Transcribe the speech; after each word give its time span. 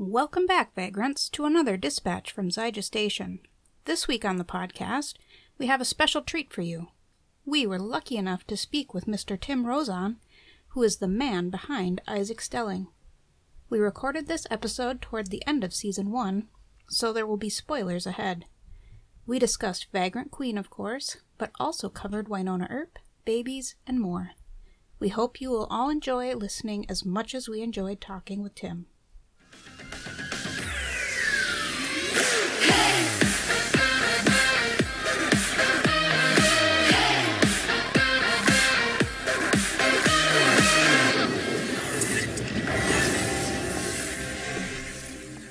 Welcome 0.00 0.46
back, 0.46 0.76
vagrants, 0.76 1.28
to 1.30 1.44
another 1.44 1.76
dispatch 1.76 2.30
from 2.30 2.50
Zyja 2.50 2.84
Station. 2.84 3.40
This 3.84 4.06
week 4.06 4.24
on 4.24 4.36
the 4.36 4.44
podcast, 4.44 5.14
we 5.58 5.66
have 5.66 5.80
a 5.80 5.84
special 5.84 6.22
treat 6.22 6.52
for 6.52 6.62
you. 6.62 6.86
We 7.44 7.66
were 7.66 7.80
lucky 7.80 8.16
enough 8.16 8.46
to 8.46 8.56
speak 8.56 8.94
with 8.94 9.06
Mr. 9.06 9.38
Tim 9.38 9.66
Rozon, 9.66 10.18
who 10.68 10.84
is 10.84 10.98
the 10.98 11.08
man 11.08 11.50
behind 11.50 12.00
Isaac 12.06 12.40
Stelling. 12.40 12.86
We 13.68 13.80
recorded 13.80 14.28
this 14.28 14.46
episode 14.52 15.02
toward 15.02 15.30
the 15.30 15.44
end 15.48 15.64
of 15.64 15.74
season 15.74 16.12
one, 16.12 16.46
so 16.88 17.12
there 17.12 17.26
will 17.26 17.36
be 17.36 17.50
spoilers 17.50 18.06
ahead. 18.06 18.44
We 19.26 19.40
discussed 19.40 19.90
Vagrant 19.92 20.30
Queen, 20.30 20.56
of 20.56 20.70
course, 20.70 21.16
but 21.38 21.50
also 21.58 21.88
covered 21.88 22.28
Wynonna 22.28 22.70
Earp, 22.70 23.00
babies, 23.24 23.74
and 23.84 24.00
more. 24.00 24.30
We 25.00 25.08
hope 25.08 25.40
you 25.40 25.50
will 25.50 25.66
all 25.68 25.90
enjoy 25.90 26.36
listening 26.36 26.88
as 26.88 27.04
much 27.04 27.34
as 27.34 27.48
we 27.48 27.62
enjoyed 27.62 28.00
talking 28.00 28.44
with 28.44 28.54
Tim. 28.54 28.86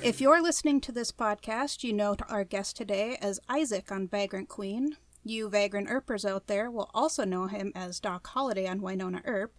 If 0.07 0.21
you're 0.21 0.41
listening 0.41 0.79
to 0.81 0.93
this 0.93 1.11
podcast, 1.11 1.83
you 1.83 1.91
know 1.91 2.15
our 2.29 2.45
guest 2.45 2.77
today 2.77 3.17
as 3.21 3.41
Isaac 3.49 3.91
on 3.91 4.07
Vagrant 4.07 4.47
Queen. 4.47 4.95
You 5.25 5.49
Vagrant 5.49 5.89
Earpers 5.89 6.23
out 6.23 6.47
there 6.47 6.71
will 6.71 6.89
also 6.93 7.25
know 7.25 7.47
him 7.47 7.73
as 7.75 7.99
Doc 7.99 8.25
Holliday 8.27 8.65
on 8.69 8.79
Wynonna 8.79 9.19
Earp. 9.25 9.53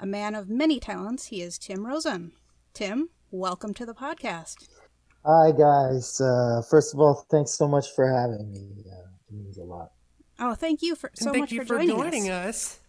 A 0.00 0.06
man 0.06 0.34
of 0.34 0.48
many 0.48 0.80
talents, 0.80 1.26
he 1.26 1.42
is 1.42 1.58
Tim 1.58 1.84
Rozon. 1.84 2.32
Tim, 2.72 3.10
welcome 3.30 3.74
to 3.74 3.84
the 3.84 3.92
podcast. 3.92 4.66
Hi, 5.26 5.52
guys. 5.52 6.18
Uh, 6.18 6.62
first 6.70 6.94
of 6.94 7.00
all, 7.00 7.26
thanks 7.30 7.50
so 7.50 7.68
much 7.68 7.90
for 7.90 8.08
having 8.08 8.50
me. 8.50 8.86
Uh, 8.90 9.10
it 9.28 9.34
means 9.34 9.58
a 9.58 9.62
lot. 9.62 9.90
Oh, 10.38 10.54
thank 10.54 10.80
you 10.80 10.94
for 10.96 11.10
so 11.12 11.26
and 11.26 11.34
thank 11.34 11.42
much 11.42 11.52
you 11.52 11.60
for 11.60 11.66
for 11.66 11.74
joining, 11.74 11.96
joining 11.96 12.30
us. 12.30 12.48
us. 12.48 12.80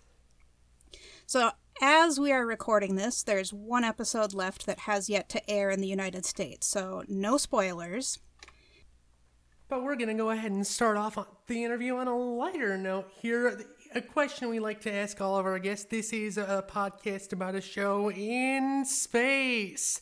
So, 1.26 1.52
as 1.86 2.18
we 2.18 2.32
are 2.32 2.46
recording 2.46 2.96
this, 2.96 3.24
there's 3.24 3.52
one 3.52 3.84
episode 3.84 4.34
left 4.34 4.66
that 4.68 4.80
has 4.80 5.10
yet 5.10 5.28
to 5.28 5.50
air 5.50 5.70
in 5.70 5.82
the 5.82 5.88
United 5.88 6.26
States. 6.26 6.66
So, 6.66 7.04
no 7.10 7.36
spoilers. 7.36 8.20
But 9.68 9.84
we're 9.84 9.98
going 9.98 10.08
to 10.08 10.14
go 10.14 10.30
ahead 10.30 10.54
and 10.54 10.66
start 10.66 10.96
off 10.96 11.18
on 11.18 11.26
the 11.48 11.62
interview 11.62 11.98
on 11.98 12.08
a 12.08 12.18
lighter 12.18 12.78
note 12.78 13.10
here. 13.20 13.62
A 13.94 14.00
question 14.00 14.48
we 14.48 14.62
like 14.62 14.80
to 14.82 14.94
ask 14.94 15.20
all 15.20 15.38
of 15.38 15.46
our 15.46 15.60
guests. 15.60 15.86
This 15.86 16.14
is 16.14 16.38
a 16.38 16.64
podcast 16.66 17.34
about 17.34 17.54
a 17.54 17.60
show 17.60 18.10
in 18.10 18.86
space. 18.86 20.00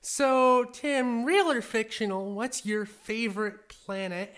So, 0.00 0.64
Tim, 0.72 1.26
real 1.26 1.50
or 1.50 1.60
fictional, 1.60 2.34
what's 2.34 2.64
your 2.64 2.86
favorite 2.86 3.68
planet? 3.68 4.34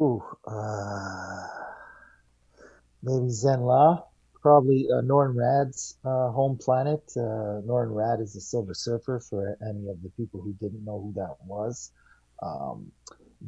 Ooh, 0.00 0.20
uh, 0.48 1.46
maybe 3.04 3.28
Zenn-La. 3.28 4.02
Probably 4.42 4.88
uh, 4.92 5.02
Radd's 5.02 5.96
uh, 6.04 6.30
home 6.30 6.58
planet. 6.58 7.00
Uh, 7.16 7.62
Radd 7.62 8.20
is 8.20 8.32
the 8.34 8.40
Silver 8.40 8.74
Surfer 8.74 9.20
for 9.20 9.56
any 9.62 9.88
of 9.88 10.02
the 10.02 10.10
people 10.16 10.40
who 10.42 10.52
didn't 10.54 10.84
know 10.84 11.00
who 11.00 11.12
that 11.14 11.36
was. 11.46 11.92
Um, 12.42 12.90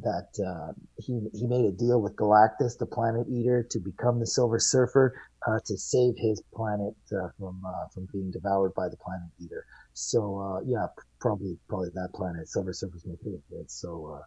that 0.01 0.29
uh, 0.45 0.73
he 0.97 1.21
he 1.33 1.47
made 1.47 1.65
a 1.65 1.71
deal 1.71 2.01
with 2.01 2.15
Galactus, 2.15 2.77
the 2.77 2.85
planet 2.85 3.27
eater, 3.29 3.65
to 3.71 3.79
become 3.79 4.19
the 4.19 4.27
Silver 4.27 4.59
Surfer 4.59 5.13
uh, 5.47 5.59
to 5.65 5.77
save 5.77 6.15
his 6.17 6.41
planet 6.53 6.95
uh, 7.11 7.27
from 7.37 7.61
uh, 7.65 7.87
from 7.93 8.07
being 8.11 8.31
devoured 8.31 8.73
by 8.73 8.87
the 8.89 8.97
planet 8.97 9.29
eater. 9.39 9.65
So 9.93 10.39
uh, 10.39 10.61
yeah, 10.65 10.87
probably 11.19 11.57
probably 11.67 11.89
that 11.93 12.09
planet. 12.13 12.47
Silver 12.49 12.73
Surfer's 12.73 13.05
my 13.05 13.15
favorite. 13.23 13.71
So 13.71 14.19
uh, 14.19 14.23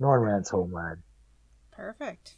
Radd's 0.00 0.50
homeland. 0.50 1.02
Perfect. 1.70 2.36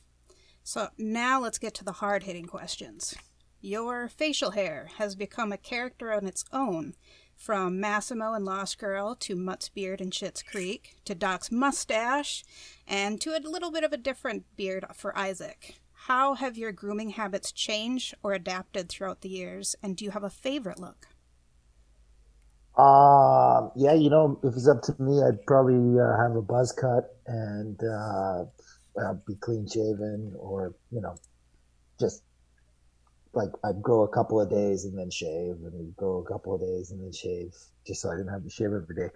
So, 0.62 0.88
now 0.98 1.40
let's 1.40 1.58
get 1.58 1.72
to 1.76 1.84
the 1.84 1.92
hard 1.92 2.24
hitting 2.24 2.44
questions. 2.44 3.14
Your 3.60 4.06
facial 4.08 4.52
hair 4.52 4.88
has 4.98 5.16
become 5.16 5.50
a 5.50 5.56
character 5.56 6.12
on 6.12 6.26
its 6.26 6.44
own, 6.52 6.94
from 7.36 7.80
Massimo 7.80 8.32
and 8.32 8.44
Lost 8.44 8.78
Girl 8.78 9.16
to 9.16 9.34
Mutt's 9.34 9.68
beard 9.68 10.00
in 10.00 10.10
Schitt's 10.10 10.44
Creek 10.44 10.96
to 11.04 11.14
Doc's 11.14 11.50
mustache, 11.50 12.44
and 12.86 13.20
to 13.20 13.30
a 13.36 13.42
little 13.42 13.72
bit 13.72 13.82
of 13.82 13.92
a 13.92 13.96
different 13.96 14.44
beard 14.56 14.84
for 14.94 15.16
Isaac. 15.18 15.74
How 15.92 16.34
have 16.34 16.56
your 16.56 16.70
grooming 16.70 17.10
habits 17.10 17.50
changed 17.50 18.14
or 18.22 18.32
adapted 18.32 18.88
throughout 18.88 19.22
the 19.22 19.28
years, 19.28 19.74
and 19.82 19.96
do 19.96 20.04
you 20.04 20.12
have 20.12 20.24
a 20.24 20.30
favorite 20.30 20.78
look? 20.78 21.08
Um, 22.76 23.72
yeah, 23.74 23.94
you 23.94 24.08
know, 24.08 24.38
if 24.44 24.54
it's 24.54 24.68
up 24.68 24.82
to 24.82 24.94
me, 25.02 25.20
I'd 25.20 25.44
probably 25.46 25.98
uh, 25.98 26.16
have 26.16 26.36
a 26.36 26.42
buzz 26.42 26.70
cut 26.70 27.16
and 27.26 27.76
uh, 27.82 28.44
uh, 29.00 29.14
be 29.26 29.34
clean 29.34 29.66
shaven, 29.66 30.32
or 30.38 30.76
you 30.92 31.00
know, 31.00 31.16
just 31.98 32.22
like 33.38 33.50
I'd 33.64 33.82
go 33.82 34.02
a 34.02 34.08
couple 34.08 34.40
of 34.40 34.50
days 34.50 34.84
and 34.84 34.98
then 34.98 35.10
shave, 35.10 35.56
and 35.64 35.96
go 35.96 36.18
a 36.18 36.24
couple 36.24 36.54
of 36.54 36.60
days 36.60 36.90
and 36.90 37.02
then 37.02 37.12
shave, 37.12 37.54
just 37.86 38.02
so 38.02 38.10
I 38.10 38.16
didn't 38.16 38.32
have 38.32 38.44
to 38.44 38.50
shave 38.50 38.72
every 38.74 38.94
day. 38.94 39.08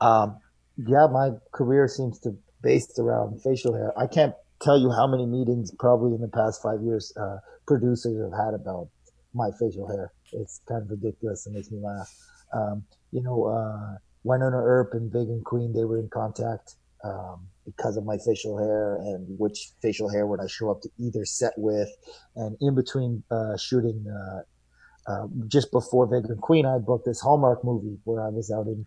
Um, 0.00 0.38
yeah, 0.76 1.06
my 1.10 1.30
career 1.52 1.88
seems 1.88 2.18
to 2.20 2.36
based 2.62 2.98
around 2.98 3.40
facial 3.42 3.74
hair. 3.74 3.92
I 3.98 4.06
can't 4.06 4.34
tell 4.60 4.78
you 4.78 4.90
how 4.90 5.06
many 5.06 5.26
meetings, 5.26 5.72
probably 5.78 6.14
in 6.14 6.20
the 6.20 6.28
past 6.28 6.60
five 6.60 6.82
years, 6.82 7.12
uh, 7.16 7.38
producers 7.66 8.20
have 8.20 8.46
had 8.46 8.54
about 8.54 8.88
my 9.32 9.50
facial 9.58 9.86
hair. 9.86 10.12
It's 10.32 10.60
kind 10.68 10.82
of 10.82 10.90
ridiculous. 10.90 11.46
and 11.46 11.54
makes 11.54 11.70
me 11.70 11.78
laugh. 11.78 12.12
Um, 12.52 12.84
you 13.12 13.22
know, 13.22 13.44
uh, 13.44 13.98
Wynonna 14.26 14.60
Earp 14.60 14.94
and 14.94 15.12
Vagrant 15.12 15.44
Queen, 15.44 15.72
they 15.72 15.84
were 15.84 15.98
in 15.98 16.08
contact 16.08 16.74
um, 17.04 17.46
because 17.64 17.96
of 17.96 18.04
my 18.04 18.16
facial 18.18 18.58
hair 18.58 18.96
and 18.96 19.26
which 19.38 19.70
facial 19.82 20.08
hair 20.08 20.26
would 20.26 20.40
I 20.40 20.46
show 20.46 20.70
up 20.70 20.80
to 20.82 20.90
either 20.98 21.24
set 21.24 21.52
with. 21.56 21.88
And 22.36 22.56
in 22.60 22.74
between 22.74 23.22
uh, 23.30 23.56
shooting, 23.56 24.04
uh, 24.08 25.10
uh, 25.10 25.26
just 25.46 25.70
before 25.70 26.06
Vagrant 26.06 26.40
Queen, 26.40 26.66
I 26.66 26.78
booked 26.78 27.06
this 27.06 27.20
Hallmark 27.20 27.64
movie 27.64 27.98
where 28.04 28.22
I 28.22 28.28
was 28.28 28.50
out 28.50 28.66
in 28.66 28.86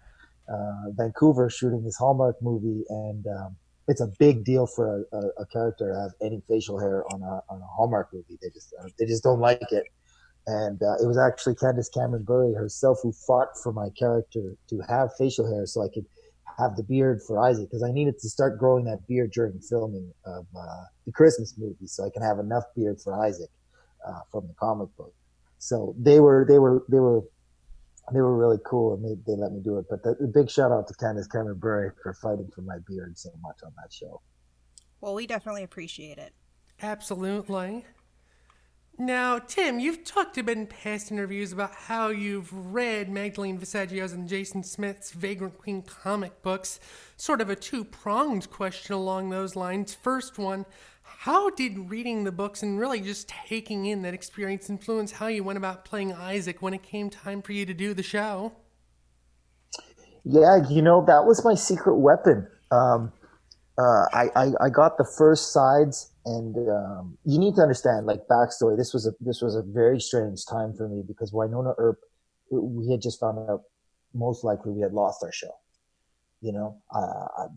uh, 0.49 0.91
Vancouver 0.91 1.49
shooting 1.49 1.83
this 1.83 1.97
Hallmark 1.97 2.41
movie. 2.41 2.83
And 2.89 3.25
um, 3.27 3.55
it's 3.87 4.01
a 4.01 4.11
big 4.19 4.43
deal 4.43 4.67
for 4.67 5.05
a, 5.11 5.17
a, 5.17 5.21
a 5.39 5.45
character 5.47 5.93
to 5.93 5.99
have 5.99 6.11
any 6.21 6.41
facial 6.47 6.79
hair 6.79 7.03
on 7.13 7.21
a, 7.21 7.41
on 7.49 7.61
a 7.61 7.65
Hallmark 7.65 8.09
movie. 8.13 8.37
They 8.41 8.49
just, 8.49 8.73
uh, 8.79 8.87
they 8.97 9.05
just 9.05 9.23
don't 9.23 9.39
like 9.39 9.71
it 9.71 9.85
and 10.47 10.81
uh, 10.81 10.95
it 11.01 11.05
was 11.05 11.17
actually 11.17 11.55
Candace 11.55 11.89
Cameron 11.89 12.23
Bure 12.23 12.57
herself 12.57 12.99
who 13.03 13.11
fought 13.11 13.49
for 13.61 13.71
my 13.71 13.89
character 13.97 14.55
to 14.69 14.81
have 14.89 15.15
facial 15.17 15.47
hair 15.47 15.65
so 15.65 15.83
I 15.83 15.87
could 15.93 16.05
have 16.57 16.75
the 16.75 16.83
beard 16.83 17.21
for 17.25 17.39
Isaac 17.39 17.69
because 17.69 17.83
I 17.83 17.91
needed 17.91 18.19
to 18.19 18.29
start 18.29 18.59
growing 18.59 18.85
that 18.85 19.07
beard 19.07 19.31
during 19.31 19.59
filming 19.59 20.11
of 20.25 20.45
uh, 20.57 20.83
the 21.05 21.11
Christmas 21.11 21.55
movie 21.57 21.87
so 21.87 22.05
I 22.05 22.09
can 22.09 22.21
have 22.21 22.39
enough 22.39 22.63
beard 22.75 22.99
for 23.01 23.13
Isaac 23.25 23.49
uh, 24.07 24.21
from 24.31 24.47
the 24.47 24.53
comic 24.59 24.89
book. 24.97 25.13
So 25.59 25.95
they 25.97 26.19
were 26.19 26.45
they 26.47 26.59
were 26.59 26.83
they 26.89 26.99
were 26.99 27.21
they 28.11 28.19
were 28.19 28.35
really 28.35 28.57
cool 28.65 28.95
and 28.95 29.05
they, 29.05 29.15
they 29.27 29.37
let 29.37 29.51
me 29.51 29.61
do 29.63 29.77
it. 29.77 29.85
But 29.89 30.03
the, 30.03 30.15
the 30.19 30.27
big 30.27 30.49
shout 30.49 30.71
out 30.71 30.87
to 30.87 30.93
Candace 30.95 31.27
Cameron 31.27 31.59
Bure 31.59 31.95
for 32.01 32.13
fighting 32.15 32.49
for 32.53 32.61
my 32.61 32.77
beard 32.87 33.17
so 33.17 33.29
much 33.41 33.57
on 33.63 33.71
that 33.77 33.93
show. 33.93 34.21
Well, 34.99 35.15
we 35.15 35.27
definitely 35.27 35.63
appreciate 35.63 36.17
it. 36.17 36.33
Absolutely. 36.81 37.85
Now, 38.97 39.39
Tim, 39.39 39.79
you've 39.79 40.03
talked 40.03 40.37
about 40.37 40.57
in 40.57 40.67
past 40.67 41.11
interviews 41.11 41.51
about 41.51 41.73
how 41.73 42.09
you've 42.09 42.53
read 42.53 43.09
Magdalene 43.09 43.57
Visaggio's 43.57 44.13
and 44.13 44.27
Jason 44.27 44.63
Smith's 44.63 45.11
Vagrant 45.11 45.57
Queen 45.57 45.81
comic 45.81 46.41
books. 46.43 46.79
Sort 47.17 47.41
of 47.41 47.49
a 47.49 47.55
two 47.55 47.83
pronged 47.83 48.51
question 48.51 48.93
along 48.93 49.29
those 49.29 49.55
lines. 49.55 49.95
First 49.95 50.37
one, 50.37 50.65
how 51.01 51.49
did 51.49 51.89
reading 51.89 52.23
the 52.23 52.31
books 52.31 52.61
and 52.63 52.79
really 52.79 52.99
just 53.01 53.27
taking 53.27 53.85
in 53.85 54.01
that 54.03 54.13
experience 54.13 54.69
influence 54.69 55.13
how 55.13 55.27
you 55.27 55.43
went 55.43 55.57
about 55.57 55.85
playing 55.85 56.13
Isaac 56.13 56.61
when 56.61 56.73
it 56.73 56.83
came 56.83 57.09
time 57.09 57.41
for 57.41 57.53
you 57.53 57.65
to 57.65 57.73
do 57.73 57.93
the 57.93 58.03
show? 58.03 58.51
Yeah, 60.23 60.67
you 60.69 60.81
know 60.81 61.03
that 61.07 61.25
was 61.25 61.43
my 61.43 61.55
secret 61.55 61.97
weapon. 61.97 62.47
Um, 62.71 63.11
uh, 63.77 64.05
I, 64.13 64.29
I 64.35 64.51
I 64.61 64.69
got 64.69 64.97
the 64.97 65.05
first 65.17 65.51
sides, 65.51 66.10
and 66.25 66.55
um, 66.69 67.17
you 67.25 67.39
need 67.39 67.55
to 67.55 67.61
understand 67.61 68.05
like 68.05 68.27
backstory. 68.29 68.77
This 68.77 68.93
was 68.93 69.07
a 69.07 69.11
this 69.19 69.41
was 69.41 69.55
a 69.55 69.63
very 69.63 69.99
strange 69.99 70.45
time 70.45 70.73
for 70.73 70.87
me 70.87 71.03
because 71.05 71.31
Wynonna 71.31 71.73
Earp, 71.77 71.99
we 72.51 72.91
had 72.91 73.01
just 73.01 73.19
found 73.19 73.37
out 73.49 73.63
most 74.13 74.43
likely 74.43 74.71
we 74.71 74.81
had 74.81 74.93
lost 74.93 75.23
our 75.23 75.31
show. 75.31 75.55
You 76.41 76.53
know, 76.53 76.81
uh, 76.95 77.47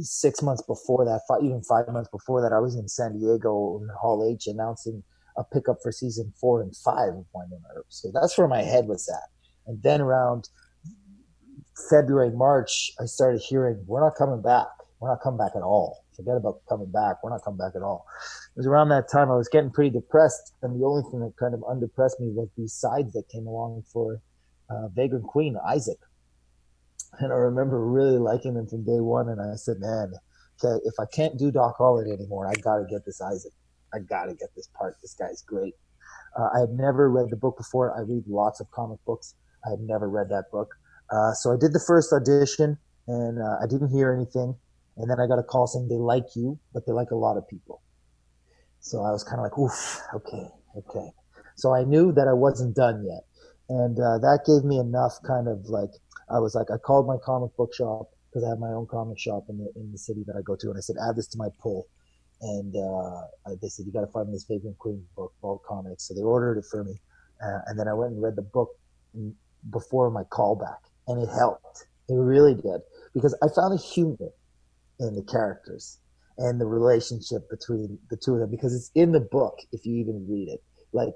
six 0.00 0.42
months 0.42 0.62
before 0.62 1.04
that, 1.04 1.20
five, 1.28 1.44
even 1.44 1.62
five 1.62 1.86
months 1.88 2.10
before 2.10 2.42
that, 2.42 2.52
I 2.52 2.58
was 2.58 2.74
in 2.74 2.88
San 2.88 3.18
Diego 3.18 3.80
in 3.80 3.88
Hall 4.00 4.28
H 4.28 4.48
announcing 4.48 5.02
a 5.36 5.44
pickup 5.44 5.78
for 5.82 5.92
season 5.92 6.32
four 6.40 6.60
and 6.60 6.76
five 6.76 7.10
of 7.10 7.24
Wynonna 7.34 7.76
Earp. 7.76 7.86
So 7.88 8.10
that's 8.12 8.36
where 8.36 8.48
my 8.48 8.62
head 8.62 8.86
was 8.86 9.08
at. 9.08 9.30
And 9.66 9.80
then 9.82 10.00
around 10.00 10.48
February, 11.88 12.30
March, 12.30 12.92
I 13.00 13.06
started 13.06 13.40
hearing, 13.40 13.82
we're 13.86 14.00
not 14.00 14.16
coming 14.16 14.42
back. 14.42 14.66
We're 15.00 15.08
not 15.08 15.22
coming 15.22 15.38
back 15.38 15.52
at 15.56 15.62
all. 15.62 16.01
Forget 16.16 16.36
about 16.36 16.60
coming 16.68 16.90
back. 16.90 17.22
We're 17.22 17.30
not 17.30 17.44
coming 17.44 17.58
back 17.58 17.72
at 17.74 17.82
all. 17.82 18.06
It 18.54 18.58
was 18.58 18.66
around 18.66 18.88
that 18.90 19.10
time 19.10 19.30
I 19.30 19.36
was 19.36 19.48
getting 19.48 19.70
pretty 19.70 19.90
depressed. 19.90 20.54
And 20.62 20.80
the 20.80 20.86
only 20.86 21.02
thing 21.10 21.20
that 21.20 21.36
kind 21.38 21.54
of 21.54 21.64
undepressed 21.68 22.20
me 22.20 22.30
was 22.30 22.48
these 22.56 22.72
sides 22.74 23.12
that 23.14 23.28
came 23.28 23.46
along 23.46 23.84
for 23.92 24.20
uh, 24.70 24.88
Vagrant 24.88 25.26
Queen, 25.26 25.56
Isaac. 25.66 25.98
and 27.20 27.32
I 27.32 27.36
remember 27.36 27.84
really 27.86 28.18
liking 28.18 28.54
him 28.56 28.66
from 28.66 28.84
day 28.84 29.00
one. 29.00 29.28
And 29.28 29.40
I 29.40 29.56
said, 29.56 29.78
man, 29.80 30.12
okay, 30.62 30.80
if 30.84 30.94
I 31.00 31.04
can't 31.12 31.38
do 31.38 31.50
Doc 31.50 31.76
Holliday 31.78 32.12
anymore, 32.12 32.46
I 32.46 32.54
got 32.54 32.78
to 32.78 32.84
get 32.88 33.04
this 33.04 33.20
Isaac. 33.20 33.52
I 33.94 33.98
got 34.00 34.26
to 34.26 34.34
get 34.34 34.48
this 34.56 34.68
part. 34.74 34.96
This 35.02 35.14
guy's 35.14 35.42
great. 35.42 35.74
Uh, 36.38 36.48
I 36.54 36.60
had 36.60 36.70
never 36.70 37.10
read 37.10 37.30
the 37.30 37.36
book 37.36 37.56
before. 37.56 37.96
I 37.96 38.02
read 38.02 38.24
lots 38.26 38.60
of 38.60 38.70
comic 38.70 38.98
books. 39.06 39.34
I 39.66 39.70
had 39.70 39.80
never 39.80 40.08
read 40.08 40.28
that 40.30 40.44
book. 40.50 40.74
Uh, 41.10 41.32
so 41.32 41.52
I 41.52 41.56
did 41.58 41.72
the 41.72 41.84
first 41.86 42.12
audition 42.12 42.78
and 43.06 43.38
uh, 43.38 43.56
I 43.62 43.66
didn't 43.68 43.90
hear 43.90 44.12
anything. 44.12 44.56
And 44.96 45.10
then 45.10 45.18
I 45.20 45.26
got 45.26 45.38
a 45.38 45.42
call 45.42 45.66
saying 45.66 45.88
they 45.88 45.96
like 45.96 46.36
you, 46.36 46.58
but 46.72 46.86
they 46.86 46.92
like 46.92 47.10
a 47.10 47.16
lot 47.16 47.36
of 47.36 47.48
people. 47.48 47.82
So 48.80 49.02
I 49.02 49.10
was 49.10 49.24
kind 49.24 49.38
of 49.38 49.44
like, 49.44 49.58
oof, 49.58 50.00
okay, 50.14 50.48
okay. 50.76 51.10
So 51.56 51.74
I 51.74 51.84
knew 51.84 52.12
that 52.12 52.28
I 52.28 52.32
wasn't 52.32 52.74
done 52.74 53.04
yet. 53.06 53.24
And 53.68 53.98
uh, 53.98 54.18
that 54.18 54.40
gave 54.44 54.64
me 54.64 54.78
enough 54.78 55.14
kind 55.26 55.48
of 55.48 55.66
like, 55.66 55.90
I 56.28 56.40
was 56.40 56.54
like, 56.54 56.70
I 56.70 56.78
called 56.78 57.06
my 57.06 57.16
comic 57.24 57.56
book 57.56 57.74
shop 57.74 58.10
because 58.28 58.44
I 58.44 58.50
have 58.50 58.58
my 58.58 58.68
own 58.68 58.86
comic 58.86 59.18
shop 59.18 59.44
in 59.48 59.58
the, 59.58 59.70
in 59.76 59.92
the 59.92 59.98
city 59.98 60.24
that 60.26 60.36
I 60.36 60.42
go 60.42 60.56
to. 60.56 60.68
And 60.68 60.76
I 60.76 60.80
said, 60.80 60.96
add 61.08 61.16
this 61.16 61.28
to 61.28 61.38
my 61.38 61.48
pull. 61.60 61.86
And 62.40 62.74
uh, 62.74 63.54
they 63.62 63.68
said, 63.68 63.86
you 63.86 63.92
got 63.92 64.00
to 64.00 64.12
find 64.12 64.28
me 64.28 64.34
this 64.34 64.46
Vagrant 64.50 64.78
Queen 64.78 65.04
book, 65.16 65.32
Vault 65.40 65.62
Comics. 65.66 66.08
So 66.08 66.14
they 66.14 66.22
ordered 66.22 66.58
it 66.58 66.64
for 66.70 66.82
me. 66.82 67.00
Uh, 67.40 67.60
and 67.66 67.78
then 67.78 67.88
I 67.88 67.94
went 67.94 68.12
and 68.12 68.22
read 68.22 68.36
the 68.36 68.42
book 68.42 68.70
before 69.70 70.10
my 70.10 70.24
callback. 70.24 70.78
And 71.06 71.22
it 71.22 71.28
helped. 71.28 71.86
It 72.08 72.14
really 72.14 72.54
did. 72.54 72.80
Because 73.14 73.36
I 73.42 73.46
found 73.54 73.78
a 73.78 73.82
humor 73.82 74.32
in 75.02 75.14
the 75.14 75.22
characters 75.22 75.98
and 76.38 76.60
the 76.60 76.66
relationship 76.66 77.48
between 77.50 77.98
the 78.10 78.16
two 78.16 78.34
of 78.34 78.40
them 78.40 78.50
because 78.50 78.74
it's 78.74 78.90
in 78.94 79.12
the 79.12 79.20
book 79.20 79.58
if 79.72 79.84
you 79.84 79.96
even 79.96 80.26
read 80.28 80.48
it. 80.48 80.62
Like, 80.92 81.14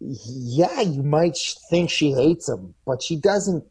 yeah, 0.00 0.80
you 0.80 1.02
might 1.02 1.36
think 1.70 1.90
she 1.90 2.12
hates 2.12 2.48
him, 2.48 2.74
but 2.86 3.02
she 3.02 3.16
doesn't 3.16 3.64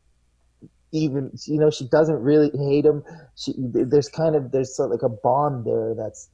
even, 0.91 1.31
you 1.45 1.59
know, 1.59 1.69
she 1.69 1.87
doesn't 1.87 2.19
really 2.21 2.51
hate 2.57 2.85
him. 2.85 3.03
She, 3.35 3.53
there's 3.57 4.09
kind 4.09 4.35
of, 4.35 4.51
there's 4.51 4.77
like 4.79 5.03
a 5.03 5.09
bond 5.09 5.65
there 5.65 5.93
that's, 5.95 6.29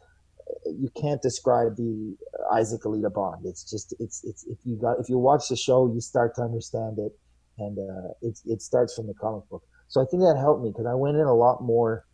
you 0.65 0.89
can't 0.99 1.21
describe 1.21 1.75
the 1.75 2.15
Isaac 2.53 2.81
Elida 2.83 3.13
bond. 3.13 3.45
It's 3.45 3.69
just, 3.69 3.93
it's, 3.99 4.23
it's, 4.23 4.45
if 4.45 4.57
you 4.63 4.75
got, 4.75 4.99
if 4.99 5.09
you 5.09 5.17
watch 5.17 5.49
the 5.49 5.55
show, 5.55 5.91
you 5.93 6.01
start 6.01 6.35
to 6.35 6.41
understand 6.41 6.99
it. 6.99 7.11
And, 7.57 7.77
uh, 7.77 8.13
it, 8.21 8.39
it 8.45 8.61
starts 8.61 8.95
from 8.95 9.07
the 9.07 9.13
comic 9.13 9.47
book. 9.49 9.63
So 9.87 10.01
I 10.01 10.05
think 10.09 10.23
that 10.23 10.37
helped 10.37 10.63
me 10.63 10.69
because 10.69 10.87
I 10.87 10.95
went 10.95 11.17
in 11.17 11.23
a 11.23 11.33
lot 11.35 11.61
more, 11.61 12.05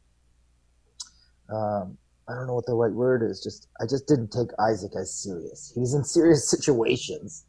um, 1.52 1.98
I 2.30 2.36
don't 2.36 2.48
know 2.48 2.54
what 2.54 2.66
the 2.66 2.76
right 2.76 2.92
word 2.94 3.24
is. 3.24 3.42
Just 3.42 3.68
I 3.82 3.86
just 3.86 4.08
didn't 4.08 4.32
take 4.32 4.50
Isaac 4.60 4.92
as 5.00 5.14
serious. 5.14 5.72
He 5.74 5.80
was 5.80 5.94
in 5.94 6.04
serious 6.04 6.50
situations, 6.56 7.46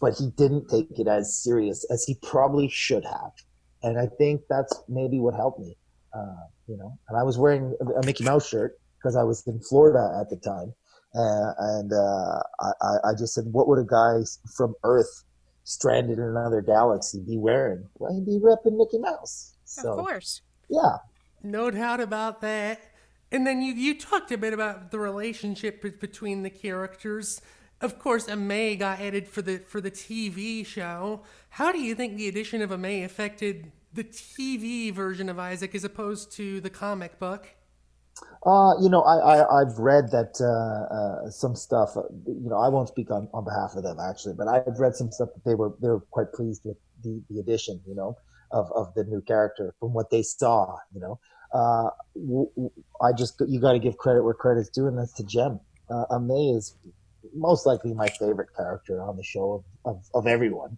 but 0.00 0.14
he 0.14 0.30
didn't 0.36 0.68
take 0.68 0.98
it 0.98 1.06
as 1.06 1.38
serious 1.38 1.86
as 1.90 2.04
he 2.04 2.16
probably 2.22 2.68
should 2.68 3.04
have. 3.04 3.32
And 3.82 3.98
I 3.98 4.06
think 4.06 4.42
that's 4.48 4.74
maybe 4.88 5.20
what 5.20 5.34
helped 5.34 5.60
me. 5.60 5.76
Uh, 6.14 6.46
you 6.66 6.76
know, 6.76 6.98
and 7.08 7.18
I 7.18 7.22
was 7.22 7.38
wearing 7.38 7.76
a 7.80 8.06
Mickey 8.06 8.24
Mouse 8.24 8.48
shirt 8.48 8.78
because 8.98 9.16
I 9.16 9.22
was 9.22 9.46
in 9.46 9.60
Florida 9.60 10.18
at 10.20 10.30
the 10.30 10.36
time, 10.36 10.72
uh, 11.14 11.52
and 11.58 11.92
uh, 11.92 12.40
I, 12.60 13.10
I 13.10 13.14
just 13.18 13.34
said, 13.34 13.44
"What 13.50 13.68
would 13.68 13.78
a 13.78 13.84
guy 13.84 14.20
from 14.56 14.74
Earth 14.84 15.24
stranded 15.64 16.18
in 16.18 16.24
another 16.24 16.62
galaxy 16.62 17.20
be 17.20 17.36
wearing?" 17.36 17.86
Well, 17.98 18.14
he'd 18.14 18.24
be 18.24 18.38
repping 18.38 18.78
Mickey 18.78 18.98
Mouse. 18.98 19.54
So, 19.64 19.92
of 19.92 19.98
course. 19.98 20.40
Yeah. 20.70 20.98
No 21.42 21.70
doubt 21.70 22.00
about 22.00 22.40
that. 22.40 22.80
And 23.34 23.44
then 23.44 23.62
you, 23.62 23.74
you 23.74 23.98
talked 23.98 24.30
a 24.30 24.38
bit 24.38 24.52
about 24.52 24.92
the 24.92 25.00
relationship 25.00 25.82
between 26.00 26.44
the 26.44 26.50
characters. 26.50 27.42
Of 27.80 27.98
course, 27.98 28.28
Amae 28.28 28.78
got 28.78 29.00
added 29.00 29.26
for 29.26 29.42
the 29.42 29.58
for 29.58 29.80
the 29.80 29.90
TV 29.90 30.64
show. 30.64 31.22
How 31.48 31.72
do 31.72 31.80
you 31.80 31.96
think 31.96 32.16
the 32.16 32.28
addition 32.28 32.62
of 32.62 32.70
Amae 32.70 33.04
affected 33.04 33.72
the 33.92 34.04
TV 34.04 34.92
version 34.94 35.28
of 35.28 35.40
Isaac 35.40 35.74
as 35.74 35.82
opposed 35.82 36.30
to 36.36 36.60
the 36.60 36.70
comic 36.70 37.18
book? 37.18 37.48
Uh, 38.46 38.74
you 38.80 38.88
know, 38.88 39.02
I, 39.02 39.42
I 39.42 39.58
have 39.66 39.78
read 39.80 40.12
that 40.12 40.38
uh, 40.40 40.94
uh, 40.94 41.30
some 41.30 41.56
stuff. 41.56 41.96
Uh, 41.96 42.02
you 42.28 42.48
know, 42.48 42.58
I 42.58 42.68
won't 42.68 42.86
speak 42.86 43.10
on, 43.10 43.28
on 43.34 43.44
behalf 43.44 43.72
of 43.74 43.82
them 43.82 43.98
actually, 43.98 44.34
but 44.34 44.46
I've 44.46 44.78
read 44.78 44.94
some 44.94 45.10
stuff 45.10 45.30
that 45.34 45.44
they 45.44 45.56
were 45.56 45.72
they 45.82 45.88
were 45.88 46.04
quite 46.12 46.32
pleased 46.32 46.62
with 46.64 46.76
the 47.02 47.20
the 47.28 47.40
addition. 47.40 47.80
You 47.84 47.96
know, 47.96 48.16
of 48.52 48.70
of 48.76 48.94
the 48.94 49.02
new 49.02 49.22
character 49.22 49.74
from 49.80 49.92
what 49.92 50.10
they 50.10 50.22
saw. 50.22 50.76
You 50.94 51.00
know, 51.00 51.18
uh, 51.54 51.90
I 53.00 53.12
just 53.16 53.40
you 53.46 53.60
got 53.60 53.72
to 53.72 53.78
give 53.78 53.96
credit 53.96 54.24
where 54.24 54.34
credit's 54.34 54.68
due, 54.68 54.86
and 54.86 54.98
that's 54.98 55.12
to 55.14 55.24
Jem. 55.24 55.60
Uh, 55.88 56.04
Amae 56.10 56.56
is 56.56 56.74
most 57.34 57.64
likely 57.64 57.94
my 57.94 58.08
favorite 58.08 58.48
character 58.56 59.00
on 59.00 59.16
the 59.16 59.22
show 59.22 59.64
of, 59.84 59.94
of, 59.96 60.04
of 60.14 60.26
everyone. 60.26 60.76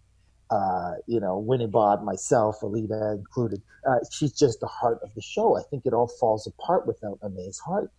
Uh, 0.49 0.93
you 1.07 1.19
know, 1.19 1.43
Winnebot, 1.45 2.03
myself, 2.03 2.61
Elida 2.61 3.15
included. 3.15 3.61
Uh, 3.85 3.97
she's 4.11 4.31
just 4.31 4.59
the 4.59 4.67
heart 4.67 4.99
of 5.03 5.13
the 5.15 5.21
show. 5.21 5.57
I 5.57 5.63
think 5.63 5.85
it 5.85 5.93
all 5.93 6.07
falls 6.07 6.47
apart 6.47 6.87
without 6.87 7.19
Amae's 7.21 7.59
heart. 7.59 7.91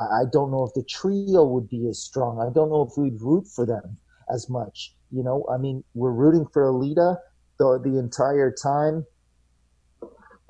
I, 0.00 0.04
I 0.04 0.22
don't 0.32 0.50
know 0.50 0.64
if 0.64 0.74
the 0.74 0.82
trio 0.82 1.44
would 1.44 1.68
be 1.68 1.86
as 1.88 1.98
strong. 1.98 2.40
I 2.40 2.52
don't 2.52 2.70
know 2.70 2.82
if 2.82 2.96
we'd 2.96 3.20
root 3.20 3.46
for 3.46 3.66
them 3.66 3.98
as 4.32 4.48
much. 4.48 4.94
You 5.10 5.22
know, 5.22 5.46
I 5.52 5.58
mean, 5.58 5.84
we're 5.94 6.12
rooting 6.12 6.46
for 6.46 6.62
Elida 6.72 7.18
the, 7.58 7.78
the 7.78 7.98
entire 7.98 8.50
time 8.50 9.06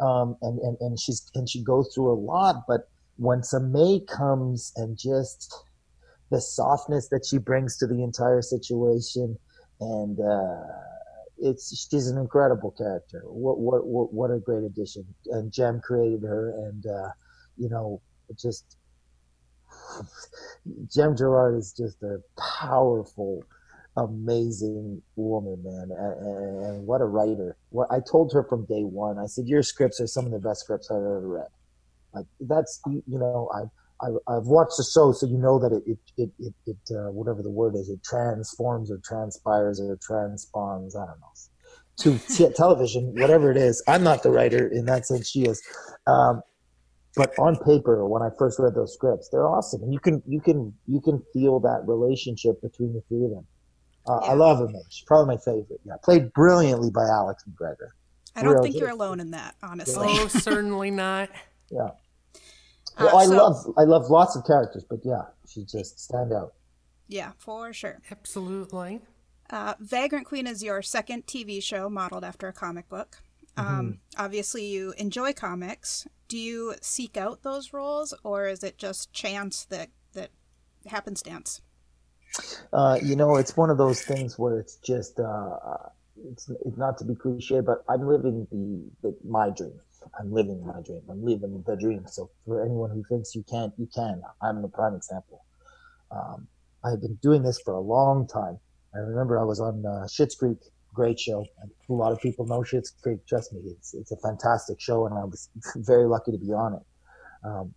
um, 0.03 0.37
and, 0.43 0.59
and, 0.61 0.77
and 0.81 0.99
she's 0.99 1.31
and 1.35 1.49
she 1.49 1.63
goes 1.63 1.93
through 1.95 2.13
a 2.13 2.19
lot. 2.19 2.65
But 2.67 2.89
when 3.17 3.41
Amae 3.41 4.07
comes 4.07 4.73
and 4.77 4.99
just 4.99 5.55
the 6.31 6.41
softness 6.41 7.09
that 7.09 7.25
she 7.25 7.39
brings 7.39 7.77
to 7.79 7.87
the 7.87 8.03
entire 8.03 8.43
situation, 8.43 9.39
and 9.81 10.19
uh, 10.19 10.65
it's 11.39 11.89
she's 11.89 12.09
an 12.09 12.19
incredible 12.19 12.73
character. 12.73 13.23
What 13.27 13.59
what 13.59 13.87
what, 13.87 14.13
what 14.13 14.31
a 14.31 14.39
great 14.39 14.65
addition! 14.65 15.05
And 15.27 15.53
Jem 15.53 15.81
created 15.81 16.23
her, 16.23 16.51
and 16.67 16.85
uh, 16.87 17.11
you 17.57 17.69
know, 17.69 18.01
just 18.41 18.77
Jem 20.93 21.15
Garrard 21.15 21.59
is 21.59 21.73
just 21.73 22.03
a 22.03 22.19
powerful 22.39 23.45
amazing 23.97 25.03
woman, 25.17 25.63
man, 25.63 25.91
and, 25.97 26.65
and, 26.65 26.87
what 26.87 27.01
a 27.01 27.05
writer. 27.05 27.57
What 27.71 27.89
I 27.91 28.01
told 28.01 28.33
her 28.33 28.45
from 28.45 28.65
day 28.67 28.85
one, 28.85 29.19
I 29.19 29.27
said, 29.27 29.47
"Your 29.47 29.63
scripts 29.63 30.01
are 30.01 30.07
some 30.07 30.25
of 30.25 30.33
the 30.33 30.39
best 30.39 30.61
scripts 30.61 30.91
I've 30.91 30.97
ever 30.97 31.29
read." 31.29 31.49
Like 32.15 32.27
that's 32.41 32.81
you, 32.87 33.03
you 33.07 33.19
know, 33.19 33.51
I, 33.55 34.07
I 34.29 34.35
have 34.35 34.47
watched 34.47 34.77
the 34.77 34.85
show, 34.85 35.13
so 35.13 35.27
you 35.27 35.39
know 35.39 35.59
that 35.59 35.73
it 35.73 35.99
it 36.17 36.31
it 36.39 36.55
it, 36.67 36.97
uh, 36.97 37.11
whatever 37.11 37.43
the 37.43 37.51
word 37.51 37.75
is, 37.77 37.89
it 37.89 38.03
transforms 38.03 38.91
or 38.91 38.99
transpires 39.05 39.81
or 39.81 39.97
transpawns. 39.97 40.97
I 40.97 41.07
don't 41.07 41.21
know. 41.21 41.33
To 41.99 42.19
t- 42.19 42.53
television, 42.57 43.15
whatever 43.15 43.51
it 43.51 43.57
is, 43.57 43.83
I'm 43.87 44.03
not 44.03 44.23
the 44.23 44.31
writer 44.31 44.69
in 44.69 44.87
that 44.87 45.07
sense. 45.07 45.29
She 45.31 45.43
is. 45.43 45.63
Um, 46.07 46.43
but 47.15 47.39
on 47.39 47.57
paper, 47.57 48.07
when 48.09 48.23
I 48.23 48.31
first 48.39 48.59
read 48.59 48.75
those 48.75 48.95
scripts, 48.95 49.29
they're 49.31 49.47
awesome. 49.47 49.83
And 49.83 49.93
you 49.93 50.01
can 50.01 50.23
you 50.27 50.41
can 50.41 50.73
you 50.87 51.01
can 51.01 51.23
feel 51.33 51.61
that 51.61 51.83
relationship 51.87 52.61
between 52.63 52.95
the 52.95 53.03
three 53.09 53.25
of 53.25 53.31
them. 53.31 53.47
Uh, 54.07 54.19
yeah. 54.23 54.31
I 54.31 54.35
love 54.35 54.61
him. 54.61 54.75
She's 54.91 55.05
probably 55.05 55.35
my 55.35 55.41
favorite. 55.41 55.81
Yeah, 55.85 55.95
played 56.03 56.33
brilliantly 56.33 56.91
by 56.91 57.05
Alex 57.05 57.45
McGregor. 57.49 57.89
I 58.35 58.43
don't 58.43 58.55
Real 58.55 58.63
think 58.63 58.75
good. 58.75 58.81
you're 58.81 58.91
alone 58.91 59.21
in 59.21 59.31
that, 59.33 59.57
honestly. 59.63 60.07
Oh, 60.09 60.27
certainly 60.29 60.91
not. 60.91 61.31
Yeah. 61.71 61.91
Uh, 62.97 63.05
well, 63.05 63.17
uh, 63.17 63.19
I 63.19 63.27
so, 63.27 63.37
love 63.37 63.75
I 63.79 63.83
love 63.85 64.11
lots 64.11 64.37
of 64.37 64.45
characters, 64.45 64.85
but 64.89 65.01
yeah, 65.05 65.23
she 65.49 65.65
just 65.65 66.01
stand 66.01 66.33
out. 66.33 66.55
Yeah, 67.09 67.33
for 67.39 67.73
sure. 67.73 68.01
Absolutely. 68.11 69.01
Uh, 69.51 69.75
Vagrant 69.81 70.27
Queen 70.27 70.47
is 70.47 70.63
your 70.63 70.81
second 70.83 71.27
TV 71.27 71.63
show 71.63 71.91
modeled 71.91 72.25
after 72.25 72.49
a 72.49 72.53
comic 72.53 72.89
book. 72.89 73.19
Um, 73.57 73.67
mm-hmm. 73.67 74.25
Obviously, 74.25 74.65
you 74.65 74.95
enjoy 74.97 75.35
comics. 75.35 76.07
Do 76.29 76.39
you 76.39 76.75
seek 76.81 77.19
out 77.19 77.43
those 77.43 77.73
roles, 77.73 78.15
or 78.25 78.47
is 78.47 78.65
it 78.65 78.79
just 78.79 79.13
chance 79.13 79.65
that 79.67 79.91
that 80.15 80.31
happenstance? 80.87 81.61
Uh, 82.73 82.99
you 83.03 83.17
know, 83.17 83.37
it's 83.37 83.57
one 83.57 83.71
of 83.71 83.79
those 83.79 84.03
things 84.03 84.39
where 84.39 84.59
it's 84.59 84.77
just, 84.77 85.21
uh, 85.21 85.57
it's, 86.31 86.51
it's 86.65 86.79
not 86.79 86.99
to 86.99 87.05
be 87.05 87.15
cliche, 87.15 87.61
but 87.61 87.85
I'm 87.89 88.07
living 88.07 88.47
the, 88.51 89.09
the, 89.09 89.17
my 89.25 89.51
dream. 89.51 89.79
I'm 90.19 90.33
living 90.33 90.67
my 90.67 90.81
dream. 90.81 91.03
I'm 91.09 91.25
living 91.25 91.63
the 91.67 91.77
dream. 91.77 92.05
So 92.07 92.31
for 92.47 92.65
anyone 92.65 92.91
who 92.91 93.05
thinks 93.05 93.35
you 93.35 93.45
can't, 93.49 93.73
you 93.79 93.89
can. 93.95 94.23
I'm 94.43 94.63
the 94.63 94.69
prime 94.69 94.95
example. 94.95 95.45
Um, 96.11 96.49
I've 96.85 97.01
been 97.01 97.15
doing 97.23 97.43
this 97.43 97.61
for 97.61 97.75
a 97.75 97.81
long 97.81 98.27
time. 98.27 98.59
I 98.95 98.99
remember 98.99 99.39
I 99.39 99.45
was 99.45 99.61
on 99.61 99.85
uh, 99.87 100.07
Schitt's 100.07 100.35
Creek, 100.35 100.59
great 100.93 101.19
show. 101.19 101.47
A 101.89 101.93
lot 101.93 102.13
of 102.13 102.21
people 102.21 102.47
know 102.47 102.61
Schitt's 102.61 102.91
Creek. 102.91 103.27
Trust 103.27 103.53
me, 103.53 103.61
it's 103.67 103.95
it's 103.95 104.13
a 104.13 104.17
fantastic 104.17 104.81
show, 104.81 105.07
and 105.07 105.17
I 105.17 105.25
was 105.25 105.49
very 105.77 106.07
lucky 106.07 106.33
to 106.33 106.39
be 106.39 106.53
on 106.53 106.75
it. 106.75 106.83
Um, 107.45 107.75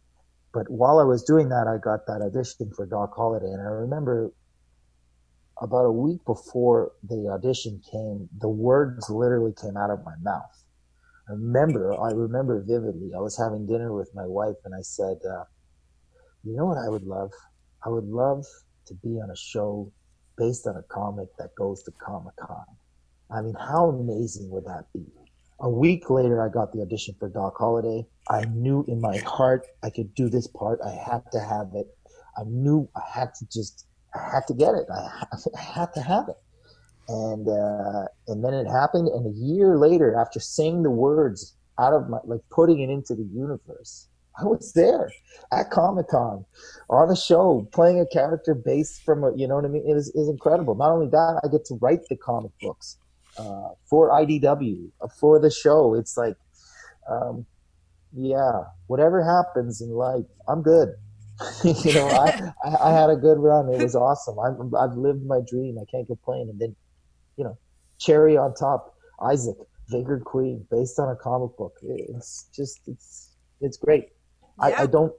but 0.53 0.69
while 0.69 0.99
I 0.99 1.03
was 1.03 1.23
doing 1.23 1.49
that, 1.49 1.67
I 1.67 1.77
got 1.77 2.05
that 2.07 2.21
audition 2.21 2.71
for 2.75 2.85
Doc 2.85 3.13
Holliday, 3.15 3.51
and 3.51 3.61
I 3.61 3.71
remember 3.71 4.31
about 5.61 5.85
a 5.85 5.91
week 5.91 6.23
before 6.25 6.91
the 7.03 7.29
audition 7.29 7.81
came, 7.91 8.29
the 8.39 8.49
words 8.49 9.09
literally 9.09 9.53
came 9.53 9.77
out 9.77 9.89
of 9.89 10.03
my 10.03 10.15
mouth. 10.21 10.63
I 11.29 11.33
remember, 11.33 11.93
I 11.99 12.11
remember 12.11 12.63
vividly. 12.67 13.11
I 13.15 13.19
was 13.19 13.37
having 13.37 13.65
dinner 13.65 13.93
with 13.93 14.11
my 14.13 14.25
wife, 14.25 14.57
and 14.65 14.75
I 14.75 14.81
said, 14.81 15.17
uh, 15.25 15.45
"You 16.43 16.55
know 16.55 16.65
what 16.65 16.77
I 16.77 16.89
would 16.89 17.03
love? 17.03 17.31
I 17.83 17.89
would 17.89 18.05
love 18.05 18.45
to 18.87 18.93
be 18.95 19.19
on 19.21 19.29
a 19.31 19.35
show 19.35 19.91
based 20.37 20.67
on 20.67 20.75
a 20.75 20.83
comic 20.83 21.29
that 21.37 21.55
goes 21.55 21.83
to 21.83 21.91
Comic 21.91 22.35
Con. 22.35 22.65
I 23.31 23.41
mean, 23.41 23.55
how 23.55 23.89
amazing 23.89 24.49
would 24.51 24.65
that 24.65 24.85
be? 24.93 25.05
A 25.61 25.69
week 25.69 26.09
later, 26.09 26.45
I 26.45 26.49
got 26.49 26.73
the 26.73 26.81
audition 26.81 27.15
for 27.17 27.29
Doc 27.29 27.55
Holliday. 27.57 28.05
I 28.29 28.45
knew 28.45 28.83
in 28.87 28.99
my 28.99 29.17
heart 29.19 29.65
I 29.83 29.89
could 29.89 30.13
do 30.13 30.29
this 30.29 30.47
part. 30.47 30.79
I 30.85 30.91
had 30.91 31.23
to 31.31 31.39
have 31.39 31.69
it. 31.73 31.87
I 32.37 32.43
knew 32.45 32.89
I 32.95 33.01
had 33.09 33.33
to 33.35 33.45
just, 33.51 33.87
I 34.15 34.35
had 34.35 34.47
to 34.47 34.53
get 34.53 34.75
it. 34.75 34.85
I, 34.91 35.25
I 35.57 35.61
had 35.61 35.93
to 35.93 36.01
have 36.01 36.29
it. 36.29 36.37
And, 37.07 37.47
uh, 37.47 38.05
and 38.27 38.43
then 38.43 38.53
it 38.53 38.67
happened. 38.67 39.07
And 39.09 39.27
a 39.27 39.37
year 39.37 39.77
later, 39.77 40.15
after 40.15 40.39
saying 40.39 40.83
the 40.83 40.89
words 40.89 41.55
out 41.79 41.93
of 41.93 42.09
my, 42.09 42.17
like 42.23 42.41
putting 42.49 42.79
it 42.79 42.89
into 42.89 43.13
the 43.13 43.27
universe, 43.33 44.07
I 44.39 44.45
was 44.45 44.73
there 44.73 45.09
at 45.51 45.69
Comic 45.69 46.09
Con 46.09 46.45
on 46.89 47.09
a 47.09 47.15
show 47.15 47.67
playing 47.71 47.99
a 47.99 48.05
character 48.05 48.53
based 48.53 49.03
from 49.03 49.23
a, 49.23 49.35
you 49.35 49.47
know 49.47 49.55
what 49.55 49.65
I 49.65 49.69
mean? 49.69 49.83
It 49.87 49.95
is, 49.95 50.09
is 50.09 50.27
incredible. 50.27 50.75
Not 50.75 50.91
only 50.91 51.07
that, 51.07 51.41
I 51.43 51.47
get 51.47 51.65
to 51.65 51.75
write 51.75 52.01
the 52.09 52.17
comic 52.17 52.51
books 52.61 52.97
uh, 53.37 53.69
for 53.85 54.09
IDW, 54.09 54.89
uh, 55.01 55.07
for 55.19 55.39
the 55.39 55.51
show. 55.51 55.93
It's 55.93 56.17
like, 56.17 56.35
um, 57.09 57.45
yeah, 58.13 58.63
whatever 58.87 59.23
happens 59.23 59.81
in 59.81 59.89
life, 59.91 60.25
I'm 60.47 60.61
good. 60.61 60.89
you 61.63 61.93
know, 61.93 62.07
I, 62.07 62.51
I, 62.63 62.89
I, 62.89 62.91
had 62.93 63.09
a 63.09 63.15
good 63.15 63.37
run. 63.39 63.67
It 63.69 63.81
was 63.81 63.95
awesome. 63.95 64.39
I've, 64.39 64.73
I've 64.73 64.97
lived 64.97 65.25
my 65.25 65.41
dream. 65.45 65.77
I 65.81 65.85
can't 65.91 66.07
complain. 66.07 66.49
And 66.49 66.59
then, 66.59 66.75
you 67.35 67.43
know, 67.43 67.57
cherry 67.99 68.37
on 68.37 68.53
top, 68.53 68.95
Isaac, 69.21 69.57
Vagrant 69.89 70.23
Queen, 70.23 70.65
based 70.71 70.97
on 70.97 71.09
a 71.09 71.15
comic 71.15 71.57
book. 71.57 71.73
It's 71.81 72.49
just, 72.55 72.79
it's, 72.87 73.31
it's 73.59 73.77
great. 73.77 74.05
Yeah. 74.59 74.65
I, 74.65 74.83
I 74.83 74.85
don't 74.85 75.13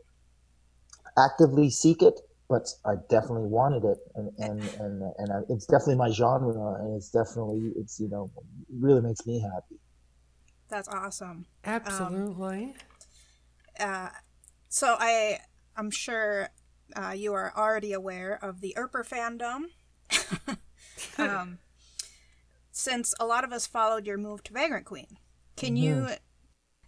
actively 1.18 1.68
seek 1.70 2.02
it, 2.02 2.18
but 2.48 2.68
I 2.84 2.94
definitely 3.08 3.48
wanted 3.48 3.84
it, 3.84 3.98
and 4.14 4.30
and 4.38 4.60
and 4.78 5.12
and 5.18 5.32
I, 5.32 5.40
it's 5.48 5.66
definitely 5.66 5.96
my 5.96 6.10
genre, 6.10 6.74
and 6.80 6.96
it's 6.96 7.10
definitely 7.10 7.72
it's 7.76 7.98
you 7.98 8.08
know 8.08 8.30
really 8.78 9.00
makes 9.00 9.26
me 9.26 9.40
happy. 9.40 9.80
That's 10.68 10.88
awesome. 10.88 11.46
Absolutely. 11.64 12.74
Um, 13.80 13.88
uh, 13.88 14.08
so 14.68 14.96
I 14.98 15.38
I'm 15.76 15.90
sure 15.90 16.48
uh, 16.94 17.10
you 17.16 17.34
are 17.34 17.52
already 17.56 17.92
aware 17.92 18.38
of 18.42 18.60
the 18.60 18.74
Earper 18.76 19.04
fandom. 19.04 19.66
um, 21.18 21.58
since 22.70 23.14
a 23.18 23.26
lot 23.26 23.44
of 23.44 23.52
us 23.52 23.66
followed 23.66 24.06
your 24.06 24.18
move 24.18 24.42
to 24.44 24.52
Vagrant 24.52 24.86
Queen, 24.86 25.18
can 25.56 25.74
mm-hmm. 25.74 26.08
you 26.08 26.08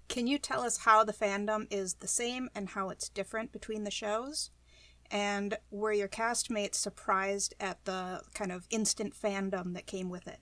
can 0.08 0.26
you 0.26 0.38
tell 0.38 0.62
us 0.62 0.78
how 0.78 1.04
the 1.04 1.12
fandom 1.12 1.66
is 1.70 1.94
the 1.94 2.08
same 2.08 2.48
and 2.54 2.70
how 2.70 2.88
it's 2.88 3.08
different 3.08 3.52
between 3.52 3.84
the 3.84 3.90
shows? 3.90 4.50
And 5.10 5.56
were 5.70 5.92
your 5.92 6.08
castmates 6.08 6.76
surprised 6.76 7.54
at 7.60 7.84
the 7.84 8.22
kind 8.34 8.52
of 8.52 8.66
instant 8.70 9.14
fandom 9.14 9.74
that 9.74 9.86
came 9.86 10.08
with 10.08 10.26
it? 10.26 10.40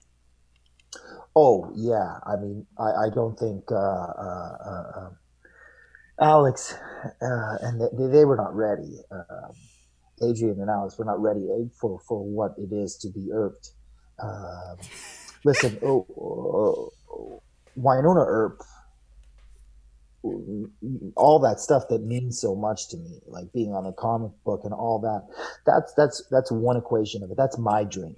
Oh 1.35 1.71
yeah, 1.75 2.19
I 2.25 2.37
mean, 2.37 2.65
I, 2.77 3.05
I 3.05 3.09
don't 3.13 3.37
think 3.37 3.71
uh, 3.71 3.75
uh, 3.75 4.57
uh, 4.65 4.99
um, 4.99 5.17
Alex 6.19 6.73
uh, 7.21 7.57
and 7.61 7.81
they, 7.81 8.07
they, 8.07 8.25
were 8.25 8.35
not 8.35 8.55
ready. 8.55 8.99
Um, 9.11 9.51
Adriyan 10.21 10.59
and 10.61 10.69
Alex 10.69 10.97
were 10.97 11.05
not 11.05 11.21
ready 11.21 11.47
eh, 11.51 11.67
for 11.79 11.99
for 11.99 12.23
what 12.23 12.55
it 12.57 12.73
is 12.73 12.95
to 12.97 13.09
be 13.09 13.29
Earped. 13.31 13.71
Um, 14.19 14.77
listen, 15.43 15.77
oh, 15.83 16.07
oh, 16.19 16.91
oh, 17.11 17.41
Wynonna 17.79 18.25
Earp 18.25 18.63
all 21.15 21.39
that 21.39 21.59
stuff 21.59 21.83
that 21.89 22.03
means 22.03 22.39
so 22.39 22.55
much 22.55 22.89
to 22.89 22.97
me, 22.97 23.19
like 23.27 23.51
being 23.53 23.73
on 23.73 23.85
a 23.85 23.93
comic 23.93 24.31
book 24.43 24.61
and 24.63 24.73
all 24.73 24.99
that. 24.99 25.27
That's 25.65 25.93
that's 25.93 26.23
that's 26.31 26.51
one 26.51 26.77
equation 26.77 27.23
of 27.23 27.31
it. 27.31 27.37
That's 27.37 27.57
my 27.57 27.83
dream. 27.83 28.15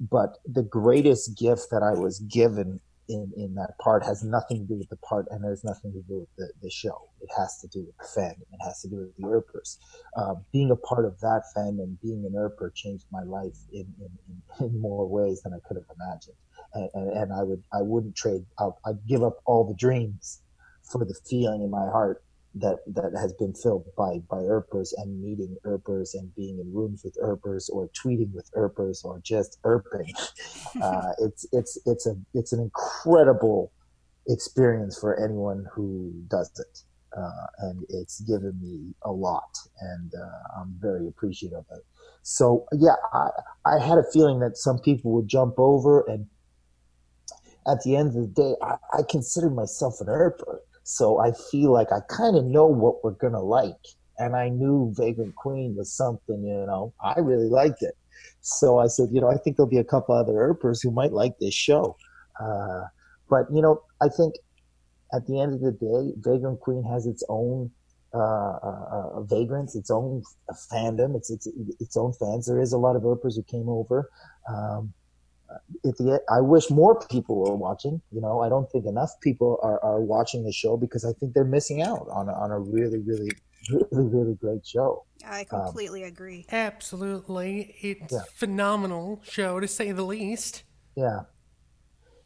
But 0.00 0.38
the 0.44 0.62
greatest 0.62 1.38
gift 1.38 1.68
that 1.70 1.82
I 1.82 1.98
was 1.98 2.20
given 2.20 2.80
in 3.08 3.32
in 3.36 3.54
that 3.54 3.78
part 3.78 4.04
has 4.04 4.22
nothing 4.22 4.58
to 4.60 4.64
do 4.64 4.78
with 4.78 4.88
the 4.88 4.96
part, 4.96 5.26
and 5.30 5.42
there's 5.42 5.64
nothing 5.64 5.92
to 5.92 6.02
do 6.02 6.20
with 6.20 6.28
the, 6.36 6.52
the 6.62 6.70
show. 6.70 7.08
It 7.20 7.30
has 7.36 7.58
to 7.60 7.68
do 7.68 7.86
with 7.86 7.96
the 7.98 8.20
fandom. 8.20 8.42
It 8.52 8.64
has 8.64 8.80
to 8.82 8.88
do 8.88 8.96
with 8.96 9.16
the 9.16 9.26
Earpers. 9.28 9.78
Um, 10.16 10.44
being 10.52 10.70
a 10.70 10.76
part 10.76 11.04
of 11.04 11.18
that 11.20 11.42
fandom, 11.56 11.96
being 12.02 12.24
an 12.24 12.34
Earper 12.36 12.74
changed 12.74 13.06
my 13.12 13.22
life 13.22 13.56
in 13.72 13.86
in, 14.00 14.42
in, 14.66 14.80
more 14.80 15.06
ways 15.08 15.42
than 15.42 15.52
I 15.52 15.58
could 15.66 15.76
have 15.76 15.96
imagined. 16.00 16.36
And, 16.74 16.90
and, 16.94 17.10
and 17.16 17.32
I 17.32 17.42
would 17.42 17.62
I 17.72 17.82
wouldn't 17.82 18.16
trade. 18.16 18.44
I'll, 18.58 18.78
I'd 18.86 19.06
give 19.06 19.22
up 19.22 19.38
all 19.46 19.66
the 19.66 19.74
dreams 19.74 20.42
for 20.90 21.04
the 21.04 21.18
feeling 21.28 21.62
in 21.62 21.70
my 21.70 21.86
heart 21.90 22.22
that 22.60 22.78
that 22.86 23.12
has 23.18 23.32
been 23.34 23.52
filled 23.52 23.84
by 23.96 24.18
by 24.30 24.40
Earpers 24.40 24.92
and 24.94 25.22
meeting 25.22 25.56
Earpers 25.64 26.14
and 26.14 26.34
being 26.34 26.58
in 26.58 26.72
rooms 26.72 27.02
with 27.04 27.16
Earpers 27.22 27.68
or 27.68 27.88
tweeting 27.88 28.32
with 28.32 28.50
Earpers 28.56 29.02
or 29.04 29.20
just 29.22 29.58
Earping. 29.64 30.12
Uh, 30.82 31.12
it's 31.20 31.46
it's 31.52 31.78
it's 31.86 32.06
a 32.06 32.14
it's 32.34 32.52
an 32.52 32.60
incredible 32.60 33.72
experience 34.28 34.98
for 34.98 35.18
anyone 35.18 35.64
who 35.72 36.12
does 36.28 36.50
it, 36.58 36.82
uh, 37.16 37.46
and 37.60 37.82
it's 37.88 38.20
given 38.20 38.58
me 38.60 38.94
a 39.02 39.10
lot, 39.10 39.56
and 39.80 40.12
uh, 40.14 40.60
I'm 40.60 40.76
very 40.78 41.08
appreciative 41.08 41.56
of 41.58 41.78
it. 41.78 41.84
So 42.22 42.66
yeah, 42.72 42.96
I 43.14 43.30
I 43.64 43.78
had 43.78 43.96
a 43.96 44.04
feeling 44.12 44.40
that 44.40 44.58
some 44.58 44.78
people 44.78 45.12
would 45.12 45.28
jump 45.28 45.54
over 45.58 46.02
and. 46.02 46.26
At 47.68 47.82
the 47.82 47.96
end 47.96 48.10
of 48.10 48.14
the 48.14 48.28
day, 48.28 48.54
I, 48.62 48.76
I 48.96 49.02
consider 49.10 49.50
myself 49.50 50.00
an 50.00 50.06
Earper 50.06 50.60
so 50.88 51.18
I 51.18 51.32
feel 51.50 51.72
like 51.72 51.90
I 51.90 51.98
kind 52.08 52.36
of 52.36 52.44
know 52.44 52.64
what 52.64 53.02
we're 53.02 53.10
going 53.10 53.32
to 53.32 53.40
like. 53.40 53.74
And 54.18 54.36
I 54.36 54.50
knew 54.50 54.94
Vagrant 54.96 55.34
Queen 55.34 55.74
was 55.76 55.92
something, 55.92 56.44
you 56.44 56.64
know, 56.64 56.94
I 57.04 57.18
really 57.18 57.48
liked 57.48 57.82
it. 57.82 57.96
So 58.40 58.78
I 58.78 58.86
said, 58.86 59.08
you 59.10 59.20
know, 59.20 59.28
I 59.28 59.36
think 59.36 59.56
there'll 59.56 59.68
be 59.68 59.78
a 59.78 59.84
couple 59.84 60.14
other 60.14 60.34
Earpers 60.34 60.80
who 60.80 60.92
might 60.92 61.12
like 61.12 61.40
this 61.40 61.54
show. 61.54 61.96
Uh, 62.40 62.82
but, 63.28 63.46
you 63.52 63.60
know, 63.60 63.82
I 64.00 64.08
think 64.08 64.36
at 65.12 65.26
the 65.26 65.40
end 65.40 65.54
of 65.54 65.60
the 65.60 65.72
day, 65.72 66.14
Vagrant 66.18 66.60
Queen 66.60 66.84
has 66.84 67.04
its 67.04 67.24
own 67.28 67.72
uh, 68.14 68.18
uh, 68.18 69.10
uh 69.16 69.22
vagrants, 69.22 69.74
its 69.74 69.90
own 69.90 70.22
fandom, 70.72 71.16
its, 71.16 71.30
its 71.30 71.48
its 71.80 71.96
own 71.96 72.12
fans. 72.12 72.46
There 72.46 72.60
is 72.60 72.72
a 72.72 72.78
lot 72.78 72.94
of 72.94 73.04
Earpers 73.04 73.34
who 73.34 73.42
came 73.42 73.68
over. 73.68 74.08
Um, 74.48 74.94
at 75.84 75.96
the 75.96 76.20
I 76.30 76.40
wish 76.40 76.70
more 76.70 76.98
people 77.08 77.36
were 77.36 77.54
watching. 77.54 78.00
You 78.12 78.20
know, 78.20 78.40
I 78.40 78.48
don't 78.48 78.70
think 78.70 78.86
enough 78.86 79.10
people 79.20 79.58
are, 79.62 79.82
are 79.82 80.00
watching 80.00 80.44
the 80.44 80.52
show 80.52 80.76
because 80.76 81.04
I 81.04 81.12
think 81.12 81.34
they're 81.34 81.44
missing 81.44 81.82
out 81.82 82.06
on 82.10 82.28
a, 82.28 82.32
on 82.32 82.50
a 82.50 82.58
really, 82.58 82.98
really, 82.98 83.30
really, 83.70 83.86
really 84.08 84.34
great 84.34 84.66
show. 84.66 85.04
I 85.24 85.44
completely 85.44 86.04
um, 86.04 86.08
agree. 86.08 86.46
Absolutely, 86.50 87.74
it's 87.80 88.12
yeah. 88.12 88.20
phenomenal 88.34 89.20
show 89.24 89.60
to 89.60 89.68
say 89.68 89.92
the 89.92 90.04
least. 90.04 90.64
Yeah, 90.96 91.20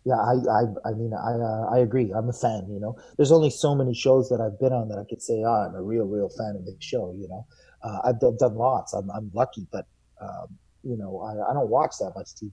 yeah. 0.04 0.18
I, 0.18 0.34
I, 0.50 0.90
I 0.90 0.92
mean, 0.92 1.12
I, 1.14 1.32
uh, 1.32 1.74
I 1.74 1.78
agree. 1.78 2.12
I'm 2.12 2.28
a 2.28 2.32
fan. 2.32 2.66
You 2.70 2.80
know, 2.80 2.96
there's 3.16 3.32
only 3.32 3.50
so 3.50 3.74
many 3.74 3.94
shows 3.94 4.28
that 4.30 4.40
I've 4.40 4.58
been 4.58 4.72
on 4.72 4.88
that 4.88 4.98
I 4.98 5.04
could 5.08 5.22
say, 5.22 5.42
oh, 5.44 5.68
I'm 5.68 5.74
a 5.74 5.82
real, 5.82 6.04
real 6.06 6.28
fan 6.30 6.56
of 6.56 6.64
the 6.64 6.76
show. 6.78 7.14
You 7.18 7.28
know, 7.28 7.46
uh, 7.82 8.00
I've 8.04 8.20
done, 8.20 8.36
done 8.38 8.54
lots. 8.54 8.92
I'm, 8.92 9.10
I'm 9.10 9.30
lucky, 9.34 9.66
but 9.72 9.86
um, 10.20 10.58
you 10.82 10.96
know, 10.96 11.20
I, 11.20 11.50
I 11.50 11.54
don't 11.54 11.68
watch 11.68 11.94
that 12.00 12.12
much 12.16 12.28
TV. 12.34 12.52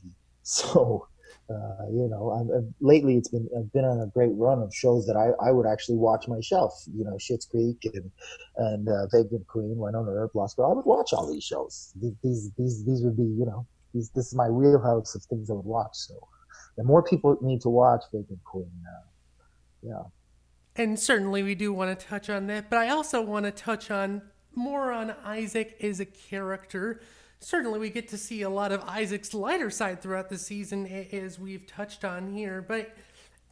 So, 0.50 1.06
uh, 1.50 1.88
you 1.92 2.08
know, 2.08 2.32
I'm, 2.32 2.50
uh, 2.50 2.62
lately 2.80 3.18
it's 3.18 3.28
been 3.28 3.50
I've 3.58 3.72
been 3.74 3.84
on 3.84 4.00
a 4.00 4.08
great 4.08 4.32
run 4.34 4.62
of 4.62 4.74
shows 4.74 5.06
that 5.08 5.18
I, 5.18 5.32
I 5.46 5.52
would 5.52 5.66
actually 5.66 5.98
watch 5.98 6.26
myself. 6.30 6.74
You 6.96 7.04
know, 7.04 7.18
Schitt's 7.20 7.46
Creek 7.46 7.86
and 7.94 8.10
and 8.56 8.88
uh, 8.88 9.08
Vagrant 9.08 9.46
Queen, 9.48 9.76
Wynonna 9.78 10.08
Earp, 10.08 10.36
Lost 10.36 10.56
Girl. 10.56 10.72
I 10.72 10.74
would 10.74 10.86
watch 10.86 11.12
all 11.12 11.30
these 11.30 11.44
shows. 11.44 11.92
These 12.02 12.50
these 12.58 12.86
these 12.86 13.04
would 13.04 13.18
be 13.18 13.24
you 13.24 13.46
know 13.46 13.68
these 13.94 14.10
this 14.12 14.28
is 14.28 14.36
my 14.36 14.50
wheelhouse 14.50 15.16
of 15.16 15.24
things 15.24 15.50
I 15.50 15.54
would 15.54 15.66
watch. 15.66 15.96
So, 15.96 16.16
the 16.78 16.86
more 16.86 17.04
people 17.04 17.38
need 17.42 17.60
to 17.62 17.70
watch 17.70 18.04
Vagrant 18.14 18.44
Queen. 18.46 18.72
Uh, 18.88 19.44
yeah. 19.84 20.04
And 20.82 20.98
certainly 20.98 21.44
we 21.44 21.56
do 21.56 21.74
want 21.74 22.00
to 22.00 22.06
touch 22.06 22.30
on 22.30 22.48
that, 22.48 22.70
but 22.70 22.80
I 22.80 22.88
also 22.90 23.22
want 23.22 23.46
to 23.46 23.52
touch 23.52 23.92
on 23.92 24.22
more 24.56 24.94
on 24.94 25.14
Isaac 25.26 25.76
as 25.82 26.00
a 26.00 26.06
character 26.06 27.02
certainly 27.40 27.80
we 27.80 27.90
get 27.90 28.08
to 28.10 28.18
see 28.18 28.42
a 28.42 28.50
lot 28.50 28.72
of 28.72 28.84
Isaac's 28.84 29.34
lighter 29.34 29.70
side 29.70 30.02
throughout 30.02 30.30
the 30.30 30.38
season, 30.38 30.86
as 30.88 31.40
we've 31.40 31.68
touched 31.68 32.04
on 32.04 32.34
here. 32.34 32.62
But 32.62 32.96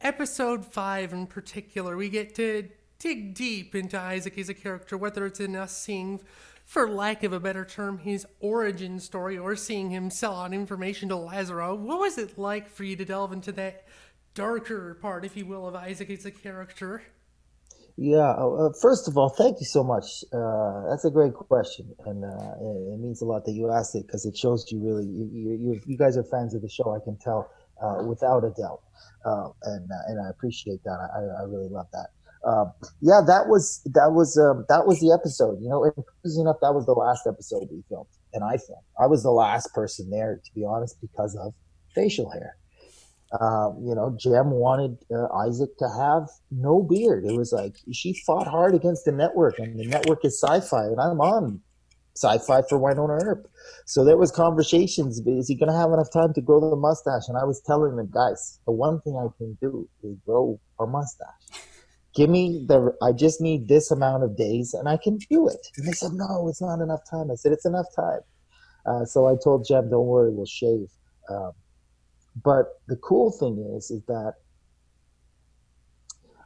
episode 0.00 0.64
five 0.64 1.12
in 1.12 1.26
particular, 1.26 1.96
we 1.96 2.08
get 2.08 2.34
to 2.36 2.68
dig 2.98 3.34
deep 3.34 3.74
into 3.74 3.98
Isaac 3.98 4.38
as 4.38 4.48
a 4.48 4.54
character, 4.54 4.96
whether 4.96 5.26
it's 5.26 5.40
in 5.40 5.54
us 5.54 5.76
seeing, 5.76 6.20
for 6.64 6.88
lack 6.88 7.22
of 7.22 7.32
a 7.32 7.40
better 7.40 7.64
term, 7.64 7.98
his 7.98 8.26
origin 8.40 8.98
story 8.98 9.38
or 9.38 9.54
seeing 9.54 9.90
him 9.90 10.10
sell 10.10 10.34
out 10.36 10.52
information 10.52 11.08
to 11.10 11.16
Lazaro. 11.16 11.74
What 11.74 12.00
was 12.00 12.18
it 12.18 12.38
like 12.38 12.68
for 12.68 12.84
you 12.84 12.96
to 12.96 13.04
delve 13.04 13.32
into 13.32 13.52
that 13.52 13.84
darker 14.34 14.94
part, 15.00 15.24
if 15.24 15.36
you 15.36 15.46
will, 15.46 15.68
of 15.68 15.74
Isaac 15.76 16.10
as 16.10 16.26
a 16.26 16.30
character? 16.30 17.02
Yeah. 17.96 18.34
Uh, 18.36 18.68
uh, 18.68 18.72
first 18.80 19.08
of 19.08 19.16
all, 19.16 19.30
thank 19.30 19.58
you 19.58 19.66
so 19.66 19.82
much. 19.82 20.22
Uh, 20.32 20.88
that's 20.90 21.04
a 21.04 21.10
great 21.10 21.32
question, 21.32 21.94
and 22.04 22.24
uh, 22.24 22.92
it, 22.92 23.00
means 23.00 23.22
a 23.22 23.24
lot 23.24 23.44
that 23.46 23.52
you 23.52 23.70
asked 23.70 23.94
it 23.94 24.06
because 24.06 24.26
it 24.26 24.36
shows 24.36 24.70
you 24.70 24.80
really 24.80 25.06
you, 25.06 25.30
you, 25.32 25.80
you, 25.86 25.96
guys 25.96 26.16
are 26.16 26.24
fans 26.24 26.54
of 26.54 26.60
the 26.60 26.68
show. 26.68 26.94
I 26.94 27.00
can 27.02 27.16
tell 27.16 27.50
uh, 27.82 28.04
without 28.06 28.44
a 28.44 28.50
doubt, 28.50 28.82
uh, 29.24 29.48
and 29.62 29.88
and 30.08 30.26
I 30.26 30.28
appreciate 30.28 30.84
that. 30.84 30.98
I, 31.14 31.42
I 31.42 31.44
really 31.46 31.70
love 31.70 31.86
that. 31.92 32.08
Um, 32.46 32.72
yeah, 33.00 33.22
that 33.26 33.48
was 33.48 33.80
that 33.86 34.12
was 34.12 34.36
um, 34.36 34.66
that 34.68 34.86
was 34.86 35.00
the 35.00 35.12
episode. 35.12 35.58
You 35.62 35.70
know, 35.70 35.90
crazy 36.22 36.40
enough, 36.40 36.56
that 36.60 36.74
was 36.74 36.84
the 36.84 36.92
last 36.92 37.26
episode 37.26 37.68
we 37.72 37.82
filmed, 37.88 38.06
and 38.34 38.44
I 38.44 38.58
filmed. 38.58 38.84
I 39.00 39.06
was 39.06 39.22
the 39.22 39.30
last 39.30 39.72
person 39.72 40.10
there, 40.10 40.40
to 40.44 40.54
be 40.54 40.64
honest, 40.64 41.00
because 41.00 41.34
of 41.34 41.54
facial 41.94 42.30
hair. 42.30 42.56
Um, 43.40 43.82
you 43.84 43.94
know, 43.94 44.14
Jem 44.16 44.50
wanted 44.50 44.98
uh, 45.12 45.26
Isaac 45.34 45.76
to 45.78 45.88
have 45.88 46.28
no 46.50 46.82
beard. 46.82 47.24
It 47.24 47.36
was 47.36 47.52
like 47.52 47.76
she 47.92 48.14
fought 48.14 48.46
hard 48.46 48.74
against 48.74 49.04
the 49.04 49.12
network, 49.12 49.58
and 49.58 49.78
the 49.78 49.86
network 49.86 50.24
is 50.24 50.40
Syfy, 50.40 50.92
and 50.92 51.00
I'm 51.00 51.20
on 51.20 51.60
Syfy 52.16 52.68
for 52.68 52.78
Wynonna 52.78 53.20
Earp. 53.22 53.48
So 53.84 54.04
there 54.04 54.16
was 54.16 54.30
conversations. 54.30 55.20
Is 55.26 55.48
he 55.48 55.54
going 55.56 55.70
to 55.70 55.76
have 55.76 55.92
enough 55.92 56.12
time 56.12 56.34
to 56.34 56.40
grow 56.40 56.60
the 56.70 56.76
mustache? 56.76 57.28
And 57.28 57.36
I 57.36 57.44
was 57.44 57.60
telling 57.60 57.96
them, 57.96 58.10
guys, 58.12 58.60
the 58.64 58.72
one 58.72 59.00
thing 59.00 59.16
I 59.16 59.26
can 59.36 59.58
do 59.60 59.88
is 60.02 60.16
grow 60.24 60.60
a 60.78 60.86
mustache. 60.86 61.26
Give 62.14 62.30
me 62.30 62.64
the. 62.66 62.94
I 63.02 63.12
just 63.12 63.40
need 63.40 63.68
this 63.68 63.90
amount 63.90 64.22
of 64.22 64.36
days, 64.36 64.72
and 64.72 64.88
I 64.88 64.96
can 64.96 65.18
do 65.18 65.48
it. 65.48 65.66
And 65.76 65.86
they 65.86 65.92
said, 65.92 66.12
no, 66.12 66.48
it's 66.48 66.62
not 66.62 66.80
enough 66.80 67.02
time. 67.10 67.30
I 67.30 67.34
said, 67.34 67.52
it's 67.52 67.66
enough 67.66 67.86
time. 67.94 68.20
Uh, 68.86 69.04
so 69.04 69.26
I 69.26 69.34
told 69.42 69.66
Jem, 69.66 69.90
don't 69.90 70.06
worry, 70.06 70.30
we'll 70.30 70.46
shave. 70.46 70.88
Um, 71.28 71.52
but 72.42 72.80
the 72.86 72.96
cool 72.96 73.32
thing 73.32 73.74
is, 73.76 73.90
is 73.90 74.02
that 74.06 74.34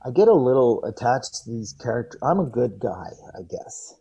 I 0.04 0.10
get 0.10 0.28
a 0.28 0.34
little 0.34 0.82
attached 0.84 1.42
to 1.44 1.50
these 1.50 1.74
characters. 1.74 2.20
I'm 2.22 2.40
a 2.40 2.46
good 2.46 2.78
guy, 2.80 3.10
I 3.34 3.42
guess. 3.42 3.94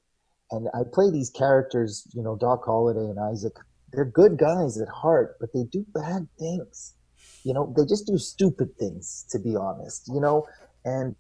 And 0.52 0.68
I 0.74 0.82
play 0.92 1.12
these 1.12 1.30
characters, 1.30 2.08
you 2.14 2.24
know, 2.24 2.38
Doc 2.38 2.64
Holliday 2.66 3.10
and 3.10 3.20
Isaac. 3.20 3.54
They're 3.92 4.06
good 4.06 4.38
guys 4.38 4.80
at 4.80 4.88
heart, 4.88 5.38
but 5.40 5.50
they 5.54 5.64
do 5.72 5.86
bad 5.94 6.28
things. 6.40 6.96
You 7.44 7.54
know, 7.54 7.74
they 7.76 7.84
just 7.84 8.08
do 8.08 8.18
stupid 8.18 8.70
things, 8.78 9.26
to 9.32 9.40
be 9.40 9.56
honest, 9.56 10.10
you 10.14 10.22
know, 10.22 10.46
and 10.86 11.16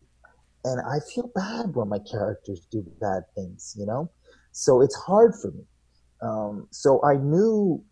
and 0.66 0.82
I 0.82 1.00
feel 1.14 1.32
bad 1.34 1.74
when 1.76 1.88
my 1.88 2.00
characters 2.00 2.68
do 2.72 2.86
bad 3.00 3.24
things, 3.34 3.76
you 3.78 3.86
know? 3.86 4.12
So 4.52 4.82
it's 4.82 4.96
hard 4.96 5.34
for 5.42 5.52
me. 5.52 5.64
Um, 6.22 6.68
so 6.72 7.02
I 7.04 7.16
knew 7.16 7.84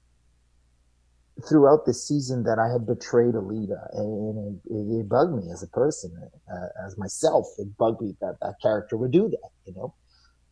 throughout 1.45 1.85
the 1.85 1.93
season 1.93 2.43
that 2.43 2.57
I 2.59 2.71
had 2.71 2.85
betrayed 2.85 3.35
Elida, 3.35 3.87
and 3.93 4.59
it, 4.65 4.99
it 4.99 5.09
bugged 5.09 5.33
me 5.33 5.51
as 5.51 5.61
a 5.61 5.67
person, 5.67 6.11
uh, 6.51 6.85
as 6.85 6.97
myself. 6.97 7.47
It 7.57 7.77
bugged 7.77 8.01
me 8.01 8.15
that 8.21 8.37
that 8.41 8.55
character 8.61 8.97
would 8.97 9.11
do 9.11 9.29
that, 9.29 9.49
you 9.65 9.73
know. 9.73 9.93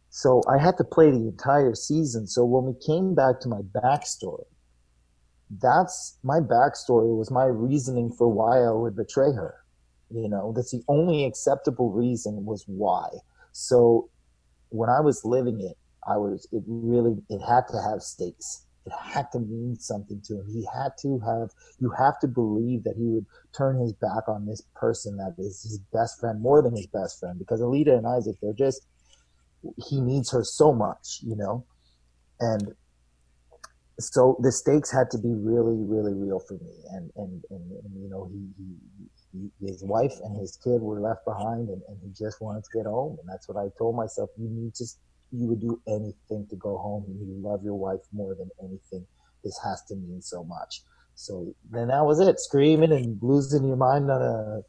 So 0.10 0.42
I 0.48 0.58
had 0.58 0.78
to 0.78 0.84
play 0.84 1.12
the 1.12 1.18
entire 1.18 1.74
season. 1.76 2.28
So 2.28 2.46
when 2.46 2.66
we 2.66 2.74
came 2.86 3.16
back 3.16 3.40
to 3.42 3.50
my 3.50 3.62
backstory, 3.62 4.46
that's 5.62 6.18
my 6.24 6.40
backstory 6.40 7.16
was 7.18 7.32
my 7.32 7.46
reasoning 7.46 8.12
for 8.12 8.28
why 8.28 8.60
I 8.60 8.72
would 8.72 8.96
betray 8.96 9.34
her. 9.34 9.56
You 10.12 10.30
know, 10.30 10.54
that's 10.56 10.72
the 10.72 10.84
only 10.88 11.26
acceptable 11.26 11.92
reason 11.92 12.46
was 12.46 12.64
why. 12.68 13.08
So 13.52 14.10
when 14.70 14.90
I 14.90 15.02
was 15.02 15.26
living 15.26 15.62
it, 15.62 15.78
I 16.08 16.18
was 16.18 16.48
it 16.52 16.64
really 16.68 17.18
it 17.30 17.40
had 17.40 17.68
to 17.70 17.82
have 17.82 18.04
stakes 18.04 18.65
it 18.86 18.94
had 18.94 19.32
to 19.32 19.40
mean 19.40 19.78
something 19.80 20.22
to 20.26 20.40
him. 20.40 20.46
He 20.48 20.66
had 20.74 20.92
to 21.02 21.20
have, 21.20 21.50
you 21.80 21.90
have 21.98 22.20
to 22.20 22.28
believe 22.28 22.84
that 22.84 22.96
he 22.96 23.06
would 23.06 23.26
turn 23.56 23.80
his 23.80 23.94
back 23.94 24.28
on 24.28 24.46
this 24.46 24.62
person 24.76 25.18
that 25.18 25.36
is 25.38 25.64
his 25.64 25.80
best 25.92 26.20
friend 26.20 26.42
more 26.42 26.62
than 26.62 26.76
his 26.76 26.88
best 26.88 27.20
friend 27.20 27.40
because 27.40 27.62
Elida 27.62 27.98
and 27.98 28.06
Isaac, 28.06 28.36
they're 28.42 28.54
just, 28.54 28.86
he 29.78 30.00
needs 30.02 30.32
her 30.32 30.44
so 30.44 30.72
much, 30.72 31.20
you 31.24 31.36
know? 31.36 31.66
And 32.40 32.76
so 34.00 34.38
the 34.42 34.52
stakes 34.52 34.92
had 34.92 35.10
to 35.12 35.18
be 35.18 35.34
really, 35.34 35.78
really 35.78 36.14
real 36.14 36.40
for 36.40 36.56
me. 36.56 36.76
And, 36.92 37.12
and, 37.16 37.44
and, 37.50 37.72
and 37.72 38.04
you 38.04 38.10
know, 38.10 38.30
he, 38.32 38.50
he, 39.32 39.66
his 39.66 39.84
wife 39.84 40.14
and 40.24 40.40
his 40.40 40.58
kid 40.64 40.82
were 40.82 41.00
left 41.00 41.26
behind 41.26 41.70
and, 41.70 41.82
and 41.88 41.98
he 42.04 42.10
just 42.10 42.42
wanted 42.42 42.64
to 42.66 42.70
get 42.78 42.86
home. 42.86 43.18
And 43.20 43.30
that's 43.30 43.48
what 43.48 43.58
I 43.58 43.70
told 43.78 43.96
myself. 43.96 44.30
You 44.38 44.50
need 44.50 44.76
to 44.76 44.86
you 45.40 45.48
would 45.48 45.62
do 45.62 45.82
anything 45.88 46.48
to 46.50 46.56
go 46.56 46.78
home 46.78 47.06
and 47.08 47.20
you 47.20 47.36
love 47.42 47.64
your 47.64 47.76
wife 47.76 48.02
more 48.14 48.36
than 48.36 48.50
anything. 48.62 49.06
This 49.44 49.60
has 49.64 49.84
to 49.90 49.96
mean 49.96 50.22
so 50.22 50.44
much. 50.44 50.82
So 51.16 51.54
then 51.72 51.88
that 51.88 52.06
was 52.06 52.20
it, 52.20 52.40
screaming 52.40 52.92
and 52.92 53.18
losing 53.22 53.66
your 53.66 53.78
mind 53.78 54.10
on 54.12 54.22
a, 54.22 54.62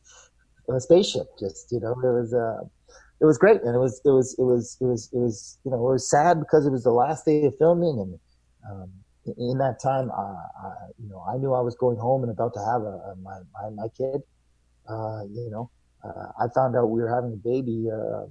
on 0.68 0.76
a 0.76 0.80
spaceship. 0.80 1.26
Just 1.38 1.73
you 1.73 1.80
know, 1.80 1.92
it 1.92 2.14
was 2.20 2.32
uh, 2.35 2.64
it 3.20 3.25
was 3.25 3.38
great, 3.38 3.62
and 3.62 3.75
it 3.75 3.78
was 3.78 4.00
it 4.04 4.11
was 4.11 4.37
it 4.38 4.42
was 4.42 4.76
it 4.80 4.85
was 4.85 5.11
it 5.12 5.18
was 5.18 5.58
you 5.64 5.70
know 5.70 5.78
it 5.78 5.92
was 5.92 6.08
sad 6.11 6.38
because 6.38 6.66
it 6.66 6.70
was 6.70 6.85
the 6.85 6.92
last 6.92 7.25
day 7.25 7.45
of 7.45 7.54
filming, 7.58 7.99
and 7.99 8.19
um, 8.71 8.90
in 9.38 9.58
that 9.58 9.80
time, 9.82 10.10
I, 10.10 10.23
I, 10.23 10.73
you 11.02 11.08
know 11.08 11.25
I 11.28 11.36
knew 11.36 11.52
I 11.52 11.60
was 11.60 11.75
going 11.75 11.99
home 11.99 12.23
and 12.23 12.30
about 12.30 12.54
to 12.54 12.60
have 12.60 12.82
a, 12.82 13.12
a 13.12 13.17
my, 13.23 13.38
my 13.54 13.71
my 13.71 13.88
kid. 13.97 14.21
Uh, 14.88 15.25
you 15.30 15.50
know, 15.50 15.71
uh, 16.04 16.28
I 16.38 16.47
found 16.54 16.76
out 16.76 16.86
we 16.86 17.00
were 17.00 17.12
having 17.12 17.32
a 17.32 17.36
baby 17.36 17.88
uh, 17.90 18.26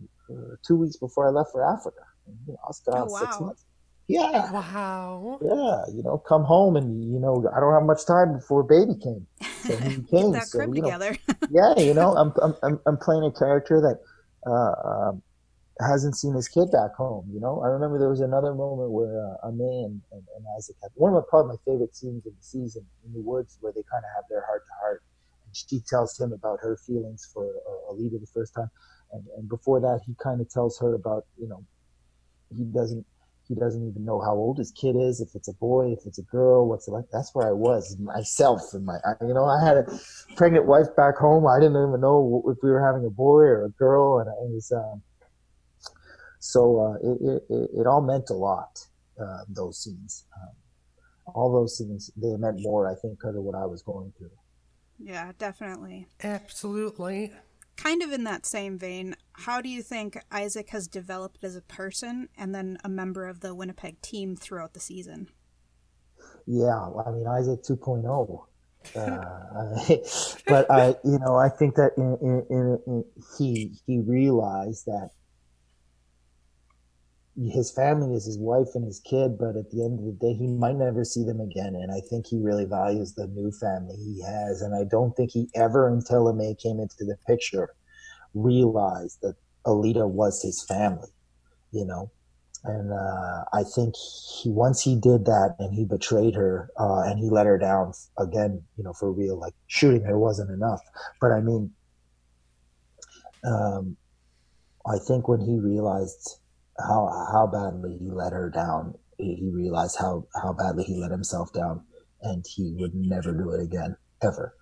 two 0.66 0.78
weeks 0.78 0.96
before 0.96 1.28
I 1.28 1.32
left 1.32 1.52
for 1.52 1.64
Africa. 1.66 2.02
You 2.28 2.54
know, 2.54 2.60
I'll 2.66 2.74
start 2.74 3.08
oh, 3.08 3.12
wow. 3.12 3.20
six 3.20 3.40
months. 3.40 3.66
Yeah. 4.08 4.52
Wow. 4.52 5.40
Yeah. 5.42 5.96
You 5.96 6.04
know, 6.04 6.18
come 6.18 6.44
home 6.44 6.76
and, 6.76 7.12
you 7.12 7.20
know, 7.20 7.44
I 7.56 7.60
don't 7.60 7.74
have 7.74 7.84
much 7.84 8.06
time 8.06 8.34
before 8.34 8.64
baby 8.64 8.94
came. 9.02 9.26
So 9.64 9.76
he 9.78 10.02
came. 10.12 10.32
that 10.32 10.48
so, 10.48 10.62
you 10.62 10.68
know, 10.68 10.74
together. 10.74 11.18
yeah. 11.50 11.74
You 11.78 11.94
know, 11.94 12.16
I'm, 12.16 12.32
I'm, 12.62 12.80
I'm 12.86 12.98
playing 12.98 13.24
a 13.24 13.32
character 13.32 13.82
that, 13.82 14.00
uh, 14.50 15.10
um, 15.10 15.24
hasn't 15.82 16.16
seen 16.16 16.34
his 16.34 16.48
kid 16.48 16.72
back 16.72 16.96
home. 16.96 17.28
You 17.34 17.40
know, 17.40 17.62
I 17.62 17.68
remember 17.68 18.00
there 18.00 18.10
was 18.10 18.22
another 18.22 18.54
moment 18.54 18.92
where 18.92 19.20
uh, 19.20 19.48
Amae 19.48 19.86
and, 19.86 20.02
and, 20.12 20.46
Isaac 20.58 20.76
had 20.82 20.92
one 20.96 21.14
of 21.14 21.16
my 21.16 21.24
probably 21.30 21.58
my 21.58 21.72
favorite 21.72 21.96
scenes 21.96 22.26
in 22.26 22.32
the 22.32 22.44
season 22.44 22.86
in 23.06 23.14
the 23.14 23.20
woods 23.20 23.58
where 23.60 23.74
they 23.74 23.84
kind 23.92 24.04
of 24.04 24.10
have 24.16 24.24
their 24.30 24.46
heart 24.46 24.64
to 24.66 24.74
heart, 24.80 25.04
and 25.46 25.56
she 25.56 25.82
tells 25.82 26.18
him 26.18 26.32
about 26.32 26.60
her 26.62 26.78
feelings 26.78 27.30
for 27.34 27.44
uh, 27.46 27.94
Elida 27.94 28.22
the 28.22 28.28
first 28.34 28.54
time, 28.54 28.70
and, 29.12 29.26
and 29.38 29.50
before 29.50 29.82
that 29.82 30.00
he 30.06 30.16
kind 30.22 30.40
of 30.40 30.50
tells 30.50 30.80
her 30.80 30.94
about 30.94 31.26
you 31.38 31.48
know 31.48 31.66
he 32.56 32.64
doesn't 32.66 33.06
he 33.48 33.56
doesn't 33.56 33.88
even 33.88 34.04
know 34.04 34.20
how 34.20 34.34
old 34.34 34.58
his 34.58 34.72
kid 34.72 34.96
is, 34.96 35.22
if 35.22 35.36
it's 35.36 35.48
a 35.48 35.54
boy, 35.54 35.92
if 35.92 36.06
it's 36.06 36.18
a 36.18 36.24
girl, 36.24 36.68
what's 36.68 36.88
it 36.88 36.92
like. 36.92 37.06
That's 37.12 37.34
where 37.36 37.48
I 37.48 37.52
was 37.52 37.96
myself 38.00 38.74
and 38.74 38.86
my, 38.86 38.98
you 39.22 39.34
know, 39.34 39.46
I 39.46 39.64
had 39.64 39.78
a 39.78 39.86
pregnant 40.36 40.66
wife 40.66 40.88
back 40.98 41.18
home. 41.18 41.46
I 41.46 41.60
didn't 41.60 41.76
even 41.76 42.02
know 42.02 42.44
if 42.48 42.58
we 42.64 42.72
were 42.72 42.84
having 42.84 43.06
a 43.06 43.10
boy 43.12 43.42
or 43.42 43.66
a 43.66 43.70
girl, 43.70 44.20
and 44.20 44.30
it 44.30 44.54
was, 44.54 44.72
um, 44.72 45.02
so 46.40 46.80
uh, 46.80 47.08
it, 47.08 47.44
it, 47.50 47.70
it 47.82 47.88
all 47.88 48.02
meant 48.02 48.30
a 48.32 48.34
lot. 48.34 48.80
Uh, 49.22 49.44
those 49.48 49.84
scenes, 49.84 50.26
um, 50.42 51.34
all 51.36 51.54
those 51.54 51.78
scenes, 51.78 52.10
they 52.18 52.36
meant 52.38 52.58
more, 52.62 52.90
I 52.90 52.96
think, 53.00 53.20
because 53.20 53.36
of 53.36 53.44
what 53.44 53.56
I 53.56 53.66
was 53.66 53.84
going 53.84 54.12
through. 54.18 54.32
Yeah, 54.98 55.32
definitely. 55.38 56.08
Absolutely 56.24 57.32
kind 57.78 58.02
of 58.02 58.12
in 58.12 58.24
that 58.24 58.46
same 58.46 58.78
vein, 58.78 59.16
how 59.34 59.62
do 59.62 59.70
you 59.70 59.82
think 59.82 60.18
Isaac 60.32 60.70
has 60.70 60.88
developed 60.88 61.44
as 61.44 61.56
a 61.56 61.62
person 61.62 62.30
and 62.38 62.54
then 62.54 62.78
a 62.84 62.90
member 62.90 63.28
of 63.28 63.42
the 63.42 63.54
Winnipeg 63.54 64.02
team 64.02 64.36
throughout 64.36 64.74
the 64.74 64.80
season? 64.80 65.30
Yeah, 66.48 66.90
I 67.06 67.12
mean 67.12 67.28
Isaac 67.28 67.64
2.0. 67.64 68.46
Uh, 68.96 69.98
but 70.48 70.70
I, 70.70 70.90
you 71.04 71.18
know, 71.18 71.36
I 71.36 71.50
think 71.50 71.74
that 71.74 71.94
in, 71.98 72.20
in, 72.22 72.80
in, 72.86 73.06
he 73.36 73.72
he 73.88 74.00
realized 74.02 74.86
that 74.86 75.10
his 77.38 77.72
family 77.72 78.16
is 78.16 78.26
his 78.26 78.40
wife 78.40 78.70
and 78.76 78.86
his 78.86 79.02
kid, 79.02 79.38
but 79.38 79.58
at 79.58 79.70
the 79.70 79.84
end 79.84 80.00
of 80.00 80.06
the 80.06 80.18
day, 80.20 80.34
he 80.34 80.48
might 80.48 80.78
never 80.78 81.04
see 81.04 81.24
them 81.24 81.42
again. 81.42 81.76
And 81.76 81.92
I 81.92 82.00
think 82.10 82.28
he 82.28 82.40
really 82.40 82.66
values 82.66 83.14
the 83.14 83.28
new 83.28 83.52
family 83.52 83.98
he 83.98 84.22
has. 84.22 84.62
And 84.62 84.74
I 84.74 84.86
don't 84.90 85.14
think 85.16 85.32
he 85.32 85.50
ever, 85.54 85.88
until 85.88 86.26
Amae 86.26 86.58
came 86.58 86.80
into 86.80 86.96
the 87.00 87.18
picture, 87.28 87.70
realized 88.34 89.20
that 89.22 89.36
Elida 89.66 90.08
was 90.08 90.42
his 90.42 90.64
family, 90.64 91.10
you 91.72 91.86
know. 91.86 92.12
And 92.64 92.92
uh, 92.94 93.44
I 93.54 93.64
think 93.64 93.94
he 93.96 94.50
once 94.50 94.82
he 94.82 94.96
did 94.96 95.26
that 95.26 95.56
and 95.60 95.76
he 95.76 95.86
betrayed 95.86 96.34
her 96.34 96.70
uh, 96.80 97.02
and 97.02 97.20
he 97.20 97.30
let 97.30 97.46
her 97.46 97.60
down 97.60 97.92
again, 98.18 98.64
you 98.76 98.84
know, 98.84 98.94
for 98.94 99.12
real. 99.12 99.38
Like 99.38 99.54
shooting 99.68 100.04
her 100.04 100.18
wasn't 100.18 100.50
enough, 100.50 100.80
but 101.22 101.32
I 101.32 101.42
mean, 101.42 101.72
um, 103.44 103.98
I 104.88 104.98
think 104.98 105.28
when 105.28 105.42
he 105.42 105.60
realized 105.60 106.40
how 106.80 107.10
how 107.32 107.48
badly 107.48 107.98
he 108.00 108.10
let 108.10 108.34
her 108.34 108.50
down. 108.50 108.96
He 109.18 109.50
realized 109.54 109.98
how 110.00 110.28
how 110.42 110.54
badly 110.54 110.84
he 110.84 110.96
let 110.96 111.12
himself 111.12 111.54
down, 111.54 111.82
and 112.22 112.46
he 112.48 112.76
would 112.80 112.94
never 112.94 113.34
do 113.34 113.52
it 113.52 113.64
again 113.64 113.96
ever. 114.22 114.54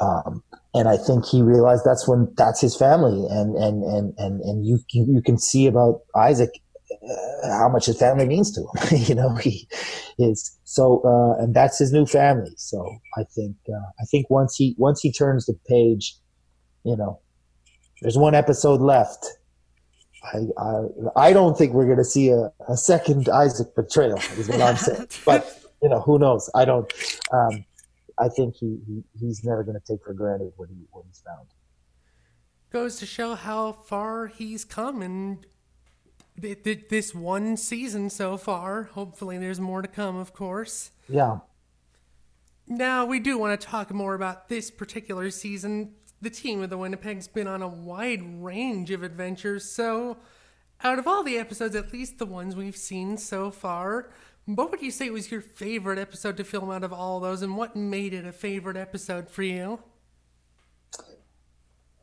Um, 0.00 0.44
and 0.74 0.88
I 0.88 0.96
think 0.96 1.26
he 1.26 1.42
realized 1.42 1.82
that's 1.84 2.06
when 2.06 2.32
that's 2.36 2.60
his 2.60 2.76
family, 2.76 3.26
and 3.28 3.56
and 3.56 3.82
and 3.82 4.14
and 4.18 4.40
and 4.42 4.66
you 4.66 4.78
you 4.92 5.22
can 5.22 5.38
see 5.38 5.66
about 5.66 6.02
Isaac 6.14 6.50
uh, 6.90 7.58
how 7.58 7.68
much 7.68 7.86
his 7.86 7.98
family 7.98 8.26
means 8.26 8.50
to 8.52 8.60
him. 8.60 9.02
you 9.08 9.14
know, 9.14 9.34
he 9.36 9.68
is 10.18 10.56
so, 10.64 11.02
uh, 11.04 11.42
and 11.42 11.54
that's 11.54 11.78
his 11.78 11.92
new 11.92 12.06
family. 12.06 12.52
So 12.56 12.88
I 13.16 13.24
think 13.34 13.56
uh, 13.68 13.90
I 14.00 14.04
think 14.10 14.30
once 14.30 14.56
he 14.56 14.74
once 14.78 15.00
he 15.00 15.12
turns 15.12 15.46
the 15.46 15.58
page, 15.68 16.14
you 16.84 16.96
know, 16.96 17.20
there's 18.00 18.16
one 18.16 18.34
episode 18.34 18.80
left 18.80 19.26
I, 20.32 20.38
I, 20.58 20.84
I 21.16 21.32
don't 21.32 21.56
think 21.56 21.72
we're 21.72 21.86
going 21.86 21.98
to 21.98 22.04
see 22.04 22.30
a, 22.30 22.52
a 22.68 22.76
second 22.76 23.28
Isaac 23.28 23.74
betrayal, 23.74 24.18
is 24.36 24.48
what 24.48 24.60
I'm 24.60 24.76
saying. 24.76 25.08
But, 25.24 25.62
you 25.82 25.88
know, 25.88 26.00
who 26.00 26.18
knows? 26.18 26.50
I 26.54 26.64
don't. 26.64 26.92
Um, 27.32 27.64
I 28.18 28.28
think 28.28 28.56
he, 28.56 28.78
he 28.86 29.04
he's 29.18 29.44
never 29.44 29.62
going 29.62 29.78
to 29.78 29.86
take 29.86 30.04
for 30.04 30.12
granted 30.12 30.52
what, 30.56 30.68
he, 30.68 30.76
what 30.90 31.04
he's 31.06 31.22
found. 31.24 31.46
Goes 32.70 32.96
to 32.96 33.06
show 33.06 33.34
how 33.34 33.72
far 33.72 34.26
he's 34.26 34.64
come 34.64 35.02
in 35.02 35.44
this 36.36 37.14
one 37.14 37.56
season 37.56 38.10
so 38.10 38.36
far. 38.36 38.84
Hopefully, 38.84 39.38
there's 39.38 39.60
more 39.60 39.82
to 39.82 39.88
come, 39.88 40.16
of 40.16 40.32
course. 40.32 40.90
Yeah. 41.08 41.38
Now, 42.66 43.06
we 43.06 43.18
do 43.18 43.38
want 43.38 43.58
to 43.58 43.66
talk 43.66 43.92
more 43.92 44.14
about 44.14 44.48
this 44.48 44.70
particular 44.70 45.30
season. 45.30 45.94
The 46.20 46.30
team 46.30 46.62
of 46.62 46.70
the 46.70 46.78
Winnipeg's 46.78 47.28
been 47.28 47.46
on 47.46 47.62
a 47.62 47.68
wide 47.68 48.42
range 48.42 48.90
of 48.90 49.02
adventures, 49.02 49.64
so 49.64 50.16
out 50.82 50.98
of 50.98 51.06
all 51.06 51.22
the 51.22 51.38
episodes, 51.38 51.74
at 51.74 51.92
least 51.92 52.18
the 52.18 52.26
ones 52.26 52.54
we've 52.54 52.76
seen 52.76 53.16
so 53.16 53.50
far, 53.50 54.10
what 54.46 54.70
would 54.70 54.80
you 54.80 54.90
say 54.90 55.10
was 55.10 55.30
your 55.30 55.42
favorite 55.42 55.98
episode 55.98 56.36
to 56.38 56.44
film 56.44 56.70
out 56.70 56.82
of 56.82 56.92
all 56.92 57.20
those, 57.20 57.42
and 57.42 57.56
what 57.56 57.76
made 57.76 58.14
it 58.14 58.24
a 58.24 58.32
favorite 58.32 58.76
episode 58.76 59.28
for 59.28 59.42
you? 59.42 59.80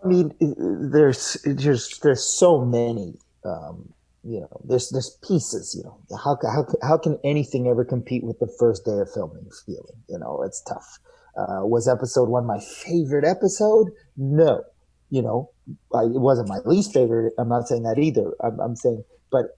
I 0.03 0.07
mean, 0.07 0.35
there's 0.39 1.37
there's 1.43 1.97
there's 1.99 2.23
so 2.23 2.63
many. 2.63 3.17
Um, 3.43 3.91
you 4.23 4.41
know, 4.41 4.61
there's 4.63 4.89
there's 4.91 5.17
pieces. 5.27 5.73
You 5.75 5.83
know, 5.85 5.97
how 6.23 6.37
how 6.43 6.67
how 6.83 6.97
can 6.99 7.17
anything 7.23 7.67
ever 7.67 7.83
compete 7.83 8.23
with 8.23 8.37
the 8.39 8.53
first 8.59 8.85
day 8.85 8.99
of 8.99 9.11
filming 9.11 9.49
feeling? 9.65 10.03
You 10.07 10.19
know, 10.19 10.43
it's 10.43 10.61
tough. 10.61 10.99
Uh, 11.37 11.65
was 11.65 11.87
episode 11.87 12.29
one 12.29 12.45
my 12.45 12.59
favorite 12.59 13.25
episode? 13.25 13.89
No. 14.17 14.63
You 15.09 15.21
know, 15.21 15.51
I, 15.93 16.03
it 16.03 16.21
wasn't 16.21 16.49
my 16.49 16.59
least 16.65 16.93
favorite. 16.93 17.33
I'm 17.37 17.49
not 17.49 17.67
saying 17.67 17.83
that 17.83 17.99
either. 17.99 18.33
I'm, 18.41 18.59
I'm 18.59 18.75
saying, 18.75 19.03
but 19.31 19.57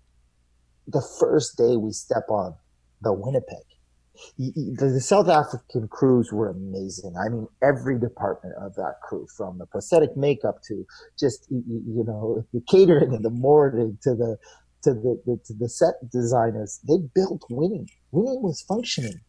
the 0.88 1.06
first 1.20 1.58
day 1.58 1.78
we 1.78 1.92
step 1.92 2.24
on 2.30 2.56
the 3.02 3.14
Winnipeg, 3.14 3.64
the 4.38 5.00
South 5.02 5.30
African 5.30 5.88
crews 5.88 6.32
were 6.32 6.50
amazing. 6.50 7.16
I 7.18 7.30
mean, 7.30 7.48
every 7.62 8.00
department 8.00 8.56
of 8.60 8.76
that 8.76 8.96
crew, 9.04 9.28
from 9.36 9.58
the 9.58 9.66
prosthetic 9.66 10.16
makeup 10.18 10.62
to 10.68 10.86
just 11.20 11.48
you 11.50 12.04
know 12.06 12.46
the 12.54 12.62
catering 12.68 13.14
and 13.14 13.24
the 13.24 13.30
morning 13.30 13.98
to 14.04 14.16
the 14.16 14.38
to 14.84 14.94
the, 14.94 15.22
the 15.26 15.40
to 15.46 15.54
the 15.54 15.70
set 15.70 15.96
designers, 16.12 16.80
they 16.88 16.98
built 17.14 17.44
winning. 17.50 17.90
Winning 18.12 18.42
was 18.42 18.62
functioning. 18.62 19.22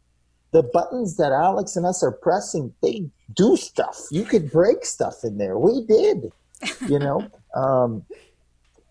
The 0.51 0.63
buttons 0.63 1.17
that 1.19 1.33
Alex 1.33 1.77
and 1.77 1.85
us 1.85 2.03
are 2.03 2.13
pressing, 2.13 2.73
they 2.83 3.11
do 3.35 3.57
stuff. 3.57 3.99
You 4.11 4.25
could 4.25 4.51
break 4.51 4.85
stuff 4.85 5.17
in 5.23 5.39
there. 5.39 5.59
We 5.59 5.85
did, 5.87 6.33
you 6.89 6.99
know. 6.99 7.29
um, 7.55 8.05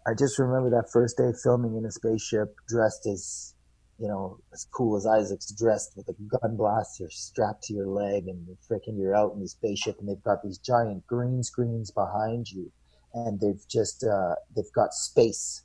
I 0.06 0.14
just 0.14 0.40
remember 0.40 0.70
that 0.70 0.92
first 0.92 1.18
day 1.18 1.32
filming 1.44 1.76
in 1.76 1.86
a 1.86 1.92
spaceship, 1.92 2.56
dressed 2.68 3.08
as 3.08 3.56
you 4.00 4.08
know, 4.08 4.40
as 4.54 4.68
cool 4.72 4.96
as 4.96 5.08
Isaac's 5.08 5.52
dressed 5.52 5.94
with 5.96 6.08
a 6.10 6.14
gun 6.14 6.56
blaster 6.56 7.10
strapped 7.10 7.64
to 7.64 7.74
your 7.74 7.88
leg 7.88 8.28
and 8.28 8.48
freaking 8.70 8.98
you're 8.98 9.16
out 9.16 9.34
in 9.34 9.40
the 9.40 9.48
spaceship 9.48 10.00
and 10.00 10.08
they've 10.08 10.24
got 10.24 10.44
these 10.44 10.60
giant 10.60 11.06
green 11.08 11.42
screens 11.44 11.90
behind 11.90 12.52
you 12.52 12.72
and 13.14 13.40
they've 13.40 13.68
just, 13.68 14.04
uh, 14.04 14.36
they've 14.56 14.72
got 14.76 14.94
space. 14.94 15.64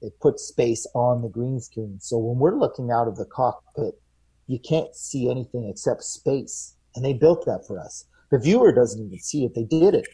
They 0.00 0.08
put 0.20 0.40
space 0.40 0.86
on 0.94 1.20
the 1.22 1.28
green 1.28 1.60
screen. 1.60 1.98
So 2.00 2.16
when 2.16 2.38
we're 2.38 2.58
looking 2.58 2.90
out 2.90 3.06
of 3.06 3.16
the 3.16 3.26
cockpit, 3.26 4.00
you 4.46 4.58
can't 4.58 4.94
see 4.94 5.30
anything 5.30 5.68
except 5.68 6.02
space. 6.02 6.76
And 6.94 7.04
they 7.04 7.12
built 7.12 7.44
that 7.46 7.66
for 7.66 7.80
us. 7.80 8.06
The 8.30 8.38
viewer 8.38 8.72
doesn't 8.72 9.04
even 9.04 9.18
see 9.18 9.44
it. 9.44 9.54
They 9.54 9.64
did 9.64 9.94
it 9.94 10.06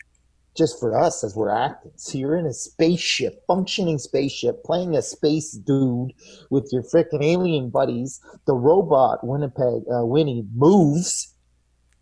just 0.57 0.81
for 0.81 0.99
us 0.99 1.23
as 1.23 1.37
we're 1.37 1.51
acting. 1.51 1.93
So 1.97 2.19
you're 2.19 2.37
in 2.37 2.47
a 2.47 2.53
spaceship, 2.53 3.43
functioning 3.47 3.99
spaceship, 3.99 4.65
playing 4.65 4.97
a 4.97 5.03
space 5.03 5.53
dude 5.53 6.13
with 6.51 6.69
your 6.73 6.83
freaking 6.83 7.23
alien 7.23 7.71
buddies. 7.71 8.21
The 8.47 8.55
robot 8.55 9.21
Winnipeg 9.23 9.85
uh, 9.93 10.05
Winnie 10.05 10.45
moves, 10.55 11.35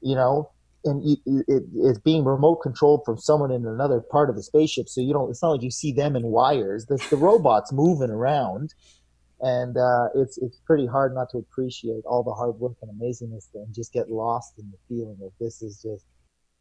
you 0.01 0.15
know, 0.15 0.51
and 0.85 1.03
it, 1.05 1.19
it, 1.27 1.65
it's 1.75 1.99
being 1.99 2.25
remote 2.25 2.57
controlled 2.57 3.03
from 3.05 3.19
someone 3.19 3.51
in 3.51 3.67
another 3.67 4.01
part 4.01 4.31
of 4.31 4.37
the 4.37 4.43
spaceship. 4.43 4.89
So 4.89 5.01
you 5.01 5.13
don't. 5.13 5.31
It's 5.31 5.43
not 5.43 5.51
like 5.51 5.63
you 5.63 5.71
see 5.71 5.93
them 5.93 6.17
in 6.17 6.29
wires. 6.29 6.87
The, 6.87 7.05
the 7.11 7.17
robot's 7.17 7.73
moving 7.73 8.11
around, 8.11 8.75
and 9.41 9.77
uh, 9.77 10.09
it's 10.15 10.39
it's 10.39 10.59
pretty 10.67 10.87
hard 10.87 11.15
not 11.15 11.31
to 11.31 11.39
appreciate 11.39 12.05
all 12.05 12.23
the 12.23 12.33
hard 12.33 12.59
work 12.59 12.77
and 12.83 12.91
amazingness 12.91 13.47
and 13.55 13.73
just 13.75 13.93
get 13.93 14.11
lost 14.11 14.59
in 14.59 14.71
the 14.71 14.79
feeling 14.89 15.19
of 15.25 15.33
this 15.41 15.63
is 15.63 15.81
just, 15.81 16.05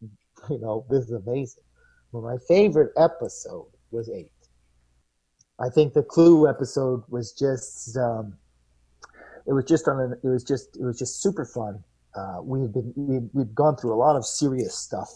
you 0.50 0.60
know, 0.60 0.86
this 0.90 1.06
is 1.06 1.12
amazing. 1.12 1.64
Well, 2.12 2.24
my 2.24 2.38
favorite 2.48 2.94
episode 2.98 3.68
was 3.92 4.10
eight. 4.10 4.32
I 5.60 5.70
think 5.70 5.94
the 5.94 6.04
Clue 6.04 6.48
episode 6.48 7.04
was 7.10 7.32
just, 7.34 7.98
um, 7.98 8.38
it 9.48 9.54
was 9.54 9.66
just 9.66 9.88
on 9.88 10.00
an, 10.00 10.20
it 10.24 10.28
was 10.28 10.44
just, 10.44 10.78
it 10.78 10.84
was 10.84 11.00
just 11.00 11.22
super 11.22 11.46
fun. 11.46 11.84
Uh, 12.16 12.42
we 12.44 12.62
had 12.62 12.74
been, 12.74 12.94
we'd, 12.96 13.30
we'd 13.34 13.56
gone 13.56 13.76
through 13.76 13.94
a 13.94 13.98
lot 13.98 14.16
of 14.16 14.26
serious 14.26 14.78
stuff, 14.78 15.10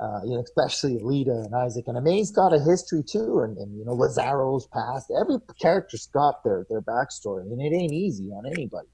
uh, 0.00 0.20
you 0.24 0.34
know, 0.34 0.42
especially 0.42 0.98
Lita 1.00 1.32
and 1.32 1.54
Isaac 1.54 1.84
and 1.88 1.96
Amae's 1.96 2.30
got 2.30 2.52
a 2.52 2.60
history 2.60 3.02
too. 3.02 3.40
And, 3.40 3.56
and, 3.58 3.76
you 3.78 3.84
know, 3.84 3.94
Lazaro's 3.94 4.66
past, 4.68 5.10
every 5.20 5.36
character's 5.60 6.06
got 6.12 6.44
their, 6.44 6.66
their 6.70 6.82
backstory 6.82 7.42
and 7.42 7.60
it 7.60 7.74
ain't 7.74 7.92
easy 7.92 8.30
on 8.30 8.46
anybody. 8.46 8.88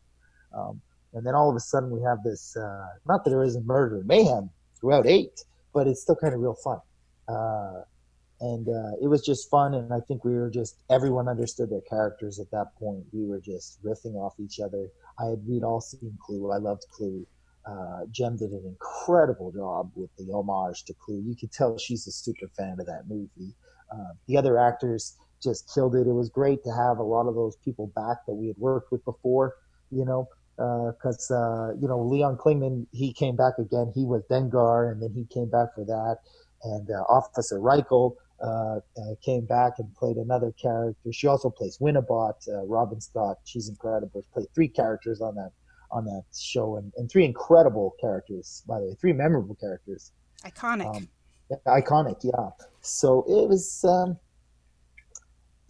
Um, 0.56 0.80
and 1.12 1.26
then 1.26 1.34
all 1.34 1.50
of 1.50 1.56
a 1.56 1.60
sudden 1.60 1.90
we 1.90 2.02
have 2.02 2.18
this, 2.24 2.56
uh, 2.56 2.86
not 3.06 3.24
that 3.24 3.30
there 3.30 3.42
isn't 3.44 3.66
murder 3.66 3.98
and 3.98 4.06
mayhem 4.06 4.50
throughout 4.80 5.06
eight, 5.06 5.40
but 5.74 5.86
it's 5.86 6.02
still 6.02 6.16
kind 6.16 6.34
of 6.34 6.40
real 6.40 6.56
fun. 6.64 6.78
Uh, 7.28 7.82
and 8.40 8.68
uh, 8.68 8.92
it 9.02 9.08
was 9.08 9.24
just 9.24 9.50
fun. 9.50 9.74
And 9.74 9.92
I 9.92 10.00
think 10.06 10.24
we 10.24 10.34
were 10.34 10.50
just 10.50 10.82
everyone 10.90 11.28
understood 11.28 11.70
their 11.70 11.82
characters 11.88 12.38
at 12.40 12.50
that 12.50 12.74
point. 12.78 13.04
We 13.12 13.26
were 13.26 13.40
just 13.40 13.82
riffing 13.84 14.14
off 14.16 14.34
each 14.40 14.60
other. 14.60 14.88
I 15.18 15.26
had 15.30 15.46
we'd 15.46 15.62
all 15.62 15.80
seen 15.80 16.16
Clue. 16.20 16.50
I 16.52 16.58
loved 16.58 16.84
Clue. 16.90 17.26
Uh, 17.66 18.00
Jem 18.10 18.36
did 18.36 18.50
an 18.50 18.64
incredible 18.66 19.50
job 19.52 19.90
with 19.94 20.10
the 20.18 20.32
homage 20.32 20.84
to 20.84 20.94
Clue. 20.94 21.22
You 21.24 21.34
could 21.34 21.52
tell 21.52 21.78
she's 21.78 22.06
a 22.06 22.12
super 22.12 22.48
fan 22.56 22.76
of 22.78 22.86
that 22.86 23.04
movie. 23.08 23.54
Uh, 23.92 24.12
the 24.26 24.36
other 24.36 24.58
actors 24.58 25.16
just 25.42 25.70
killed 25.72 25.94
it. 25.94 26.06
It 26.06 26.12
was 26.12 26.28
great 26.28 26.62
to 26.64 26.70
have 26.70 26.98
a 26.98 27.02
lot 27.02 27.26
of 27.26 27.34
those 27.34 27.56
people 27.64 27.90
back 27.94 28.18
that 28.26 28.34
we 28.34 28.48
had 28.48 28.56
worked 28.58 28.92
with 28.92 29.04
before. 29.04 29.54
You 29.90 30.04
know, 30.04 30.28
because 30.56 31.30
uh, 31.30 31.36
uh, 31.36 31.72
you 31.80 31.88
know 31.88 32.00
Leon 32.00 32.36
Clingman, 32.36 32.86
he 32.92 33.12
came 33.12 33.36
back 33.36 33.54
again. 33.58 33.92
He 33.94 34.04
was 34.04 34.22
Dengar, 34.30 34.90
and 34.90 35.02
then 35.02 35.12
he 35.14 35.24
came 35.32 35.48
back 35.50 35.74
for 35.74 35.84
that 35.84 36.16
and 36.64 36.88
uh, 36.90 37.02
Officer 37.08 37.58
Reichel 37.58 38.16
uh, 38.42 38.80
came 39.24 39.44
back 39.44 39.74
and 39.78 39.94
played 39.94 40.16
another 40.16 40.52
character. 40.52 41.12
She 41.12 41.26
also 41.26 41.50
plays 41.50 41.78
Winnebot, 41.78 42.34
Robin 42.66 43.00
Scott. 43.00 43.36
She's 43.44 43.68
incredible. 43.68 44.22
She 44.22 44.28
played 44.32 44.46
three 44.54 44.68
characters 44.68 45.20
on 45.20 45.34
that 45.36 45.52
on 45.94 46.04
that 46.04 46.24
show, 46.36 46.76
and, 46.76 46.92
and 46.96 47.10
three 47.10 47.24
incredible 47.24 47.94
characters, 48.00 48.62
by 48.66 48.80
the 48.80 48.86
way, 48.86 48.96
three 49.00 49.12
memorable 49.12 49.54
characters. 49.54 50.12
Iconic. 50.44 50.94
Um, 50.94 51.08
iconic, 51.66 52.22
yeah. 52.22 52.50
So 52.82 53.22
it 53.28 53.48
was. 53.48 53.84
Um, 53.84 54.18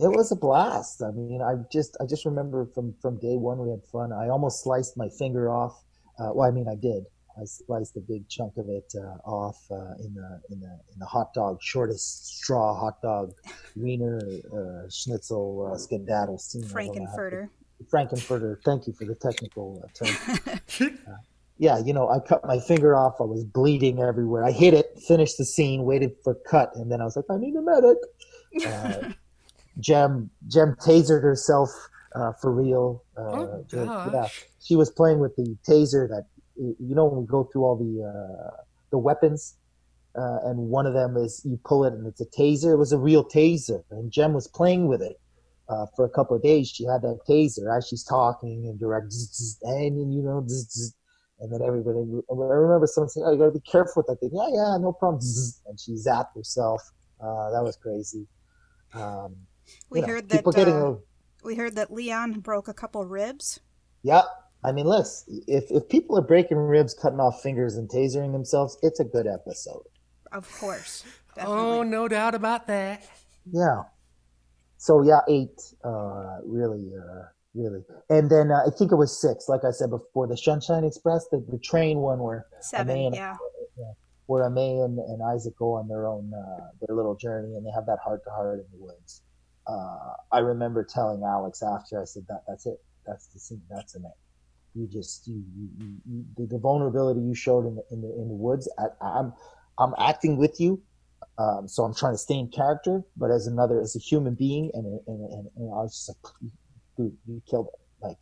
it 0.00 0.08
was 0.08 0.32
a 0.32 0.36
blast. 0.36 1.02
I 1.02 1.12
mean, 1.12 1.40
I 1.40 1.54
just 1.70 1.96
I 2.00 2.06
just 2.06 2.24
remember 2.24 2.66
from 2.74 2.94
from 3.00 3.16
day 3.20 3.36
one 3.36 3.58
we 3.58 3.70
had 3.70 3.84
fun. 3.84 4.12
I 4.12 4.28
almost 4.28 4.64
sliced 4.64 4.96
my 4.96 5.08
finger 5.08 5.48
off. 5.48 5.84
Uh, 6.18 6.30
well, 6.34 6.48
I 6.48 6.50
mean, 6.50 6.66
I 6.68 6.74
did. 6.74 7.04
I 7.40 7.44
sliced 7.44 7.96
a 7.96 8.00
big 8.00 8.28
chunk 8.28 8.56
of 8.56 8.68
it 8.68 8.92
uh, 8.96 9.18
off 9.28 9.58
uh, 9.70 9.94
in 10.04 10.14
the 10.14 10.40
in 10.50 10.60
the 10.60 10.80
in 10.92 10.98
the 10.98 11.06
hot 11.06 11.32
dog 11.32 11.62
shortest 11.62 12.26
straw 12.38 12.78
hot 12.78 13.00
dog 13.02 13.34
wiener 13.76 14.20
uh, 14.52 14.88
schnitzel 14.90 15.70
uh, 15.72 15.78
skedaddle 15.78 16.38
scene. 16.38 16.64
Frankenfurter. 16.64 17.48
Frankenfurter. 17.90 18.62
Thank 18.64 18.86
you 18.86 18.92
for 18.92 19.04
the 19.04 19.14
technical 19.14 19.82
uh, 19.84 20.04
term. 20.04 20.58
Uh, 21.06 21.16
yeah, 21.56 21.78
you 21.78 21.92
know, 21.92 22.08
I 22.08 22.18
cut 22.18 22.44
my 22.44 22.58
finger 22.58 22.96
off. 22.96 23.20
I 23.20 23.24
was 23.24 23.44
bleeding 23.44 24.02
everywhere. 24.02 24.44
I 24.44 24.50
hit 24.50 24.74
it, 24.74 24.98
finished 25.06 25.38
the 25.38 25.44
scene, 25.44 25.84
waited 25.84 26.16
for 26.24 26.34
cut, 26.34 26.74
and 26.74 26.90
then 26.90 27.00
I 27.00 27.04
was 27.04 27.14
like, 27.14 27.26
I 27.30 27.36
need 27.36 27.54
a 27.54 27.62
medic. 27.62 27.98
Uh, 28.66 29.12
Jem 29.78 30.30
Jem 30.48 30.74
tasered 30.80 31.22
herself 31.22 31.70
for 32.40 32.50
real. 32.50 33.04
oh, 33.16 33.64
yeah, 33.72 34.26
she 34.60 34.74
was 34.74 34.90
playing 34.90 35.20
with 35.20 35.36
the 35.36 35.56
taser 35.68 36.08
that 36.08 36.26
you 36.56 36.94
know 36.94 37.04
when 37.04 37.20
we 37.20 37.26
go 37.26 37.44
through 37.44 37.62
all 37.62 37.76
the 37.76 38.02
uh, 38.02 38.62
the 38.90 38.98
weapons, 38.98 39.54
uh, 40.16 40.38
and 40.44 40.58
one 40.58 40.86
of 40.86 40.94
them 40.94 41.16
is 41.16 41.40
you 41.44 41.58
pull 41.64 41.84
it 41.84 41.92
and 41.92 42.06
it's 42.06 42.20
a 42.20 42.26
taser. 42.26 42.72
It 42.72 42.78
was 42.78 42.92
a 42.92 42.98
real 42.98 43.24
taser, 43.24 43.84
and 43.90 44.10
Jem 44.10 44.32
was 44.32 44.48
playing 44.48 44.88
with 44.88 45.02
it 45.02 45.20
uh, 45.68 45.86
for 45.96 46.04
a 46.04 46.10
couple 46.10 46.36
of 46.36 46.42
days. 46.42 46.68
She 46.68 46.84
had 46.84 47.02
that 47.02 47.20
taser 47.28 47.76
as 47.76 47.88
she's 47.88 48.04
talking 48.04 48.66
and 48.66 48.78
direct, 48.78 49.12
and 49.62 50.14
you 50.14 50.22
know, 50.22 50.46
and 51.40 51.52
then 51.52 51.60
everybody. 51.62 51.98
I 51.98 52.34
remember 52.34 52.86
someone 52.86 53.08
saying, 53.08 53.26
"Oh, 53.26 53.32
you 53.32 53.38
got 53.38 53.46
to 53.46 53.52
be 53.52 53.60
careful 53.60 54.02
with 54.02 54.06
that 54.06 54.20
thing." 54.20 54.30
Yeah, 54.32 54.48
yeah, 54.48 54.76
no 54.78 54.92
problem. 54.92 55.20
And 55.66 55.78
she 55.78 55.92
zapped 55.92 56.34
herself. 56.34 56.82
Uh, 57.20 57.50
that 57.50 57.62
was 57.62 57.76
crazy. 57.76 58.26
Um, 58.92 59.36
we 59.90 60.00
heard 60.00 60.30
know, 60.30 60.40
that. 60.42 60.54
Getting, 60.54 60.74
uh, 60.74 60.94
we 61.42 61.54
heard 61.56 61.76
that 61.76 61.92
Leon 61.92 62.40
broke 62.40 62.68
a 62.68 62.74
couple 62.74 63.04
ribs. 63.04 63.60
Yeah, 64.02 64.22
I 64.64 64.72
mean, 64.72 64.86
listen, 64.86 65.42
if, 65.46 65.70
if 65.70 65.88
people 65.88 66.16
are 66.18 66.22
breaking 66.22 66.56
ribs, 66.56 66.94
cutting 66.94 67.20
off 67.20 67.42
fingers, 67.42 67.76
and 67.76 67.88
tasering 67.88 68.32
themselves, 68.32 68.78
it's 68.82 68.98
a 68.98 69.04
good 69.04 69.26
episode. 69.26 69.82
Of 70.32 70.50
course. 70.58 71.04
Definitely. 71.34 71.62
Oh, 71.62 71.82
no 71.82 72.08
doubt 72.08 72.34
about 72.34 72.66
that. 72.68 73.04
Yeah. 73.50 73.82
So, 74.84 75.00
yeah, 75.00 75.20
eight, 75.30 75.62
uh, 75.82 76.40
really, 76.44 76.92
uh, 76.94 77.22
really. 77.54 77.80
And 78.10 78.30
then 78.30 78.50
uh, 78.50 78.66
I 78.66 78.70
think 78.76 78.92
it 78.92 78.96
was 78.96 79.18
six, 79.18 79.48
like 79.48 79.62
I 79.64 79.70
said 79.70 79.88
before, 79.88 80.26
the 80.26 80.36
Sunshine 80.36 80.84
Express, 80.84 81.26
the, 81.32 81.42
the 81.48 81.56
train 81.56 82.00
one 82.00 82.18
where 82.18 82.44
Seven, 82.60 82.98
and, 82.98 83.14
yeah. 83.14 83.34
Where 84.26 84.44
Amae 84.44 84.84
and, 84.84 84.98
and 84.98 85.22
Isaac 85.22 85.56
go 85.58 85.72
on 85.72 85.88
their 85.88 86.06
own, 86.06 86.30
uh, 86.34 86.68
their 86.82 86.94
little 86.94 87.16
journey, 87.16 87.54
and 87.56 87.64
they 87.64 87.70
have 87.74 87.86
that 87.86 87.98
heart 88.04 88.24
to 88.24 88.30
heart 88.30 88.58
in 88.58 88.66
the 88.78 88.84
woods. 88.84 89.22
Uh, 89.66 90.12
I 90.30 90.40
remember 90.40 90.84
telling 90.84 91.22
Alex 91.24 91.62
after, 91.62 92.02
I 92.02 92.04
said, 92.04 92.24
that 92.28 92.42
that's 92.46 92.66
it. 92.66 92.76
That's 93.06 93.28
the 93.28 93.38
scene. 93.38 93.62
That's 93.70 93.94
the 93.94 94.00
name 94.00 94.12
You 94.74 94.86
just 94.86 95.26
you, 95.26 95.42
you, 95.56 95.68
you, 95.78 95.94
you 96.04 96.24
the, 96.36 96.44
the, 96.44 96.58
vulnerability 96.58 97.20
you 97.20 97.34
showed 97.34 97.66
in 97.66 97.76
the 97.76 97.84
in 97.90 98.02
the 98.02 98.08
in 98.20 98.28
the 98.28 98.34
woods. 98.34 98.70
I, 98.78 98.88
I'm 99.00 99.32
I'm 99.78 99.94
acting 99.98 100.36
with 100.36 100.60
you, 100.60 100.82
um, 101.38 101.66
so 101.66 101.82
I'm 101.82 101.94
trying 101.94 102.14
to 102.14 102.18
stay 102.18 102.38
in 102.38 102.48
character, 102.48 103.02
but 103.16 103.30
as 103.30 103.46
another 103.46 103.80
as 103.80 103.96
a 103.96 103.98
human 103.98 104.34
being, 104.34 104.70
and 104.74 104.86
and 105.06 105.32
and, 105.32 105.48
and 105.56 105.70
I 105.72 105.82
was 105.82 105.94
just 105.94 106.08
like, 106.08 106.52
dude, 106.96 107.16
you 107.26 107.42
killed 107.50 107.68
it. 107.72 108.06
Like 108.06 108.18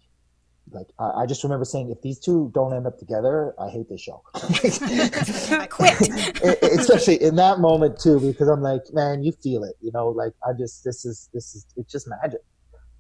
like 0.71 0.87
I, 0.99 1.23
I, 1.23 1.27
just 1.27 1.43
remember 1.43 1.65
saying 1.65 1.91
if 1.91 2.01
these 2.01 2.19
two 2.19 2.51
don't 2.55 2.73
end 2.73 2.87
up 2.87 2.97
together 2.97 3.53
i 3.59 3.69
hate 3.69 3.89
this 3.91 4.01
show. 4.01 4.23
I 4.35 5.67
quit 5.69 6.01
especially 6.63 7.21
in 7.21 7.35
that 7.37 7.59
moment 7.59 7.99
too 7.99 8.21
because 8.21 8.49
i'm 8.49 8.63
like 8.63 8.83
man 8.93 9.25
you 9.25 9.33
feel 9.33 9.65
it 9.65 9.75
you 9.81 9.91
know? 9.93 10.09
Like 10.09 10.33
i 10.47 10.53
just 10.57 10.85
this 10.85 11.05
is 11.05 11.29
this 11.35 11.55
is 11.55 11.67
it's 11.77 11.91
just 11.91 12.09
magic. 12.09 12.41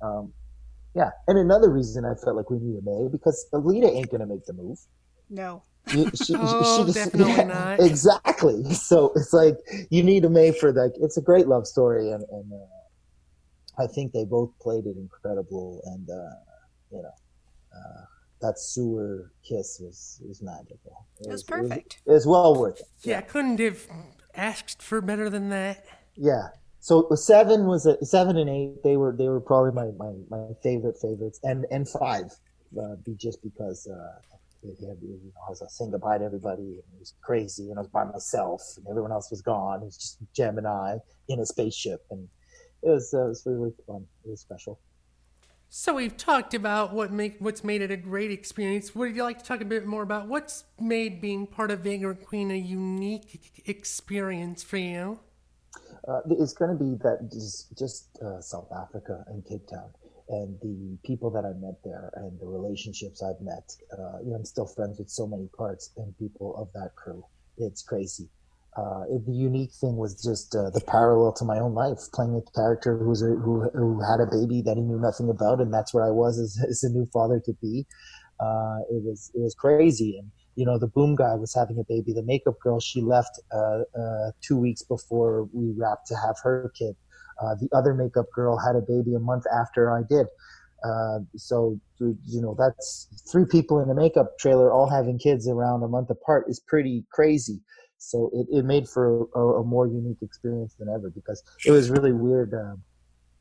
Um, 0.02 0.32
yeah. 0.94 1.10
And 1.28 1.38
another 1.38 1.70
reason 1.70 2.04
i 2.04 2.14
felt 2.22 2.36
like 2.36 2.50
we 2.50 2.58
needed 2.58 2.84
may 2.84 3.08
because 3.10 3.46
Elida 3.54 3.94
ain't 3.94 4.10
gonna 4.10 4.26
make 4.26 4.44
the 4.44 4.52
move. 4.52 4.78
No 5.30 5.62
she, 5.88 6.04
she, 6.10 6.34
oh, 6.36 6.86
she 6.86 6.92
just, 6.92 6.94
definitely 6.94 7.32
yeah, 7.34 7.44
not. 7.44 7.80
Exactly. 7.80 8.64
So 8.72 9.12
it's 9.16 9.32
like 9.32 9.56
you 9.90 10.02
need 10.02 10.24
a 10.24 10.30
May 10.30 10.52
for 10.52 10.72
like 10.72 10.92
it's 11.00 11.16
a 11.16 11.22
great 11.22 11.46
love 11.46 11.66
story, 11.66 12.10
and, 12.10 12.24
and 12.30 12.52
uh, 12.52 13.82
I 13.82 13.86
think 13.86 14.12
they 14.12 14.24
both 14.24 14.50
played 14.60 14.86
it 14.86 14.96
incredible, 14.96 15.80
and 15.84 16.08
uh, 16.10 16.36
you 16.90 17.02
know, 17.02 17.14
uh, 17.74 18.04
that 18.40 18.58
sewer 18.58 19.32
kiss 19.42 19.78
was 19.80 20.20
was 20.26 20.42
magical. 20.42 21.06
It, 21.20 21.28
it 21.28 21.32
was, 21.32 21.42
perfect. 21.42 22.00
It 22.04 22.10
was, 22.10 22.12
it 22.12 22.12
was, 22.14 22.26
well 22.26 22.56
worth 22.56 22.80
it. 22.80 22.86
Yeah, 23.02 23.18
I 23.18 23.22
couldn't 23.22 23.60
have 23.60 23.86
asked 24.34 24.82
for 24.82 25.00
better 25.00 25.30
than 25.30 25.48
that. 25.50 25.84
Yeah. 26.16 26.48
So 26.80 27.08
seven 27.14 27.66
was 27.66 27.86
a 27.86 28.04
seven 28.04 28.36
and 28.36 28.50
eight. 28.50 28.82
They 28.82 28.96
were 28.96 29.14
they 29.16 29.28
were 29.28 29.40
probably 29.40 29.72
my 29.72 29.90
my, 29.96 30.12
my 30.28 30.54
favorite 30.62 30.96
favorites, 31.00 31.38
and 31.42 31.64
and 31.70 31.88
five, 31.88 32.32
uh, 32.80 32.96
be 33.04 33.14
just 33.14 33.42
because 33.42 33.88
had, 34.68 34.98
you 35.02 35.20
know, 35.24 35.32
I 35.46 35.50
was 35.50 35.62
saying 35.68 35.90
goodbye 35.90 36.18
to 36.18 36.24
everybody, 36.24 36.62
and 36.62 36.94
it 36.94 37.00
was 37.00 37.14
crazy, 37.20 37.70
and 37.70 37.78
I 37.78 37.82
was 37.82 37.88
by 37.88 38.04
myself, 38.04 38.62
and 38.76 38.86
everyone 38.88 39.12
else 39.12 39.30
was 39.30 39.42
gone. 39.42 39.82
It 39.82 39.86
was 39.86 39.96
just 39.96 40.18
Gemini 40.34 40.98
in 41.28 41.40
a 41.40 41.46
spaceship, 41.46 42.04
and 42.10 42.28
it 42.82 42.90
was 42.90 43.12
uh, 43.14 43.26
it 43.26 43.28
was 43.28 43.42
really 43.46 43.72
fun. 43.86 44.06
It 44.24 44.30
was 44.30 44.40
special. 44.40 44.78
So 45.74 45.94
we've 45.94 46.16
talked 46.16 46.52
about 46.52 46.92
what 46.92 47.12
make 47.12 47.36
what's 47.38 47.64
made 47.64 47.80
it 47.80 47.90
a 47.90 47.96
great 47.96 48.30
experience. 48.30 48.94
Would 48.94 49.16
you 49.16 49.22
like 49.22 49.38
to 49.38 49.44
talk 49.44 49.62
a 49.62 49.64
bit 49.64 49.86
more 49.86 50.02
about 50.02 50.28
what's 50.28 50.64
made 50.78 51.20
being 51.20 51.46
part 51.46 51.70
of 51.70 51.80
Vagrant 51.80 52.22
Queen 52.24 52.50
a 52.50 52.56
unique 52.56 53.62
experience 53.66 54.62
for 54.62 54.76
you? 54.76 55.18
Uh, 56.06 56.20
it's 56.30 56.52
going 56.52 56.76
to 56.76 56.84
be 56.84 56.96
that 57.02 57.30
just, 57.32 57.78
just 57.78 58.18
uh, 58.20 58.40
South 58.40 58.68
Africa 58.70 59.24
and 59.28 59.44
Cape 59.46 59.66
Town 59.68 59.88
and 60.32 60.58
the 60.60 60.98
people 61.06 61.30
that 61.30 61.44
I 61.44 61.52
met 61.64 61.76
there 61.84 62.10
and 62.16 62.38
the 62.40 62.46
relationships 62.46 63.22
I've 63.22 63.40
met. 63.40 63.70
Uh, 63.92 64.18
you 64.24 64.30
know, 64.30 64.36
I'm 64.36 64.44
still 64.44 64.66
friends 64.66 64.98
with 64.98 65.10
so 65.10 65.26
many 65.26 65.48
parts 65.56 65.90
and 65.96 66.16
people 66.18 66.56
of 66.56 66.72
that 66.72 66.96
crew. 66.96 67.24
It's 67.58 67.82
crazy 67.82 68.28
uh, 68.76 69.02
it, 69.10 69.26
the 69.26 69.32
unique 69.32 69.72
thing 69.72 69.96
was 69.96 70.22
just 70.22 70.54
uh, 70.54 70.70
the 70.70 70.80
parallel 70.80 71.32
to 71.32 71.44
my 71.44 71.58
own 71.58 71.74
life, 71.74 71.98
playing 72.14 72.34
a 72.34 72.50
character 72.58 72.96
who 72.96 73.12
a, 73.12 73.36
who, 73.36 73.68
who 73.74 74.00
had 74.00 74.20
a 74.20 74.26
baby 74.26 74.62
that 74.62 74.76
he 74.76 74.82
knew 74.82 74.98
nothing 74.98 75.28
about, 75.28 75.60
and 75.60 75.72
that's 75.72 75.92
where 75.92 76.04
I 76.04 76.10
was 76.10 76.38
as, 76.38 76.58
as 76.68 76.82
a 76.82 76.88
new 76.88 77.06
father 77.12 77.40
to 77.44 77.52
be. 77.60 77.86
Uh, 78.40 78.78
it 78.90 79.04
was 79.04 79.30
it 79.34 79.40
was 79.40 79.54
crazy, 79.54 80.16
and 80.18 80.30
you 80.56 80.64
know 80.64 80.78
the 80.78 80.86
boom 80.86 81.14
guy 81.16 81.34
was 81.34 81.54
having 81.54 81.78
a 81.78 81.84
baby. 81.86 82.12
The 82.14 82.22
makeup 82.22 82.58
girl 82.62 82.80
she 82.80 83.02
left 83.02 83.38
uh, 83.54 83.82
uh, 83.98 84.30
two 84.40 84.56
weeks 84.56 84.82
before 84.82 85.48
we 85.52 85.72
wrapped 85.76 86.06
to 86.06 86.16
have 86.16 86.36
her 86.42 86.72
kid. 86.76 86.96
Uh, 87.42 87.54
the 87.56 87.68
other 87.72 87.94
makeup 87.94 88.26
girl 88.34 88.56
had 88.56 88.76
a 88.76 88.80
baby 88.80 89.14
a 89.14 89.20
month 89.20 89.44
after 89.52 89.90
I 89.90 90.02
did. 90.08 90.26
so 91.36 91.78
you 91.98 92.40
know 92.40 92.54
that's 92.58 93.08
three 93.30 93.44
people 93.44 93.80
in 93.80 93.88
a 93.90 93.94
makeup 93.94 94.38
trailer 94.38 94.72
all 94.72 94.88
having 94.88 95.18
kids 95.18 95.48
around 95.48 95.82
a 95.82 95.88
month 95.88 96.10
apart 96.10 96.44
is 96.48 96.58
pretty 96.60 97.04
crazy 97.12 97.60
so 98.02 98.30
it, 98.34 98.46
it 98.50 98.64
made 98.64 98.88
for 98.88 99.28
a, 99.34 99.60
a, 99.60 99.64
more 99.64 99.86
unique 99.86 100.22
experience 100.22 100.74
than 100.74 100.88
ever 100.88 101.08
because 101.08 101.40
it 101.64 101.70
was 101.70 101.88
really 101.88 102.12
weird. 102.12 102.52
Um, 102.52 102.82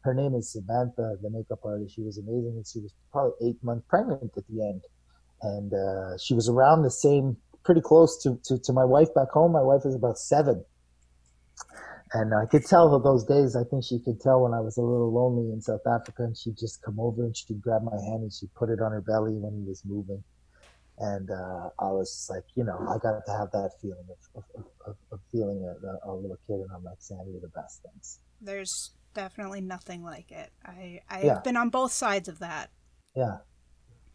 her 0.02 0.14
name 0.14 0.36
is 0.36 0.52
Samantha, 0.52 1.18
the 1.22 1.32
makeup 1.32 1.60
artist. 1.64 1.96
She 1.96 2.04
was 2.04 2.20
amazing, 2.20 2.54
and 2.58 2.66
she 2.66 2.80
was 2.80 2.94
probably 3.12 3.50
eight 3.50 3.64
months 3.64 3.86
pregnant 3.90 4.32
at 4.38 4.44
the 4.48 4.62
end, 4.62 4.84
and 5.42 5.74
uh, 5.74 6.18
she 6.20 6.36
was 6.36 6.48
around 6.48 6.84
the 6.84 6.92
same, 6.92 7.38
pretty 7.64 7.82
close 7.82 8.22
to, 8.22 8.40
to, 8.46 8.60
to 8.60 8.72
my 8.72 8.86
wife 8.86 9.12
back 9.16 9.32
home. 9.32 9.52
My 9.52 9.64
wife 9.64 9.82
is 9.84 9.96
about 9.96 10.20
seven, 10.20 10.64
and 12.14 12.34
I 12.34 12.46
could 12.46 12.66
tell 12.66 12.90
that 12.92 13.04
those 13.04 13.24
days. 13.24 13.56
I 13.56 13.64
think 13.64 13.84
she 13.84 14.00
could 14.00 14.20
tell 14.20 14.42
when 14.42 14.54
I 14.54 14.60
was 14.60 14.78
a 14.78 14.82
little 14.82 15.12
lonely 15.12 15.52
in 15.52 15.62
South 15.62 15.86
Africa, 15.88 16.24
and 16.24 16.36
she'd 16.36 16.58
just 16.58 16.82
come 16.82 17.00
over 17.00 17.24
and 17.24 17.36
she'd 17.36 17.62
grab 17.62 17.84
my 17.84 17.96
hand 17.96 18.24
and 18.24 18.34
she'd 18.34 18.54
put 18.54 18.70
it 18.70 18.82
on 18.82 18.92
her 18.92 19.02
belly 19.02 19.34
when 19.34 19.54
he 19.54 19.68
was 19.68 19.84
moving 19.86 20.24
and 21.02 21.32
uh, 21.32 21.70
I 21.80 21.88
was 21.88 22.28
like, 22.30 22.44
you 22.56 22.64
know, 22.64 22.78
I 22.88 22.98
got 23.00 23.26
to 23.26 23.32
have 23.32 23.52
that 23.52 23.72
feeling 23.82 24.06
of, 24.10 24.44
of, 24.56 24.66
of, 24.86 24.96
of 25.12 25.20
feeling 25.32 25.64
a, 25.66 26.10
a, 26.10 26.14
little 26.14 26.38
kid, 26.48 26.60
and 26.60 26.70
I'm 26.76 26.84
like, 26.84 26.98
Sandy, 27.00 27.40
the 27.42 27.48
best 27.50 27.82
things. 27.82 28.20
There's 28.40 28.92
definitely 29.16 29.62
nothing 29.62 30.04
like 30.04 30.32
it. 30.32 30.52
I 30.64 31.02
I've 31.10 31.24
yeah. 31.24 31.40
been 31.40 31.58
on 31.58 31.70
both 31.70 31.92
sides 31.92 32.28
of 32.28 32.40
that. 32.40 32.70
Yeah. 33.16 33.38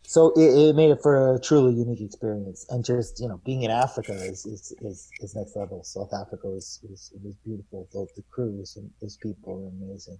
So 0.08 0.32
it, 0.36 0.68
it, 0.68 0.76
made 0.76 0.90
it 0.90 1.02
for 1.02 1.34
a 1.34 1.40
truly 1.40 1.74
unique 1.74 2.00
experience, 2.00 2.64
and 2.70 2.84
just 2.84 3.20
you 3.20 3.28
know, 3.28 3.40
being 3.44 3.62
in 3.62 3.70
Africa 3.70 4.12
is 4.12 4.46
is, 4.46 4.72
is, 4.80 5.10
is 5.20 5.34
next 5.34 5.56
level. 5.56 5.82
South 5.82 6.12
Africa 6.14 6.46
was 6.46 6.80
was, 6.88 7.12
was 7.22 7.34
beautiful. 7.44 7.88
Both 7.92 8.14
the 8.14 8.22
crews 8.30 8.76
and 8.76 8.90
those 9.00 9.16
people 9.16 9.60
were 9.60 9.68
amazing. 9.68 10.18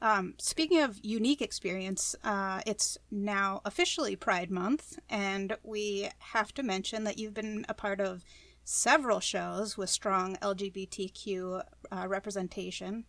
Um, 0.00 0.34
speaking 0.38 0.80
of 0.80 0.98
unique 1.02 1.42
experience, 1.42 2.14
uh, 2.22 2.60
it's 2.66 2.98
now 3.10 3.60
officially 3.64 4.14
Pride 4.14 4.50
Month, 4.50 4.98
and 5.08 5.56
we 5.62 6.08
have 6.18 6.52
to 6.54 6.62
mention 6.62 7.04
that 7.04 7.18
you've 7.18 7.34
been 7.34 7.64
a 7.68 7.74
part 7.74 8.00
of 8.00 8.24
several 8.64 9.18
shows 9.18 9.76
with 9.76 9.90
strong 9.90 10.36
LGBTQ 10.36 11.62
uh, 11.90 12.04
representation. 12.06 13.06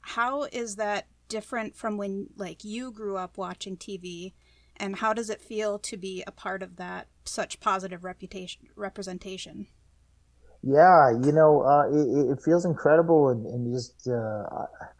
How 0.00 0.44
is 0.44 0.76
that 0.76 1.06
different 1.28 1.74
from 1.74 1.96
when, 1.96 2.28
like, 2.36 2.64
you 2.64 2.90
grew 2.90 3.16
up 3.16 3.38
watching 3.38 3.76
TV, 3.76 4.32
and 4.78 4.96
how 4.96 5.12
does 5.12 5.30
it 5.30 5.40
feel 5.40 5.78
to 5.78 5.96
be 5.96 6.22
a 6.26 6.32
part 6.32 6.62
of 6.62 6.76
that 6.76 7.08
such 7.24 7.60
positive 7.60 8.04
reputation 8.04 8.68
representation? 8.76 9.66
Yeah, 10.62 11.10
you 11.22 11.32
know, 11.32 11.62
uh, 11.62 11.88
it, 11.90 12.32
it, 12.32 12.42
feels 12.42 12.64
incredible, 12.64 13.28
and, 13.28 13.46
and 13.46 13.72
just 13.72 14.08
uh, 14.08 14.42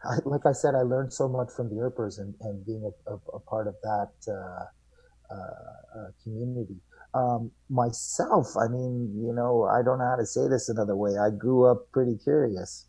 I, 0.03 0.17
like 0.23 0.45
I 0.45 0.53
said, 0.53 0.75
I 0.75 0.83
learned 0.83 1.11
so 1.11 1.27
much 1.27 1.49
from 1.51 1.69
the 1.69 1.75
Earpers 1.75 2.19
and, 2.19 2.33
and 2.41 2.65
being 2.65 2.89
a, 3.07 3.11
a, 3.11 3.15
a 3.33 3.39
part 3.39 3.67
of 3.67 3.75
that 3.83 4.11
uh, 4.29 5.33
uh, 5.33 5.99
uh 5.99 6.07
community. 6.23 6.77
Um, 7.13 7.51
myself, 7.69 8.55
I 8.55 8.67
mean, 8.67 9.13
you 9.17 9.33
know, 9.33 9.63
I 9.63 9.83
don't 9.83 9.97
know 9.97 10.07
how 10.07 10.15
to 10.15 10.25
say 10.25 10.47
this 10.47 10.69
another 10.69 10.95
way. 10.95 11.17
I 11.17 11.31
grew 11.31 11.65
up 11.65 11.91
pretty 11.91 12.17
curious, 12.23 12.85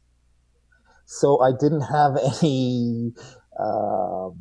so 1.04 1.40
I 1.40 1.50
didn't 1.58 1.82
have 1.82 2.16
any 2.42 3.12
um, 3.58 4.38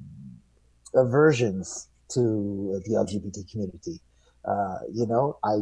aversions 0.93 1.87
to 2.09 2.81
the 2.85 2.93
LGBT 2.93 3.49
community. 3.51 3.99
Uh, 4.45 4.77
you 4.93 5.05
know, 5.07 5.37
I 5.43 5.55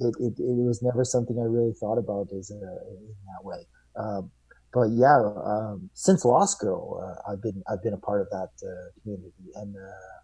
it, 0.00 0.14
it, 0.20 0.34
it 0.38 0.64
was 0.66 0.82
never 0.82 1.04
something 1.04 1.38
I 1.38 1.44
really 1.44 1.72
thought 1.72 1.98
about 1.98 2.28
as 2.38 2.50
a, 2.50 2.54
in 2.54 3.14
that 3.26 3.44
way. 3.44 3.66
Um, 3.96 4.30
but 4.72 4.90
yeah, 4.90 5.18
um, 5.44 5.90
since 5.94 6.24
Lost 6.24 6.60
Girl, 6.60 7.02
uh, 7.02 7.32
I've 7.32 7.42
been 7.42 7.62
I've 7.70 7.82
been 7.82 7.94
a 7.94 7.98
part 7.98 8.20
of 8.20 8.28
that 8.30 8.50
uh, 8.62 8.90
community, 9.02 9.32
and 9.54 9.74
uh, 9.74 10.18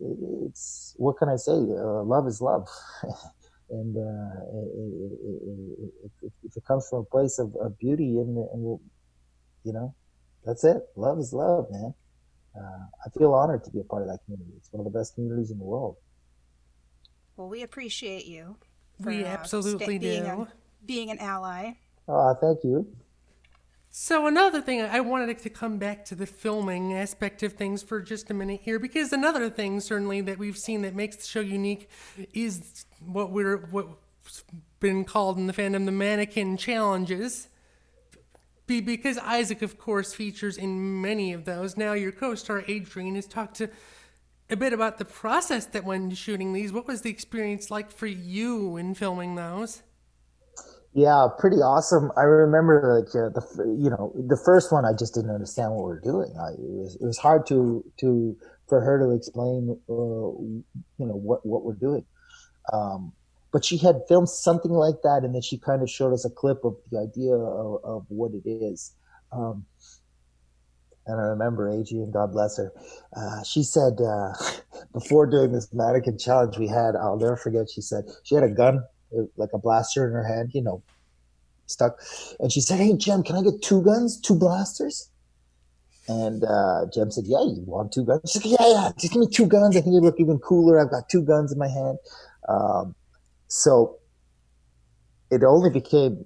it, 0.00 0.18
it's 0.46 0.94
what 0.96 1.18
can 1.18 1.28
I 1.28 1.36
say? 1.36 1.52
Uh, 1.52 2.02
love 2.02 2.26
is 2.28 2.40
love, 2.40 2.68
and 3.70 3.96
uh, 3.96 4.40
if 6.22 6.56
it 6.56 6.64
comes 6.66 6.88
from 6.88 7.00
a 7.00 7.04
place 7.04 7.38
of, 7.38 7.54
of 7.56 7.76
beauty, 7.78 8.18
and, 8.18 8.38
and 8.38 8.80
you 9.64 9.72
know, 9.72 9.94
that's 10.44 10.62
it. 10.62 10.82
Love 10.94 11.18
is 11.18 11.32
love, 11.32 11.66
man. 11.70 11.94
Uh, 12.56 12.86
I 13.04 13.10
feel 13.18 13.34
honored 13.34 13.64
to 13.64 13.70
be 13.70 13.80
a 13.80 13.84
part 13.84 14.02
of 14.02 14.08
that 14.08 14.20
community. 14.24 14.52
It's 14.56 14.72
one 14.72 14.86
of 14.86 14.90
the 14.90 14.98
best 14.98 15.14
communities 15.14 15.50
in 15.50 15.58
the 15.58 15.64
world. 15.64 15.96
Well, 17.36 17.48
we 17.48 17.62
appreciate 17.62 18.24
you. 18.24 18.56
For, 19.02 19.10
we 19.10 19.24
uh, 19.24 19.28
absolutely 19.28 19.96
uh, 19.96 20.00
being 20.00 20.24
do. 20.24 20.28
A, 20.28 20.48
being 20.86 21.10
an 21.10 21.18
ally. 21.18 21.72
Oh, 22.08 22.34
thank 22.40 22.64
you. 22.64 22.86
So 23.90 24.26
another 24.26 24.60
thing, 24.60 24.82
I 24.82 25.00
wanted 25.00 25.38
to 25.38 25.50
come 25.50 25.78
back 25.78 26.04
to 26.06 26.14
the 26.14 26.26
filming 26.26 26.92
aspect 26.92 27.42
of 27.42 27.54
things 27.54 27.82
for 27.82 28.00
just 28.00 28.30
a 28.30 28.34
minute 28.34 28.60
here, 28.62 28.78
because 28.78 29.12
another 29.12 29.48
thing 29.48 29.80
certainly 29.80 30.20
that 30.22 30.38
we've 30.38 30.58
seen 30.58 30.82
that 30.82 30.94
makes 30.94 31.16
the 31.16 31.26
show 31.26 31.40
unique 31.40 31.88
is 32.34 32.84
what 33.00 33.30
we're 33.30 33.56
what's 33.70 34.44
been 34.80 35.04
called 35.04 35.38
in 35.38 35.46
the 35.46 35.52
fandom 35.52 35.86
the 35.86 35.92
mannequin 35.92 36.56
challenges. 36.58 37.48
Be 38.66 38.80
because 38.80 39.18
Isaac, 39.18 39.62
of 39.62 39.78
course, 39.78 40.12
features 40.12 40.56
in 40.56 41.00
many 41.00 41.32
of 41.32 41.44
those. 41.44 41.76
Now 41.76 41.92
your 41.92 42.12
co-star 42.12 42.62
Adriyan 42.62 43.14
has 43.14 43.26
talked 43.26 43.56
to 43.56 43.70
a 44.50 44.56
bit 44.56 44.72
about 44.72 44.98
the 44.98 45.04
process 45.04 45.66
that 45.66 45.84
went 45.84 46.04
into 46.04 46.16
shooting 46.16 46.52
these. 46.52 46.72
What 46.72 46.86
was 46.86 47.02
the 47.02 47.10
experience 47.10 47.70
like 47.70 47.90
for 47.90 48.06
you 48.06 48.76
in 48.76 48.94
filming 48.94 49.34
those? 49.34 49.82
Yeah, 50.94 51.28
pretty 51.38 51.58
awesome. 51.58 52.10
I 52.16 52.22
remember 52.22 53.04
like 53.04 53.14
uh, 53.14 53.28
the 53.28 53.76
you 53.78 53.90
know 53.90 54.12
the 54.16 54.40
first 54.44 54.72
one 54.72 54.86
I 54.86 54.92
just 54.98 55.14
didn't 55.14 55.30
understand 55.30 55.72
what 55.72 55.84
we 55.86 55.92
are 55.92 56.00
doing. 56.00 56.34
I, 56.40 56.52
it 56.52 56.58
was 56.58 56.96
it 57.00 57.04
was 57.04 57.18
hard 57.18 57.46
to 57.48 57.84
to 58.00 58.36
for 58.66 58.80
her 58.80 58.98
to 58.98 59.14
explain, 59.14 59.78
uh, 59.88 59.92
you 59.92 60.64
know, 61.06 61.14
what 61.14 61.44
what 61.44 61.64
we're 61.64 61.74
doing. 61.74 62.04
Um, 62.72 63.12
but 63.56 63.64
she 63.64 63.78
had 63.78 64.02
filmed 64.06 64.28
something 64.28 64.70
like 64.70 65.00
that, 65.02 65.22
and 65.24 65.34
then 65.34 65.40
she 65.40 65.56
kind 65.56 65.80
of 65.80 65.88
showed 65.88 66.12
us 66.12 66.26
a 66.26 66.28
clip 66.28 66.62
of 66.62 66.76
the 66.92 66.98
idea 66.98 67.32
of, 67.32 67.82
of 67.84 68.04
what 68.08 68.32
it 68.32 68.46
is. 68.46 68.92
Um, 69.32 69.64
and 71.06 71.18
I 71.18 71.24
remember 71.24 71.70
Adriyan, 71.70 72.12
God 72.12 72.32
bless 72.32 72.58
her, 72.58 72.70
uh, 73.16 73.42
she 73.44 73.62
said 73.62 73.98
uh, 73.98 74.34
before 74.92 75.24
doing 75.24 75.52
this 75.52 75.72
mannequin 75.72 76.18
challenge 76.18 76.58
we 76.58 76.68
had, 76.68 76.96
I'll 76.96 77.16
never 77.16 77.34
forget. 77.34 77.70
She 77.70 77.80
said 77.80 78.04
she 78.24 78.34
had 78.34 78.44
a 78.44 78.50
gun, 78.50 78.84
uh, 79.16 79.22
like 79.38 79.54
a 79.54 79.58
blaster 79.58 80.06
in 80.06 80.12
her 80.12 80.26
hand, 80.26 80.50
you 80.52 80.60
know, 80.60 80.82
stuck, 81.64 81.98
and 82.38 82.52
she 82.52 82.60
said, 82.60 82.78
"Hey 82.78 82.94
Jem, 82.94 83.22
can 83.22 83.36
I 83.36 83.42
get 83.42 83.62
two 83.62 83.80
guns, 83.80 84.20
two 84.20 84.34
blasters?" 84.34 85.08
And 86.08 86.44
uh, 86.44 86.88
Jem 86.92 87.10
said, 87.10 87.24
"Yeah, 87.26 87.40
you 87.40 87.64
want 87.64 87.90
two 87.90 88.04
guns?" 88.04 88.20
She 88.30 88.38
said, 88.38 88.50
"Yeah, 88.50 88.68
yeah, 88.68 88.90
just 88.98 89.14
give 89.14 89.20
me 89.20 89.28
two 89.28 89.46
guns. 89.46 89.78
I 89.78 89.80
think 89.80 89.96
it 89.96 90.02
look 90.02 90.20
even 90.20 90.40
cooler. 90.40 90.78
I've 90.78 90.90
got 90.90 91.08
two 91.08 91.22
guns 91.22 91.52
in 91.52 91.58
my 91.58 91.68
hand." 91.68 91.96
Um, 92.48 92.94
so 93.48 93.98
it 95.30 95.42
only 95.42 95.70
became 95.70 96.24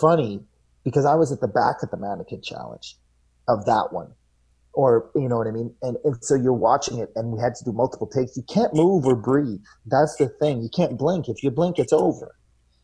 funny 0.00 0.40
because 0.84 1.04
I 1.04 1.14
was 1.14 1.32
at 1.32 1.40
the 1.40 1.48
back 1.48 1.82
of 1.82 1.90
the 1.90 1.96
mannequin 1.96 2.42
challenge 2.42 2.96
of 3.46 3.64
that 3.66 3.88
one. 3.92 4.12
Or, 4.72 5.10
you 5.14 5.28
know 5.28 5.38
what 5.38 5.46
I 5.46 5.50
mean? 5.50 5.74
And, 5.82 5.96
and 6.04 6.22
so 6.22 6.34
you're 6.34 6.52
watching 6.52 6.98
it 6.98 7.10
and 7.16 7.32
we 7.32 7.40
had 7.40 7.54
to 7.56 7.64
do 7.64 7.72
multiple 7.72 8.06
takes. 8.06 8.36
You 8.36 8.44
can't 8.44 8.72
move 8.74 9.06
or 9.06 9.16
breathe. 9.16 9.60
That's 9.86 10.16
the 10.16 10.28
thing. 10.28 10.62
You 10.62 10.68
can't 10.68 10.96
blink. 10.96 11.28
If 11.28 11.42
you 11.42 11.50
blink, 11.50 11.78
it's 11.78 11.92
over. 11.92 12.36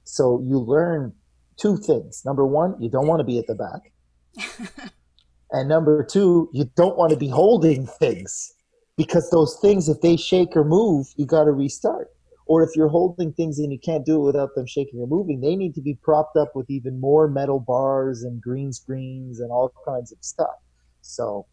So 0.03 0.42
you 0.44 0.59
learn 0.59 1.12
two 1.57 1.77
things. 1.77 2.23
Number 2.25 2.44
one, 2.44 2.75
you 2.81 2.90
don't 2.90 3.07
want 3.07 3.20
to 3.20 3.25
be 3.25 3.38
at 3.38 3.47
the 3.47 3.55
back. 3.55 4.90
and 5.53 5.68
number 5.68 6.03
two, 6.03 6.51
you 6.53 6.64
don't 6.77 6.97
want 6.97 7.12
to 7.12 7.16
be 7.16 7.29
holding 7.29 7.87
things 7.87 8.53
because 8.97 9.31
those 9.31 9.57
things, 9.62 9.88
if 9.88 10.01
they 10.01 10.16
shake 10.16 10.57
or 10.57 10.64
move, 10.64 11.07
you 11.16 11.27
got 11.27 11.44
to 11.44 11.53
restart 11.53 12.09
or 12.46 12.62
if 12.62 12.70
you're 12.76 12.88
holding 12.88 13.33
things 13.33 13.59
and 13.59 13.72
you 13.72 13.78
can't 13.78 14.04
do 14.04 14.16
it 14.16 14.24
without 14.24 14.54
them 14.54 14.66
shaking 14.66 15.00
or 15.00 15.07
moving, 15.07 15.40
they 15.40 15.57
need 15.57 15.74
to 15.74 15.80
be 15.80 15.94
propped 16.02 16.37
up 16.37 16.52
with 16.54 16.68
even 16.70 17.00
more 17.00 17.28
metal 17.28 17.59
bars 17.59 18.22
and 18.22 18.40
green 18.40 18.72
screens 18.72 19.40
and 19.40 19.50
all 19.50 19.72
kinds 19.87 20.12
of 20.12 20.18
stuff. 20.20 20.54
So 21.00 21.46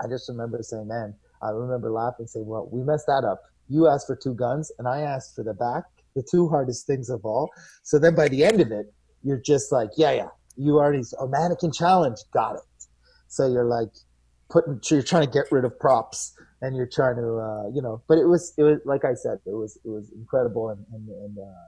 I 0.00 0.08
just 0.08 0.28
remember 0.28 0.58
saying, 0.62 0.88
man, 0.88 1.14
I 1.42 1.50
remember 1.50 1.90
laughing, 1.90 2.26
saying, 2.26 2.46
well, 2.46 2.68
we 2.70 2.82
messed 2.82 3.06
that 3.06 3.24
up. 3.24 3.40
You 3.68 3.88
asked 3.88 4.06
for 4.06 4.16
two 4.16 4.34
guns 4.34 4.70
and 4.78 4.86
I 4.86 5.00
asked 5.00 5.34
for 5.34 5.42
the 5.42 5.54
back, 5.54 5.84
the 6.14 6.22
two 6.22 6.48
hardest 6.48 6.86
things 6.86 7.08
of 7.08 7.24
all. 7.24 7.50
So 7.82 7.98
then 7.98 8.14
by 8.14 8.28
the 8.28 8.44
end 8.44 8.60
of 8.60 8.70
it, 8.72 8.92
you're 9.22 9.40
just 9.40 9.72
like, 9.72 9.90
yeah, 9.96 10.12
yeah, 10.12 10.28
you 10.56 10.74
already, 10.76 11.02
a 11.18 11.26
mannequin 11.26 11.72
challenge, 11.72 12.18
got 12.32 12.56
it. 12.56 12.86
So 13.28 13.50
you're 13.50 13.64
like 13.64 13.88
putting, 14.50 14.80
so 14.82 14.96
you're 14.96 15.04
trying 15.04 15.26
to 15.26 15.32
get 15.32 15.50
rid 15.50 15.64
of 15.64 15.78
props 15.78 16.36
and 16.64 16.76
you're 16.76 16.86
trying 16.86 17.16
to 17.16 17.36
uh, 17.36 17.68
you 17.74 17.82
know 17.82 18.02
but 18.08 18.18
it 18.18 18.26
was 18.26 18.54
it 18.56 18.62
was 18.62 18.78
like 18.84 19.04
i 19.04 19.14
said 19.14 19.38
it 19.46 19.54
was 19.54 19.78
it 19.84 19.88
was 19.88 20.10
incredible 20.12 20.70
and 20.70 20.84
and, 20.92 21.08
and 21.08 21.38
uh, 21.38 21.66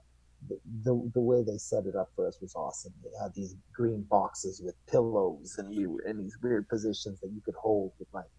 the, 0.85 1.11
the 1.15 1.21
way 1.21 1.43
they 1.43 1.59
set 1.59 1.87
it 1.87 1.97
up 1.97 2.11
for 2.15 2.27
us 2.27 2.39
was 2.41 2.55
awesome 2.55 2.93
they 3.03 3.11
had 3.23 3.35
these 3.35 3.55
green 3.73 4.03
boxes 4.09 4.61
with 4.65 4.75
pillows 4.87 5.57
and 5.59 5.69
were 5.89 6.03
in 6.03 6.19
these 6.19 6.37
weird 6.43 6.69
positions 6.69 7.21
that 7.21 7.31
you 7.35 7.41
could 7.45 7.55
hold 7.55 7.93
with 7.99 8.09
like 8.13 8.31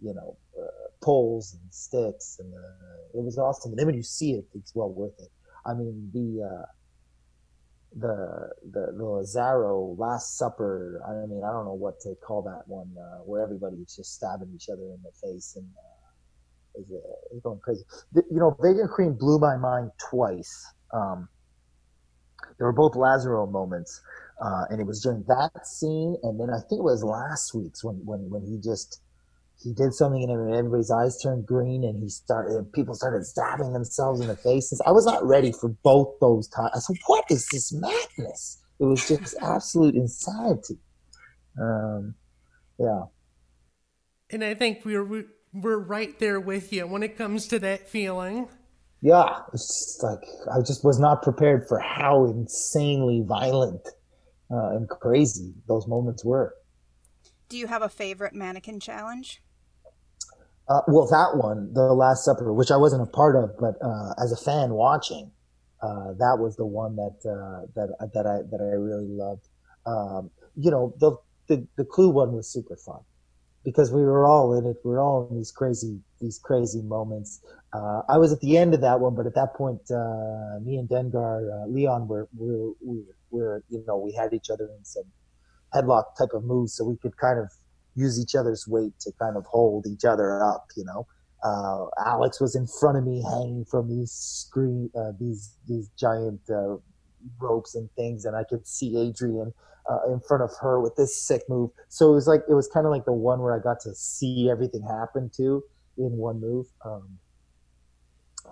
you 0.00 0.14
know 0.14 0.36
uh, 0.60 0.88
poles 1.02 1.54
and 1.54 1.72
sticks 1.72 2.38
and 2.40 2.52
uh, 2.54 3.18
it 3.18 3.24
was 3.24 3.38
awesome 3.38 3.72
and 3.72 3.78
then 3.78 3.86
when 3.86 3.94
you 3.94 4.02
see 4.02 4.32
it 4.32 4.44
it's 4.54 4.74
well 4.74 4.90
worth 4.90 5.18
it 5.18 5.30
i 5.64 5.74
mean 5.74 6.10
the 6.12 6.44
uh, 6.44 6.66
the 7.98 8.50
the 8.72 8.92
the 8.96 9.04
Lazaro 9.04 9.94
Last 9.98 10.36
Supper. 10.36 11.00
I 11.06 11.26
mean, 11.26 11.42
I 11.42 11.50
don't 11.50 11.64
know 11.64 11.72
what 11.72 11.98
to 12.00 12.14
call 12.16 12.42
that 12.42 12.62
one, 12.66 12.90
uh, 12.98 13.18
where 13.24 13.42
everybody's 13.42 13.96
just 13.96 14.14
stabbing 14.14 14.52
each 14.54 14.68
other 14.68 14.82
in 14.82 14.98
the 15.02 15.12
face 15.22 15.54
and 15.56 15.66
uh, 15.78 15.95
is, 16.78 16.90
is 17.32 17.40
going 17.42 17.60
crazy. 17.60 17.82
The, 18.12 18.22
you 18.30 18.38
know, 18.38 18.56
Vagrant 18.60 18.90
Queen 18.90 19.12
blew 19.14 19.38
my 19.38 19.56
mind 19.56 19.90
twice. 20.10 20.66
Um, 20.92 21.28
they 22.58 22.64
were 22.64 22.72
both 22.72 22.96
Lazaro 22.96 23.46
moments, 23.46 24.00
uh, 24.40 24.64
and 24.70 24.80
it 24.80 24.86
was 24.86 25.00
during 25.02 25.24
that 25.28 25.66
scene, 25.66 26.16
and 26.22 26.40
then 26.40 26.50
I 26.50 26.58
think 26.58 26.80
it 26.80 26.84
was 26.84 27.02
last 27.02 27.54
week's 27.54 27.82
when 27.82 27.96
when 28.04 28.30
when 28.30 28.42
he 28.42 28.58
just 28.58 29.00
he 29.62 29.72
did 29.72 29.94
something 29.94 30.22
and 30.22 30.54
everybody's 30.54 30.90
eyes 30.90 31.20
turned 31.20 31.46
green 31.46 31.84
and 31.84 32.02
he 32.02 32.08
started 32.08 32.70
people 32.72 32.94
started 32.94 33.24
stabbing 33.24 33.72
themselves 33.72 34.20
in 34.20 34.26
the 34.26 34.36
faces 34.36 34.82
i 34.86 34.92
was 34.92 35.06
not 35.06 35.24
ready 35.24 35.50
for 35.50 35.70
both 35.82 36.14
those 36.20 36.46
times 36.48 36.70
i 36.74 36.78
said 36.78 36.96
what 37.06 37.24
is 37.30 37.48
this 37.48 37.72
madness? 37.72 38.62
It 38.78 38.84
was 38.84 39.08
just 39.08 39.34
absolute 39.40 39.94
insanity. 39.94 40.78
Um, 41.58 42.14
yeah. 42.78 43.04
And 44.28 44.44
i 44.44 44.54
think 44.54 44.84
we're 44.84 45.24
we're 45.62 45.78
right 45.78 46.18
there 46.18 46.40
with 46.40 46.72
you 46.72 46.86
when 46.86 47.02
it 47.02 47.16
comes 47.16 47.46
to 47.48 47.58
that 47.60 47.88
feeling. 47.88 48.48
Yeah 49.02 49.40
it's 49.52 49.68
just 49.68 50.02
like 50.02 50.24
i 50.50 50.60
just 50.60 50.82
was 50.82 50.98
not 50.98 51.22
prepared 51.22 51.68
for 51.68 51.78
how 51.78 52.24
insanely 52.24 53.22
violent 53.26 53.86
uh, 54.50 54.76
and 54.76 54.88
crazy 54.88 55.54
those 55.66 55.86
moments 55.86 56.24
were. 56.24 56.54
Do 57.48 57.58
you 57.58 57.66
have 57.66 57.82
a 57.82 57.88
favorite 57.88 58.34
mannequin 58.34 58.80
challenge? 58.80 59.42
Uh, 60.68 60.80
well, 60.88 61.06
that 61.06 61.36
one, 61.36 61.72
the 61.74 61.82
Last 61.94 62.24
Supper, 62.24 62.52
which 62.52 62.72
I 62.72 62.76
wasn't 62.76 63.02
a 63.02 63.06
part 63.06 63.36
of, 63.36 63.56
but 63.58 63.76
uh, 63.80 64.14
as 64.22 64.32
a 64.32 64.36
fan 64.36 64.70
watching, 64.70 65.30
uh, 65.80 66.12
that 66.18 66.38
was 66.40 66.56
the 66.56 66.66
one 66.66 66.96
that 66.96 67.16
uh, 67.24 67.66
that 67.76 68.10
that 68.14 68.26
I 68.26 68.42
that 68.50 68.60
I 68.60 68.74
really 68.74 69.06
loved. 69.06 69.48
Um, 69.84 70.30
you 70.56 70.70
know, 70.70 70.94
the, 70.98 71.16
the 71.46 71.66
the 71.76 71.84
Clue 71.84 72.10
one 72.10 72.32
was 72.32 72.48
super 72.48 72.76
fun 72.76 73.00
because 73.66 73.90
we 73.90 74.00
were 74.00 74.24
all 74.24 74.56
in 74.56 74.64
it. 74.64 74.76
We 74.84 74.92
are 74.92 75.00
all 75.00 75.26
in 75.28 75.36
these 75.36 75.50
crazy 75.50 75.98
these 76.20 76.38
crazy 76.38 76.82
moments. 76.82 77.40
Uh, 77.74 78.00
I 78.08 78.16
was 78.16 78.32
at 78.32 78.40
the 78.40 78.56
end 78.56 78.72
of 78.72 78.80
that 78.80 79.00
one, 79.00 79.16
but 79.16 79.26
at 79.26 79.34
that 79.34 79.54
point, 79.54 79.80
uh, 79.90 80.60
me 80.62 80.76
and 80.76 80.88
Dengar 80.88 81.66
Leon 81.68 82.06
were 82.06 82.28
were, 82.38 82.70
we 82.80 83.02
were 83.30 83.64
you 83.68 83.84
know 83.86 83.98
we 83.98 84.12
had 84.12 84.32
each 84.32 84.50
other 84.50 84.66
in 84.78 84.84
some 84.84 85.02
headlock 85.74 86.04
type 86.16 86.32
of 86.32 86.44
moves, 86.44 86.74
so 86.74 86.84
we 86.84 86.96
could 86.96 87.16
kind 87.16 87.40
of 87.40 87.50
use 87.96 88.20
each 88.22 88.36
other's 88.36 88.68
weight 88.68 88.92
to 89.00 89.10
kind 89.20 89.36
of 89.36 89.44
hold 89.46 89.86
each 89.86 90.04
other 90.04 90.42
up, 90.44 90.66
you 90.76 90.84
know. 90.84 91.04
Uh, 91.42 91.86
Alex 92.06 92.40
was 92.40 92.54
in 92.54 92.66
front 92.66 92.96
of 92.98 93.04
me, 93.04 93.20
hanging 93.22 93.64
from 93.64 93.88
these 93.88 94.12
screen, 94.12 94.90
uh, 94.96 95.10
these 95.18 95.56
these 95.66 95.90
giant 95.98 96.40
uh, 96.48 96.76
ropes 97.40 97.74
and 97.74 97.90
things, 97.96 98.26
and 98.26 98.36
I 98.36 98.44
could 98.44 98.64
see 98.64 98.92
Adriyan 98.92 99.52
uh, 99.90 100.12
in 100.12 100.20
front 100.20 100.42
of 100.42 100.50
her 100.60 100.80
with 100.80 100.96
this 100.96 101.20
sick 101.20 101.42
move. 101.48 101.70
So 101.88 102.10
it 102.10 102.14
was 102.14 102.26
like 102.26 102.42
it 102.48 102.54
was 102.54 102.68
kind 102.68 102.86
of 102.86 102.92
like 102.92 103.04
the 103.04 103.12
one 103.12 103.40
where 103.40 103.54
I 103.58 103.62
got 103.62 103.80
to 103.80 103.94
see 103.94 104.48
everything 104.50 104.82
happen 104.82 105.30
to 105.36 105.62
in 105.98 106.16
one 106.16 106.40
move. 106.40 106.66
Um, 106.84 107.18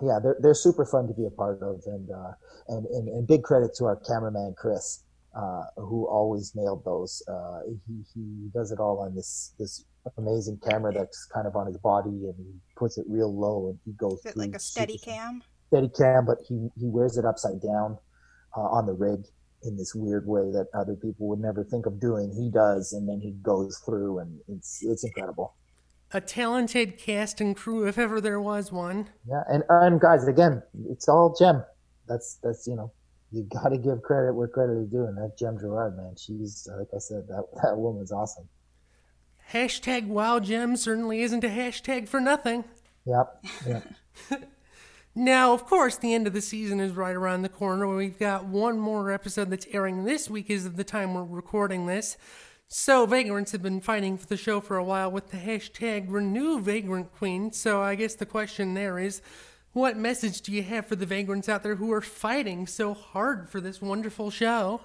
yeah, 0.01 0.19
they're 0.21 0.37
they're 0.39 0.53
super 0.53 0.85
fun 0.85 1.07
to 1.07 1.13
be 1.13 1.25
a 1.25 1.29
part 1.29 1.61
of, 1.61 1.81
and 1.85 2.09
uh, 2.11 2.31
and, 2.67 2.85
and 2.87 3.07
and 3.07 3.27
big 3.27 3.43
credit 3.43 3.75
to 3.75 3.85
our 3.85 3.95
cameraman 3.95 4.55
Chris 4.57 5.03
uh, 5.35 5.63
who 5.77 6.07
always 6.07 6.53
nailed 6.55 6.83
those. 6.85 7.21
Uh, 7.27 7.59
he, 7.87 8.03
he 8.13 8.49
does 8.53 8.71
it 8.71 8.79
all 8.79 8.99
on 8.99 9.15
this 9.15 9.53
this 9.59 9.85
amazing 10.17 10.59
camera 10.67 10.93
that's 10.93 11.27
kind 11.33 11.45
of 11.47 11.55
on 11.55 11.67
his 11.67 11.77
body, 11.77 12.09
and 12.09 12.35
he 12.37 12.53
puts 12.75 12.97
it 12.97 13.05
real 13.07 13.33
low, 13.37 13.69
and 13.69 13.79
he 13.85 13.91
goes 13.93 14.19
Is 14.19 14.31
it 14.31 14.37
like 14.37 14.55
a 14.55 14.59
steady 14.59 14.97
cam. 14.97 15.41
Steady 15.67 15.89
cam, 15.89 16.25
but 16.25 16.37
he 16.47 16.69
he 16.79 16.87
wears 16.87 17.17
it 17.17 17.25
upside 17.25 17.61
down 17.61 17.97
uh, 18.55 18.61
on 18.61 18.85
the 18.85 18.93
rig 18.93 19.25
in 19.65 19.77
this 19.77 19.93
weird 19.95 20.27
way 20.27 20.51
that 20.51 20.67
other 20.73 20.95
people 20.95 21.27
would 21.27 21.39
never 21.39 21.63
think 21.63 21.85
of 21.85 21.99
doing. 21.99 22.31
He 22.31 22.49
does, 22.49 22.93
and 22.93 23.07
then 23.07 23.19
he 23.19 23.31
goes 23.41 23.81
through, 23.85 24.19
and 24.19 24.39
it's 24.47 24.83
it's 24.83 25.03
incredible. 25.03 25.55
A 26.11 26.21
talented 26.21 26.97
cast 26.97 27.41
and 27.41 27.55
crew, 27.55 27.87
if 27.87 27.97
ever 27.97 28.21
there 28.21 28.39
was 28.39 28.71
one. 28.71 29.09
Yeah, 29.27 29.43
and 29.49 29.63
and 29.69 29.99
guys, 29.99 30.27
again, 30.27 30.61
it's 30.89 31.09
all 31.09 31.35
Jem. 31.37 31.63
That's 32.07 32.39
that's 32.43 32.67
you 32.67 32.75
know 32.75 32.91
you 33.31 33.43
got 33.43 33.69
to 33.69 33.77
give 33.77 34.01
credit 34.01 34.33
where 34.33 34.47
credit 34.47 34.77
is 34.77 34.89
due, 34.89 35.05
and 35.05 35.17
that 35.17 35.37
Jem 35.37 35.57
Garrard, 35.57 35.97
man, 35.97 36.15
she's 36.17 36.67
like 36.77 36.87
I 36.95 36.99
said, 36.99 37.27
that 37.27 37.43
that 37.63 37.77
woman's 37.77 38.11
awesome. 38.11 38.47
Hashtag 39.51 40.07
Wow 40.07 40.39
Jem 40.39 40.75
certainly 40.75 41.21
isn't 41.21 41.43
a 41.43 41.49
hashtag 41.49 42.07
for 42.07 42.19
nothing. 42.19 42.65
Yep. 43.05 43.45
Yep. 43.67 43.93
now, 45.15 45.53
of 45.53 45.65
course, 45.65 45.95
the 45.95 46.13
end 46.13 46.27
of 46.27 46.33
the 46.33 46.41
season 46.41 46.81
is 46.81 46.91
right 46.91 47.15
around 47.15 47.41
the 47.41 47.49
corner. 47.49 47.87
We've 47.87 48.19
got 48.19 48.45
one 48.45 48.77
more 48.77 49.11
episode 49.11 49.49
that's 49.49 49.67
airing 49.71 50.03
this 50.03 50.29
week, 50.29 50.49
is 50.49 50.65
of 50.65 50.75
the 50.75 50.83
time 50.83 51.13
we're 51.13 51.23
recording 51.23 51.85
this. 51.85 52.17
So, 52.67 53.05
Vagrants 53.05 53.53
have 53.53 53.61
been 53.61 53.79
fighting 53.79 54.17
for 54.17 54.25
the 54.25 54.35
show 54.35 54.59
for 54.59 54.75
a 54.75 54.83
while 54.83 55.09
with 55.09 55.31
the 55.31 55.37
hashtag 55.37 56.07
Renew 56.09 56.59
Vagrant 56.59 57.13
Queen. 57.13 57.53
So, 57.53 57.81
I 57.81 57.95
guess 57.95 58.15
the 58.15 58.25
question 58.25 58.73
there 58.73 58.99
is 58.99 59.21
what 59.71 59.97
message 59.97 60.41
do 60.41 60.51
you 60.51 60.63
have 60.63 60.85
for 60.85 60.95
the 60.95 61.05
vagrants 61.05 61.49
out 61.49 61.61
there 61.61 61.75
who 61.75 61.91
are 61.91 62.01
fighting 62.01 62.65
so 62.65 62.93
hard 62.93 63.49
for 63.49 63.59
this 63.59 63.81
wonderful 63.81 64.31
show? 64.31 64.81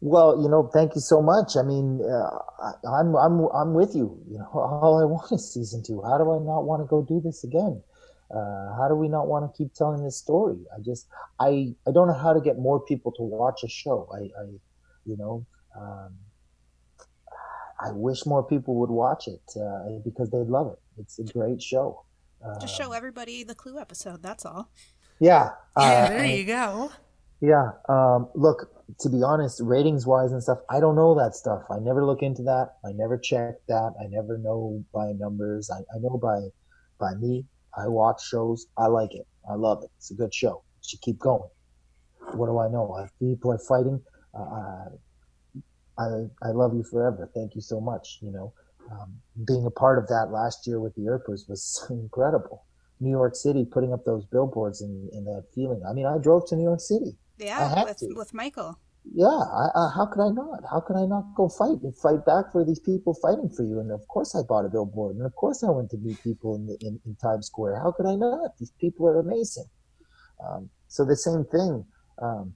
Well, 0.00 0.40
you 0.42 0.48
know, 0.48 0.68
thank 0.72 0.94
you 0.94 1.00
so 1.00 1.22
much. 1.22 1.56
I 1.56 1.62
mean, 1.62 2.00
uh, 2.02 2.38
I'm 2.88 3.14
I'm 3.16 3.46
I'm 3.54 3.74
with 3.74 3.94
you. 3.94 4.16
You 4.30 4.38
know, 4.38 4.48
all 4.52 5.00
I 5.00 5.04
want 5.04 5.32
is 5.32 5.52
season 5.52 5.82
two. 5.82 6.02
How 6.02 6.18
do 6.18 6.24
I 6.30 6.38
not 6.38 6.62
want 6.62 6.82
to 6.82 6.86
go 6.86 7.02
do 7.02 7.20
this 7.20 7.44
again? 7.44 7.82
Uh, 8.30 8.76
how 8.76 8.86
do 8.88 8.94
we 8.94 9.08
not 9.08 9.26
want 9.26 9.50
to 9.50 9.56
keep 9.56 9.72
telling 9.74 10.04
this 10.04 10.16
story? 10.16 10.58
I 10.76 10.80
just 10.80 11.08
I 11.40 11.74
I 11.86 11.92
don't 11.92 12.08
know 12.08 12.14
how 12.14 12.32
to 12.32 12.40
get 12.40 12.58
more 12.58 12.80
people 12.80 13.12
to 13.12 13.22
watch 13.22 13.62
a 13.64 13.68
show. 13.68 14.08
I, 14.12 14.18
I 14.18 14.44
you 15.06 15.16
know, 15.16 15.46
um, 15.78 16.14
I 17.80 17.92
wish 17.92 18.26
more 18.26 18.42
people 18.42 18.74
would 18.76 18.90
watch 18.90 19.28
it 19.28 19.40
uh, 19.56 19.98
because 20.04 20.30
they'd 20.30 20.48
love 20.48 20.72
it. 20.72 20.78
It's 21.00 21.18
a 21.18 21.24
great 21.24 21.62
show. 21.62 22.04
Just 22.60 22.76
show 22.76 22.92
everybody 22.92 23.42
the 23.42 23.54
Clue 23.54 23.78
episode. 23.78 24.22
That's 24.22 24.44
all. 24.46 24.70
Yeah. 25.18 25.50
Yeah, 25.76 25.82
uh, 25.82 26.08
there 26.08 26.26
you 26.26 26.44
go. 26.44 26.92
Yeah. 27.40 27.70
Um, 27.88 28.28
look, 28.34 28.70
to 29.00 29.08
be 29.08 29.22
honest, 29.22 29.60
ratings 29.62 30.06
wise 30.06 30.32
and 30.32 30.42
stuff, 30.42 30.58
I 30.70 30.80
don't 30.80 30.96
know 30.96 31.14
that 31.16 31.34
stuff. 31.34 31.62
I 31.70 31.78
never 31.78 32.04
look 32.04 32.22
into 32.22 32.42
that. 32.44 32.74
I 32.84 32.92
never 32.92 33.18
check 33.18 33.54
that. 33.68 33.94
I 34.00 34.06
never 34.08 34.38
know 34.38 34.84
by 34.92 35.12
numbers. 35.12 35.70
I, 35.70 35.78
I 35.94 35.98
know 36.00 36.18
by 36.20 36.48
by 36.98 37.14
me. 37.14 37.44
I 37.76 37.88
watch 37.88 38.26
shows. 38.26 38.66
I 38.76 38.86
like 38.86 39.14
it. 39.14 39.26
I 39.50 39.54
love 39.54 39.82
it. 39.82 39.90
It's 39.96 40.10
a 40.10 40.14
good 40.14 40.32
show. 40.32 40.62
It 40.80 40.86
should 40.86 41.00
keep 41.00 41.18
going. 41.18 41.48
What 42.32 42.46
do 42.46 42.58
I 42.58 42.68
know? 42.68 42.96
If 43.02 43.10
people 43.18 43.52
are 43.52 43.58
fighting, 43.58 44.02
uh, 44.34 44.90
I 45.98 46.26
I 46.42 46.50
love 46.50 46.74
you 46.74 46.82
forever. 46.82 47.30
Thank 47.34 47.54
you 47.54 47.60
so 47.60 47.80
much. 47.80 48.18
You 48.20 48.30
know, 48.30 48.52
um, 48.90 49.14
being 49.46 49.66
a 49.66 49.70
part 49.70 49.98
of 49.98 50.08
that 50.08 50.30
last 50.30 50.66
year 50.66 50.80
with 50.80 50.94
the 50.94 51.04
Earpers 51.04 51.46
was 51.48 51.86
incredible. 51.90 52.64
New 53.00 53.10
York 53.10 53.36
City 53.36 53.64
putting 53.64 53.92
up 53.92 54.04
those 54.04 54.24
billboards 54.26 54.82
and, 54.82 55.08
and 55.12 55.26
that 55.26 55.44
feeling. 55.54 55.80
I 55.88 55.92
mean, 55.92 56.06
I 56.06 56.18
drove 56.18 56.48
to 56.48 56.56
New 56.56 56.64
York 56.64 56.80
City. 56.80 57.16
Yeah, 57.38 57.84
with 57.84 57.98
to. 57.98 58.14
with 58.14 58.34
Michael. 58.34 58.78
Yeah, 59.14 59.26
I, 59.26 59.68
I, 59.74 59.90
how 59.94 60.06
could 60.06 60.22
I 60.22 60.30
not? 60.30 60.60
How 60.70 60.80
could 60.80 60.96
I 60.96 61.06
not 61.06 61.34
go 61.34 61.48
fight 61.48 61.80
and 61.82 61.96
fight 61.96 62.24
back 62.26 62.52
for 62.52 62.64
these 62.64 62.80
people 62.80 63.14
fighting 63.14 63.48
for 63.48 63.64
you? 63.64 63.80
And 63.80 63.90
of 63.90 64.06
course, 64.08 64.34
I 64.34 64.42
bought 64.46 64.66
a 64.66 64.68
billboard, 64.68 65.16
and 65.16 65.24
of 65.24 65.34
course, 65.34 65.64
I 65.64 65.70
went 65.70 65.90
to 65.90 65.96
meet 65.98 66.22
people 66.22 66.56
in, 66.56 66.66
the, 66.66 66.76
in, 66.80 67.00
in 67.06 67.16
Times 67.16 67.46
Square. 67.46 67.80
How 67.80 67.92
could 67.92 68.06
I 68.06 68.16
not? 68.16 68.58
These 68.58 68.72
people 68.80 69.08
are 69.08 69.20
amazing. 69.20 69.64
Um, 70.44 70.70
so 70.88 71.04
the 71.04 71.16
same 71.16 71.44
thing. 71.44 71.84
Um, 72.20 72.54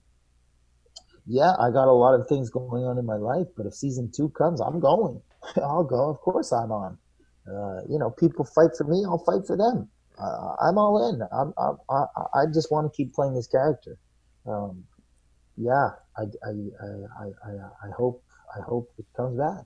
yeah, 1.27 1.53
I 1.59 1.71
got 1.71 1.89
a 1.89 1.93
lot 1.93 2.19
of 2.19 2.29
things 2.29 2.51
going 2.51 2.85
on 2.85 2.99
in 2.99 3.07
my 3.07 3.17
life, 3.17 3.47
but 3.57 3.67
if 3.67 3.75
season 3.75 4.11
two 4.15 4.29
comes, 4.31 4.61
I'm 4.61 4.81
going. 4.81 5.23
I'll 5.57 5.85
go. 5.85 6.11
Of 6.11 6.21
course, 6.21 6.53
I'm 6.53 6.73
on. 6.73 6.99
Uh, 7.47 7.81
you 7.89 7.99
know, 7.99 8.11
people 8.11 8.45
fight 8.45 8.71
for 8.77 8.85
me. 8.85 9.05
I'll 9.07 9.25
fight 9.25 9.47
for 9.47 9.57
them. 9.57 9.89
Uh, 10.19 10.55
I'm 10.61 10.79
all 10.79 11.11
in. 11.11 11.23
I'm, 11.33 11.53
I'm, 11.59 11.77
I, 11.89 12.41
I 12.43 12.47
just 12.53 12.71
want 12.71 12.93
to 12.93 12.97
keep 12.97 13.15
playing 13.15 13.35
this 13.35 13.47
character. 13.47 13.97
Um, 14.47 14.85
yeah, 15.57 15.91
I, 16.17 16.23
I, 16.23 16.51
I, 16.51 16.87
I, 17.21 17.27
I, 17.27 17.89
I 17.89 17.91
hope, 17.97 18.23
I 18.57 18.61
hope 18.61 18.93
it 18.99 19.07
comes 19.17 19.39
back. 19.39 19.65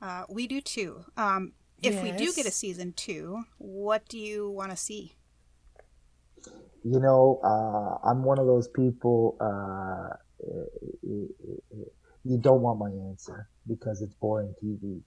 Uh, 0.00 0.24
we 0.28 0.46
do 0.46 0.60
too. 0.60 1.04
Um, 1.16 1.52
if 1.82 2.02
we 2.02 2.12
do 2.12 2.32
get 2.32 2.46
a 2.46 2.50
season 2.50 2.92
two, 2.92 3.44
what 3.58 4.08
do 4.08 4.18
you 4.18 4.48
want 4.50 4.70
to 4.70 4.76
see? 4.76 5.12
You 6.82 7.00
know, 7.00 7.40
uh, 7.42 8.08
I'm 8.08 8.22
one 8.22 8.38
of 8.38 8.46
those 8.46 8.68
people. 8.68 9.36
Uh, 9.40 10.16
you 12.24 12.38
don't 12.38 12.62
want 12.62 12.78
my 12.78 12.90
answer 13.08 13.48
because 13.66 14.02
it's 14.02 14.14
boring 14.14 14.54
TV. 14.62 15.00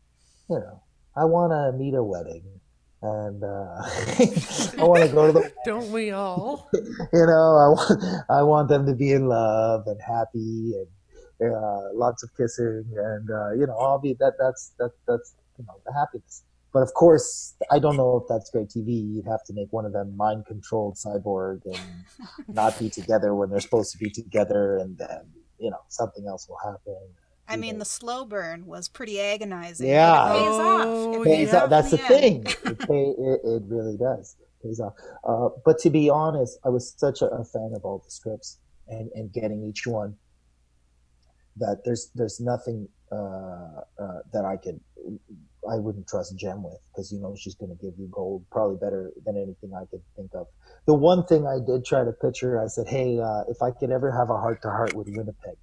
You 0.49 0.59
know, 0.59 0.82
I 1.15 1.25
want 1.25 1.51
to 1.51 1.78
meet 1.78 1.93
a 1.93 2.03
wedding, 2.03 2.43
and 3.02 3.43
uh, 3.43 3.48
I 4.80 4.84
want 4.84 5.04
to 5.04 5.12
go 5.14 5.28
to 5.28 5.34
the 5.34 5.52
Don't 5.66 5.91
we 5.91 6.12
all? 6.12 6.70
you 6.74 7.26
know, 7.26 7.58
I 7.58 7.68
want 7.70 8.04
I 8.30 8.43
want 8.43 8.70
them 8.70 8.86
to 8.86 8.93
be 8.93 9.12
in 9.12 9.28
love 9.28 9.84
and 9.86 10.00
happy 10.02 10.74
and 10.76 10.88
uh, 11.54 11.93
lots 11.93 12.24
of 12.24 12.30
kissing 12.36 12.86
and 12.95 13.30
uh, 13.30 13.52
you 13.54 13.68
know, 13.68 13.78
I'll 13.78 14.00
be 14.00 14.16
that 14.20 14.34
that's 14.39 14.74
that 14.80 14.91
that's 15.08 15.36
you 15.58 15.66
know 15.66 15.76
the 15.86 15.93
happiness. 15.93 16.43
But 16.74 16.84
of 16.84 16.93
course, 16.93 17.56
I 17.72 17.80
don't 17.80 17.98
know 17.98 18.18
if 18.18 18.28
that's 18.28 18.52
great 18.52 18.70
TV. 18.70 19.16
You'd 19.16 19.26
have 19.26 19.43
to 19.45 19.54
make 19.54 19.72
one 19.72 19.86
of 19.86 19.93
them 19.93 20.16
mind 20.18 20.45
controlled 20.45 20.95
cyborg 20.95 21.62
and 21.66 21.80
not 22.48 22.78
be 22.78 22.89
together 22.89 23.34
when 23.34 23.50
they're 23.50 23.62
supposed 23.62 23.91
to 23.93 23.98
be 23.98 24.10
together, 24.10 24.78
and 24.78 24.98
then 24.98 25.22
you 25.60 25.72
know 25.72 25.80
something 25.88 26.28
else 26.28 26.48
will 26.50 26.60
happen. 26.64 26.98
I 27.48 27.56
You 27.56 27.62
mean, 27.62 27.80
the 27.80 27.86
slow 27.86 28.26
burn 28.26 28.66
was 28.66 28.88
pretty 28.88 29.20
agonizing. 29.22 29.88
Yeah. 29.88 30.34
it 30.34 30.38
pays 30.39 30.48
off. 30.60 30.86
Oh, 30.86 31.22
It 31.22 31.26
pays 31.26 31.48
yeah. 31.54 31.64
off. 31.64 31.70
That's 31.70 31.91
the 31.91 31.98
in 31.98 32.04
end. 32.04 32.48
thing. 32.50 32.72
It, 32.72 32.80
pay, 32.88 33.04
it, 33.18 33.41
it 33.43 33.64
really 33.68 33.98
does. 33.98 34.36
Pays 34.64 34.80
off. 34.80 34.93
Uh, 35.24 35.50
but 35.66 35.80
to 35.80 35.89
be 35.89 36.10
honest, 36.10 36.60
I 36.66 36.70
was 36.70 36.93
such 36.98 37.22
a, 37.22 37.28
a 37.28 37.43
fan 37.45 37.72
of 37.76 37.86
all 37.86 38.00
the 38.04 38.12
scripts 38.12 38.58
and, 38.88 39.10
and 39.14 39.32
getting 39.32 39.64
each 39.64 39.86
one 39.88 40.16
that 41.58 41.82
there's 41.84 42.12
there's 42.14 42.39
nothing 42.39 42.88
uh, 43.12 43.16
uh, 44.00 44.20
that 44.32 44.45
I 44.45 44.58
could 44.58 44.80
I 45.70 45.76
wouldn't 45.78 46.08
trust 46.08 46.38
Jem 46.38 46.64
with 46.64 46.78
because 46.91 47.12
you 47.12 47.20
know 47.20 47.36
she's 47.38 47.56
going 47.56 47.76
to 47.76 47.84
give 47.84 47.93
you 47.98 48.08
gold 48.12 48.45
probably 48.52 48.78
better 48.78 49.12
than 49.26 49.36
anything 49.38 49.74
I 49.74 49.86
could 49.86 50.02
think 50.16 50.32
of. 50.36 50.48
The 50.86 50.93
one 50.93 51.26
thing 51.26 51.45
I 51.48 51.58
did 51.66 51.84
try 51.86 52.04
to 52.06 52.12
picture, 52.12 52.62
I 52.62 52.68
said, 52.68 52.88
hey, 52.88 53.20
uh, 53.20 53.43
if 53.50 53.62
I 53.62 53.72
could 53.72 53.91
ever 53.91 54.12
have 54.12 54.30
a 54.30 54.38
heart 54.38 54.62
to 54.62 54.70
heart 54.70 54.93
with 54.93 55.08
Winnebot, 55.08 55.56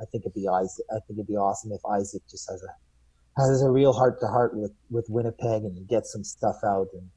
I 0.00 0.04
think 0.06 0.22
it'd 0.24 0.34
be 0.34 0.48
Isaac. 0.48 0.84
I 0.90 0.98
think 1.06 1.18
it'd 1.18 1.26
be 1.26 1.36
awesome 1.36 1.72
if 1.72 1.80
Isaac 1.86 2.22
just 2.30 2.48
has 2.50 2.62
a 2.62 3.40
has 3.40 3.62
a 3.62 3.70
real 3.70 3.92
heart 3.92 4.20
to 4.20 4.26
heart 4.26 4.54
with 4.56 4.72
with 4.90 5.08
Winnebot 5.08 5.64
and 5.64 5.86
gets 5.88 6.12
some 6.12 6.24
stuff 6.24 6.56
out 6.64 6.88
and 6.92 7.08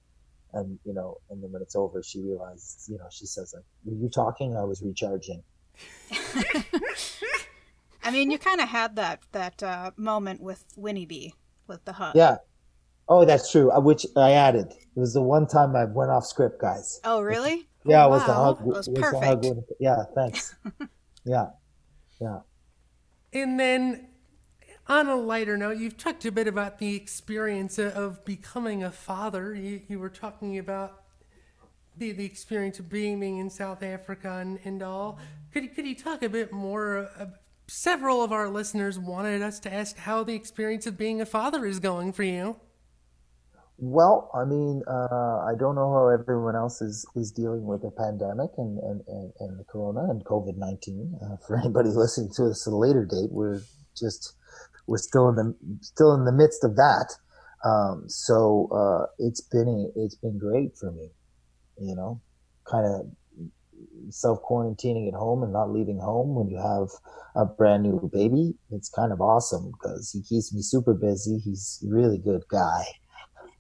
and 0.54 0.80
you 0.86 0.94
know 0.94 1.18
and 1.30 1.42
then 1.44 1.52
when 1.52 1.62
it's 1.62 1.76
over 1.76 2.04
she 2.04 2.22
realizes 2.22 2.88
you 2.92 2.98
know 2.98 3.08
she 3.10 3.26
says 3.26 3.54
like 3.56 3.64
were 3.86 3.96
you 3.96 4.10
talking 4.10 4.56
I 4.58 4.64
was 4.64 4.82
recharging 4.82 5.42
I 8.04 8.10
mean, 8.12 8.32
you 8.32 8.38
kind 8.40 8.60
of 8.62 8.68
had 8.70 8.96
that 8.98 9.22
that 9.32 9.62
uh, 9.64 9.92
moment 9.96 10.42
with 10.42 10.66
Winnebot 10.78 11.34
with 11.68 11.86
the 11.86 11.94
hug. 11.94 12.16
yeah 12.16 12.38
oh 13.08 13.26
that's 13.26 13.52
true 13.52 13.72
uh, 13.72 13.80
which 13.80 14.06
I 14.16 14.32
added 14.32 14.68
it 14.72 15.00
was 15.00 15.14
the 15.14 15.22
one 15.22 15.48
time 15.48 15.76
I 15.76 15.86
went 15.86 16.12
off 16.12 16.26
script 16.26 16.60
guys 16.62 17.00
Oh, 17.04 17.22
really? 17.22 17.68
yeah 17.86 18.04
Oh, 18.06 18.08
it 18.08 18.10
was 18.12 18.26
the 18.26 18.34
hug 18.34 18.60
It 18.60 18.66
was 18.68 18.86
the 18.88 19.02
hug 19.02 19.12
perfect. 19.14 19.44
Winnebot. 19.44 19.76
yeah 19.80 20.04
thanks 20.16 20.56
yeah 21.26 21.48
yeah 22.20 22.40
And 23.34 23.60
then, 23.60 24.08
on 24.88 25.08
a 25.08 25.16
lighter 25.16 25.58
note, 25.58 25.78
you've 25.78 25.98
talked 25.98 26.26
a 26.26 26.32
bit 26.32 26.48
about 26.48 26.80
the 26.80 26.96
experience 26.96 27.80
of- 27.80 28.26
becoming 28.26 28.84
a 28.84 28.92
father. 28.92 29.54
You, 29.54 29.82
you 29.88 30.00
were 30.00 30.10
talking 30.10 30.58
about 30.58 31.04
the, 31.98 32.12
the 32.12 32.26
experience 32.26 32.80
of 32.80 32.90
being 32.90 33.38
in 33.38 33.50
South 33.50 33.84
Africa 33.84 34.40
and, 34.40 34.60
and 34.64 34.82
all. 34.82 35.20
Could, 35.54 35.74
could 35.76 35.86
you 35.86 35.96
talk 35.96 36.24
a 36.24 36.30
bit 36.30 36.52
more? 36.52 37.10
Uh, 37.18 37.28
several 37.68 38.22
of 38.22 38.34
our 38.34 38.50
listeners 38.50 39.00
wanted 39.00 39.42
us 39.42 39.60
to 39.62 39.74
ask 39.74 39.96
how 39.98 40.24
the 40.24 40.34
experience 40.34 40.86
of 40.86 40.98
being 40.98 41.22
a 41.22 41.26
father 41.26 41.66
is 41.66 41.80
going 41.80 42.12
for 42.12 42.24
you. 42.24 42.58
Well, 43.84 44.30
I 44.36 44.46
mean, 44.46 44.84
uh, 44.88 45.40
I 45.42 45.54
don't 45.58 45.74
know 45.74 45.92
how 45.92 46.10
everyone 46.10 46.56
else 46.56 46.84
is, 46.84 47.04
is 47.16 47.32
dealing 47.32 47.66
with 47.66 47.82
the 47.82 47.90
pandemic 47.90 48.52
and, 48.60 48.78
and, 48.78 49.02
and, 49.08 49.34
and 49.40 49.60
the 49.60 49.64
corona 49.64 50.08
and 50.08 50.24
COVID 50.24 50.56
19. 50.56 51.18
Uh, 51.20 51.38
for 51.48 51.58
anybody 51.58 51.90
listening 51.90 52.30
to 52.36 52.50
this 52.50 52.68
at 52.68 52.74
a 52.74 52.76
later 52.76 53.06
date, 53.06 53.32
we're 53.32 53.60
just, 53.98 54.36
we're 54.86 55.00
still 55.00 55.30
in 55.30 55.36
the, 55.36 55.56
still 55.82 56.14
in 56.14 56.26
the 56.26 56.32
midst 56.32 56.64
of 56.64 56.76
that. 56.76 57.16
Um, 57.66 58.04
so, 58.08 58.70
uh, 58.72 59.08
it's 59.18 59.42
been, 59.42 59.92
it's 59.96 60.16
been 60.16 60.38
great 60.38 60.78
for 60.78 60.92
me, 60.92 61.10
you 61.80 61.96
know, 61.96 62.22
kind 62.70 62.86
of 62.86 63.08
self 64.12 64.44
quarantining 64.48 65.08
at 65.08 65.16
home 65.16 65.42
and 65.42 65.52
not 65.52 65.72
leaving 65.72 65.98
home 65.98 66.36
when 66.36 66.50
you 66.50 66.58
have 66.58 66.90
a 67.36 67.48
brand 67.48 67.82
new 67.82 68.12
baby. 68.14 68.54
It's 68.70 68.90
kind 68.90 69.12
of 69.12 69.22
awesome 69.22 69.72
because 69.72 70.12
he 70.12 70.22
keeps 70.22 70.54
me 70.54 70.62
super 70.62 70.94
busy. 70.94 71.40
He's 71.40 71.84
a 71.84 71.92
really 71.92 72.20
good 72.20 72.44
guy 72.48 72.84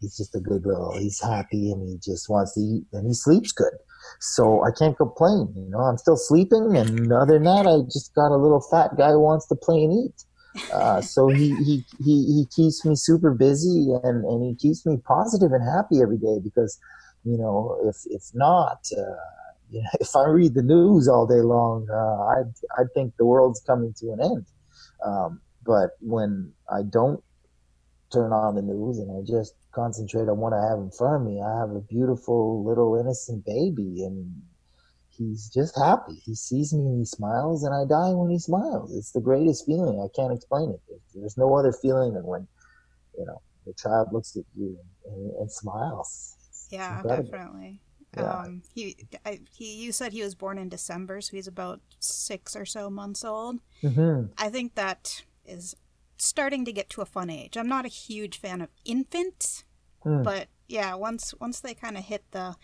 he's 0.01 0.17
just 0.17 0.35
a 0.35 0.39
good 0.39 0.65
little 0.65 0.97
he's 0.97 1.21
happy 1.21 1.71
and 1.71 1.87
he 1.87 1.97
just 2.03 2.29
wants 2.29 2.53
to 2.53 2.59
eat 2.59 2.83
and 2.93 3.07
he 3.07 3.13
sleeps 3.13 3.51
good. 3.51 3.73
So 4.19 4.63
i 4.63 4.71
can't 4.71 4.97
complain 4.97 5.53
you 5.55 5.69
know 5.69 5.79
i'm 5.79 5.97
still 5.97 6.17
sleeping 6.17 6.75
and 6.75 7.13
other 7.13 7.35
than 7.35 7.43
that 7.43 7.67
i 7.67 7.85
just 7.85 8.13
got 8.15 8.31
a 8.31 8.37
little 8.37 8.61
fat 8.71 8.97
guy 8.97 9.11
who 9.11 9.19
wants 9.19 9.47
to 9.47 9.55
play 9.55 9.83
and 9.83 9.93
eat. 10.05 10.25
Uh, 10.73 11.01
so 11.13 11.27
he, 11.27 11.55
he 11.55 11.85
he 12.03 12.15
he 12.35 12.45
keeps 12.55 12.83
me 12.83 12.95
super 12.95 13.31
busy 13.31 13.93
and 14.03 14.25
and 14.25 14.43
he 14.43 14.55
keeps 14.55 14.85
me 14.85 14.97
positive 15.05 15.51
and 15.51 15.63
happy 15.63 16.01
every 16.01 16.17
day 16.17 16.39
because 16.43 16.79
you 17.23 17.37
know 17.37 17.79
if 17.85 17.97
if 18.05 18.23
not 18.33 18.79
uh, 18.97 19.31
you 19.71 19.81
know, 19.81 19.89
if 19.99 20.15
I 20.15 20.25
read 20.27 20.53
the 20.53 20.63
news 20.63 21.07
all 21.07 21.25
day 21.25 21.41
long, 21.41 21.87
uh, 21.89 22.23
I 22.35 22.81
I 22.81 22.85
think 22.93 23.13
the 23.17 23.25
world's 23.25 23.61
coming 23.61 23.93
to 23.97 24.11
an 24.11 24.21
end. 24.21 24.45
Um, 25.03 25.41
but 25.65 25.91
when 25.99 26.51
I 26.69 26.81
don't 26.83 27.23
turn 28.11 28.33
on 28.33 28.55
the 28.55 28.61
news 28.61 28.99
and 28.99 29.09
I 29.11 29.21
just 29.25 29.53
concentrate 29.73 30.29
on 30.29 30.37
what 30.37 30.53
I 30.53 30.61
have 30.69 30.79
in 30.79 30.91
front 30.91 31.21
of 31.21 31.27
me. 31.27 31.41
I 31.41 31.59
have 31.59 31.71
a 31.71 31.81
beautiful 31.81 32.63
little 32.65 32.95
innocent 32.99 33.45
baby 33.45 34.03
and 34.03 34.41
he's 35.09 35.49
just 35.49 35.77
happy. 35.77 36.15
He 36.23 36.35
sees 36.35 36.73
me 36.73 36.81
and 36.81 36.99
he 36.99 37.05
smiles 37.05 37.63
and 37.63 37.73
I 37.73 37.85
die 37.85 38.13
when 38.13 38.31
he 38.31 38.39
smiles. 38.39 38.95
It's 38.95 39.11
the 39.11 39.21
greatest 39.21 39.65
feeling. 39.65 39.99
I 39.99 40.09
can't 40.15 40.33
explain 40.33 40.71
it. 40.71 40.81
There's 41.13 41.37
no 41.37 41.55
other 41.55 41.73
feeling 41.73 42.13
than 42.13 42.25
when, 42.25 42.47
you 43.17 43.25
know, 43.25 43.41
the 43.65 43.73
child 43.73 44.09
looks 44.11 44.35
at 44.35 44.43
you 44.55 44.77
and, 45.05 45.13
and, 45.13 45.31
and 45.41 45.51
smiles. 45.51 46.35
Yeah, 46.69 47.03
definitely. 47.03 47.81
Yeah. 48.17 48.41
Um, 48.41 48.63
he, 48.73 48.95
I, 49.25 49.39
he, 49.53 49.75
you 49.75 49.91
said 49.91 50.11
he 50.11 50.23
was 50.23 50.35
born 50.35 50.57
in 50.57 50.69
December, 50.69 51.21
so 51.21 51.31
he's 51.35 51.47
about 51.47 51.79
six 51.99 52.55
or 52.55 52.65
so 52.65 52.89
months 52.89 53.23
old. 53.23 53.59
hmm 53.81 54.25
I 54.37 54.49
think 54.49 54.75
that 54.75 55.23
is 55.45 55.75
starting 56.21 56.65
to 56.65 56.71
get 56.73 56.89
to 56.91 57.01
a 57.01 57.05
fun 57.05 57.29
age. 57.29 57.57
I'm 57.57 57.67
not 57.67 57.85
a 57.85 57.89
huge 57.89 58.37
fan 58.39 58.61
of 58.61 58.69
infants, 58.85 59.63
Mm. 60.05 60.23
but 60.23 60.47
yeah, 60.67 60.95
once 60.95 61.33
once 61.39 61.59
they 61.59 61.73
kind 61.73 61.97
of 61.97 62.05
hit 62.05 62.23
the, 62.31 62.55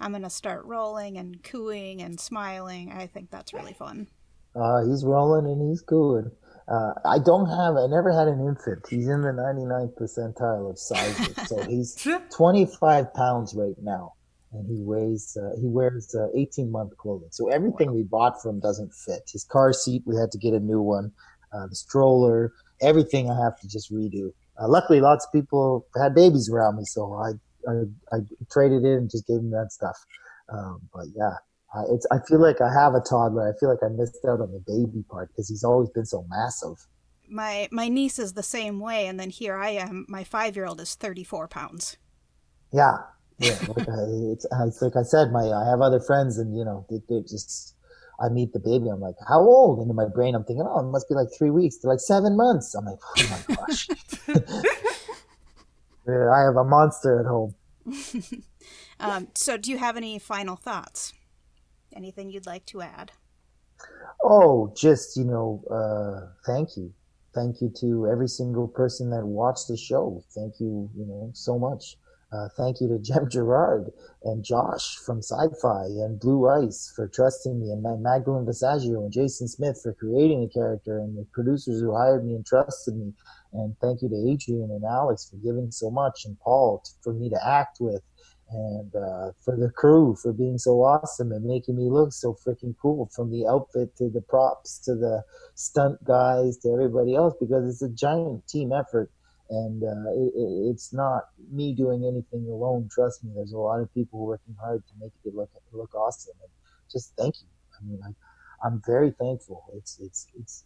I'm 0.00 0.12
gonna 0.12 0.30
start 0.30 0.64
rolling 0.64 1.18
and 1.18 1.42
cooing 1.42 2.00
and 2.00 2.18
smiling. 2.20 2.92
I 2.92 3.06
think 3.06 3.30
that's 3.30 3.52
really 3.52 3.74
fun. 3.74 4.08
Uh, 4.54 4.84
he's 4.86 5.04
rolling 5.04 5.44
and 5.46 5.68
he's 5.68 5.82
good. 5.82 6.30
Uh, 6.68 6.94
I 7.04 7.18
don't 7.18 7.46
have. 7.48 7.76
I 7.76 7.86
never 7.86 8.10
had 8.12 8.28
an 8.28 8.40
infant. 8.40 8.86
He's 8.88 9.08
in 9.08 9.20
the 9.22 9.28
99th 9.32 9.94
percentile 9.94 10.70
of 10.70 10.78
sizes, 10.78 11.36
so 11.48 11.62
he's 11.68 11.94
25 12.30 13.12
pounds 13.14 13.54
right 13.54 13.76
now, 13.82 14.14
and 14.52 14.66
he 14.66 14.82
weighs. 14.82 15.36
Uh, 15.36 15.50
he 15.60 15.66
wears 15.68 16.14
uh, 16.14 16.28
18 16.34 16.70
month 16.72 16.96
clothing. 16.96 17.28
So 17.30 17.50
everything 17.50 17.92
we 17.94 18.02
bought 18.04 18.40
from 18.42 18.58
doesn't 18.60 18.92
fit. 18.94 19.28
His 19.32 19.44
car 19.44 19.72
seat, 19.72 20.02
we 20.06 20.16
had 20.16 20.30
to 20.32 20.38
get 20.38 20.54
a 20.54 20.60
new 20.60 20.80
one. 20.80 21.12
Uh, 21.52 21.66
the 21.68 21.76
stroller, 21.76 22.52
everything, 22.80 23.30
I 23.30 23.42
have 23.42 23.58
to 23.60 23.68
just 23.68 23.92
redo. 23.92 24.32
Uh, 24.60 24.68
luckily, 24.68 25.00
lots 25.00 25.26
of 25.26 25.32
people 25.32 25.86
had 25.96 26.14
babies 26.14 26.50
around 26.50 26.76
me, 26.76 26.84
so 26.84 27.14
I 27.14 27.32
I, 27.68 28.16
I 28.16 28.18
traded 28.50 28.84
in 28.84 28.92
and 28.92 29.10
just 29.10 29.26
gave 29.26 29.36
them 29.36 29.50
that 29.50 29.72
stuff. 29.72 29.96
Um, 30.48 30.80
but 30.94 31.06
yeah, 31.14 31.34
uh, 31.74 31.84
it's 31.90 32.06
I 32.10 32.18
feel 32.28 32.40
like 32.40 32.60
I 32.60 32.72
have 32.72 32.94
a 32.94 33.00
toddler. 33.00 33.48
I 33.48 33.58
feel 33.58 33.68
like 33.68 33.82
I 33.82 33.88
missed 33.88 34.18
out 34.28 34.40
on 34.40 34.52
the 34.52 34.62
baby 34.66 35.04
part 35.10 35.28
because 35.28 35.48
he's 35.48 35.64
always 35.64 35.90
been 35.90 36.06
so 36.06 36.24
massive. 36.28 36.86
My 37.28 37.68
my 37.70 37.88
niece 37.88 38.18
is 38.18 38.34
the 38.34 38.42
same 38.42 38.78
way, 38.78 39.06
and 39.06 39.18
then 39.18 39.30
here 39.30 39.56
I 39.56 39.70
am. 39.70 40.06
My 40.08 40.24
five 40.24 40.56
year 40.56 40.66
old 40.66 40.80
is 40.80 40.94
thirty 40.94 41.24
four 41.24 41.48
pounds. 41.48 41.96
Yeah, 42.72 42.98
yeah. 43.38 43.58
Like 43.68 43.88
I, 43.88 44.02
it's, 44.32 44.46
it's, 44.50 44.82
like 44.82 44.96
I 44.96 45.02
said, 45.02 45.32
my 45.32 45.50
I 45.50 45.68
have 45.68 45.80
other 45.80 46.00
friends, 46.00 46.38
and 46.38 46.56
you 46.56 46.64
know, 46.64 46.86
they, 46.88 47.00
they 47.08 47.20
just 47.22 47.75
I 48.20 48.28
meet 48.28 48.52
the 48.52 48.58
baby. 48.58 48.88
I'm 48.88 49.00
like, 49.00 49.16
how 49.28 49.40
old? 49.40 49.80
And 49.80 49.90
in 49.90 49.96
my 49.96 50.08
brain, 50.08 50.34
I'm 50.34 50.44
thinking, 50.44 50.66
oh, 50.66 50.80
it 50.80 50.90
must 50.90 51.08
be 51.08 51.14
like 51.14 51.28
three 51.36 51.50
weeks. 51.50 51.76
They're 51.76 51.90
like 51.90 52.00
seven 52.00 52.36
months. 52.36 52.74
I'm 52.74 52.86
like, 52.86 52.98
oh 53.02 53.44
my 53.48 53.54
gosh. 53.56 53.88
I 56.08 56.40
have 56.44 56.56
a 56.56 56.64
monster 56.64 57.20
at 57.20 57.26
home. 57.26 57.54
um, 59.00 59.28
so, 59.34 59.56
do 59.56 59.70
you 59.70 59.78
have 59.78 59.96
any 59.96 60.18
final 60.18 60.56
thoughts? 60.56 61.12
Anything 61.94 62.30
you'd 62.30 62.46
like 62.46 62.66
to 62.66 62.82
add? 62.82 63.12
Oh, 64.22 64.72
just, 64.76 65.16
you 65.16 65.24
know, 65.24 65.62
uh, 65.70 66.32
thank 66.46 66.76
you. 66.76 66.92
Thank 67.34 67.60
you 67.60 67.70
to 67.80 68.08
every 68.10 68.28
single 68.28 68.66
person 68.66 69.10
that 69.10 69.24
watched 69.24 69.68
the 69.68 69.76
show. 69.76 70.24
Thank 70.34 70.54
you, 70.58 70.88
you 70.96 71.04
know, 71.04 71.30
so 71.34 71.58
much. 71.58 71.96
Uh, 72.32 72.48
thank 72.56 72.80
you 72.80 72.88
to 72.88 72.98
Jem 73.02 73.28
Garrard 73.28 73.92
and 74.24 74.44
Josh 74.44 74.96
from 74.96 75.20
Syfy 75.20 76.04
and 76.04 76.18
Blue 76.18 76.48
Ice 76.48 76.92
for 76.94 77.08
trusting 77.08 77.60
me, 77.60 77.70
and 77.70 77.82
Magdalene 78.02 78.46
Visaggio 78.46 79.04
and 79.04 79.12
Jason 79.12 79.48
Smith 79.48 79.80
for 79.82 79.92
creating 79.94 80.42
the 80.42 80.48
character, 80.48 80.98
and 80.98 81.16
the 81.16 81.26
producers 81.32 81.80
who 81.80 81.94
hired 81.94 82.24
me 82.26 82.34
and 82.34 82.44
trusted 82.44 82.96
me. 82.96 83.12
And 83.52 83.76
thank 83.80 84.02
you 84.02 84.08
to 84.08 84.14
Adriyan 84.14 84.70
and 84.70 84.84
Alex 84.84 85.30
for 85.30 85.36
giving 85.36 85.70
so 85.70 85.90
much, 85.90 86.24
and 86.24 86.38
Paul 86.40 86.82
for 87.02 87.12
me 87.12 87.30
to 87.30 87.46
act 87.46 87.78
with, 87.80 88.02
and 88.50 88.94
uh, 88.94 89.30
for 89.44 89.56
the 89.56 89.70
crew 89.70 90.16
for 90.20 90.32
being 90.32 90.58
so 90.58 90.82
awesome 90.82 91.32
and 91.32 91.44
making 91.44 91.76
me 91.76 91.88
look 91.88 92.12
so 92.12 92.36
freaking 92.46 92.74
cool 92.80 93.08
from 93.14 93.30
the 93.30 93.46
outfit 93.46 93.96
to 93.96 94.08
the 94.08 94.20
props 94.20 94.78
to 94.78 94.94
the 94.94 95.22
stunt 95.54 96.02
guys 96.04 96.56
to 96.58 96.72
everybody 96.72 97.14
else 97.14 97.34
because 97.40 97.68
it's 97.68 97.82
a 97.82 97.88
giant 97.88 98.46
team 98.46 98.72
effort 98.72 99.10
and 99.50 99.82
uh, 99.82 100.10
it, 100.12 100.32
it's 100.70 100.92
not 100.92 101.24
me 101.50 101.74
doing 101.74 102.04
anything 102.04 102.48
alone 102.48 102.88
trust 102.92 103.24
me 103.24 103.30
there's 103.34 103.52
a 103.52 103.58
lot 103.58 103.80
of 103.80 103.92
people 103.94 104.26
working 104.26 104.56
hard 104.60 104.82
to 104.86 104.94
make 105.00 105.12
it 105.24 105.34
look 105.34 105.50
look 105.72 105.94
awesome 105.94 106.34
and 106.42 106.50
just 106.90 107.12
thank 107.16 107.34
you 107.40 107.48
i 107.78 107.84
mean 107.84 108.00
I, 108.04 108.66
i'm 108.66 108.82
very 108.86 109.12
thankful 109.12 109.64
it's 109.74 109.98
it's 110.00 110.26
it's 110.38 110.64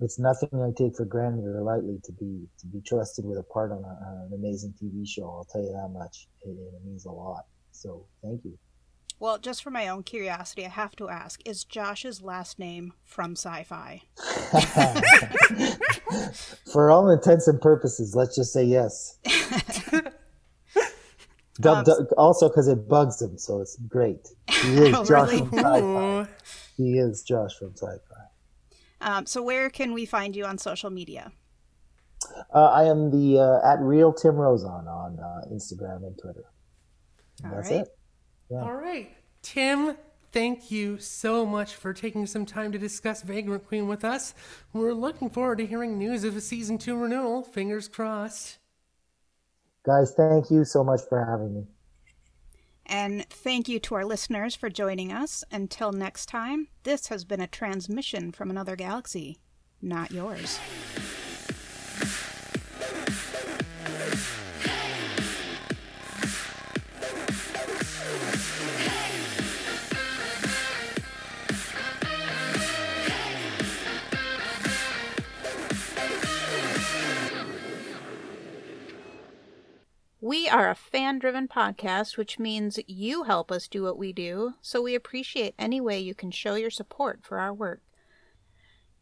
it's 0.00 0.18
nothing 0.18 0.48
I 0.54 0.70
take 0.76 0.96
for 0.96 1.04
granted 1.04 1.44
or 1.46 1.62
lightly 1.62 2.00
to 2.04 2.12
be 2.12 2.46
to 2.58 2.66
be 2.66 2.80
trusted 2.80 3.24
with 3.24 3.38
a 3.38 3.42
part 3.42 3.70
on, 3.70 3.84
a, 3.84 4.26
an 4.26 4.32
amazing 4.34 4.74
TV 4.82 5.08
show. 5.08 5.24
I'll 5.24 5.44
tell 5.50 5.62
you 5.62 5.72
that 5.72 5.88
much. 5.88 6.26
It, 6.42 6.50
it, 6.50 6.84
means 6.84 7.06
a 7.06 7.10
lot. 7.10 7.44
So 7.70 8.04
thank 8.22 8.44
you. 8.44 8.58
Well, 9.20 9.38
just 9.38 9.62
for 9.62 9.70
my 9.70 9.88
own 9.88 10.02
curiosity, 10.02 10.66
I 10.66 10.68
have 10.68 10.96
to 10.96 11.08
ask: 11.08 11.40
Is 11.46 11.64
Josh's 11.64 12.20
last 12.20 12.58
name 12.58 12.92
from 13.04 13.34
Syfy? 13.34 14.02
for 16.72 16.90
all 16.90 17.10
intents 17.10 17.48
and 17.48 17.60
purposes, 17.60 18.14
let's 18.14 18.34
just 18.34 18.52
say 18.52 18.64
yes. 18.64 19.18
um, 21.64 21.84
also, 22.16 22.48
because 22.48 22.68
it 22.68 22.88
bugs 22.88 23.22
him, 23.22 23.38
so 23.38 23.60
it's 23.60 23.76
great. 23.88 24.28
He 24.48 24.78
is 24.78 24.94
oh, 24.94 25.04
Josh 25.04 25.30
really? 25.30 25.38
from 25.38 25.50
Syfy. 25.50 26.28
He 26.76 26.98
is 26.98 27.22
Josh 27.22 27.56
from 27.58 27.72
Syfy. 27.72 28.00
Um, 29.00 29.26
so 29.26 29.42
where 29.42 29.70
can 29.70 29.92
we 29.92 30.06
find 30.06 30.34
you 30.34 30.44
on 30.44 30.58
social 30.58 30.90
media? 30.90 31.32
Uh, 32.54 32.66
I 32.66 32.84
am 32.84 33.10
the 33.10 33.38
uh, 33.38 33.72
at 33.72 33.80
real 33.80 34.12
Tim 34.12 34.34
Rozon 34.34 34.88
on 34.88 35.18
uh, 35.20 35.42
Instagram 35.52 36.06
and 36.06 36.18
Twitter. 36.18 36.44
And 37.42 37.52
that's 37.52 37.70
right. 37.70 37.80
it. 37.80 37.88
Yeah. 38.50 38.62
All 38.62 38.74
right, 38.74 39.10
Tim. 39.42 39.96
Thank 40.32 40.72
you 40.72 40.98
so 40.98 41.46
much 41.46 41.76
for 41.76 41.92
taking 41.92 42.26
some 42.26 42.44
time 42.44 42.72
to 42.72 42.78
discuss 42.78 43.22
Vagrant 43.22 43.68
Queen 43.68 43.86
with 43.86 44.04
us. 44.04 44.34
We're 44.72 44.92
looking 44.92 45.30
forward 45.30 45.58
to 45.58 45.66
hearing 45.66 45.96
news 45.96 46.24
of 46.24 46.36
a 46.36 46.40
season 46.40 46.76
two 46.76 46.96
renewal. 46.96 47.42
Fingers 47.42 47.86
crossed. 47.86 48.58
Guys, 49.86 50.12
thank 50.16 50.50
you 50.50 50.64
so 50.64 50.82
much 50.82 51.02
for 51.08 51.24
having 51.24 51.54
me. 51.54 51.66
And 52.86 53.28
thank 53.28 53.68
you 53.68 53.78
to 53.80 53.94
our 53.94 54.04
listeners 54.04 54.54
for 54.54 54.68
joining 54.68 55.12
us. 55.12 55.44
Until 55.52 55.92
next 55.92 56.26
time, 56.26 56.68
this 56.82 57.06
has 57.08 57.24
been 57.24 57.40
a 57.40 57.46
transmission 57.46 58.32
from 58.32 58.50
another 58.50 58.76
galaxy, 58.76 59.38
not 59.80 60.10
yours. 60.10 60.58
We 80.26 80.48
are 80.48 80.70
a 80.70 80.74
fan 80.74 81.18
driven 81.18 81.48
podcast, 81.48 82.16
which 82.16 82.38
means 82.38 82.78
you 82.86 83.24
help 83.24 83.52
us 83.52 83.68
do 83.68 83.82
what 83.82 83.98
we 83.98 84.14
do, 84.14 84.54
so 84.62 84.80
we 84.80 84.94
appreciate 84.94 85.54
any 85.58 85.82
way 85.82 86.00
you 86.00 86.14
can 86.14 86.30
show 86.30 86.54
your 86.54 86.70
support 86.70 87.20
for 87.22 87.38
our 87.38 87.52
work. 87.52 87.82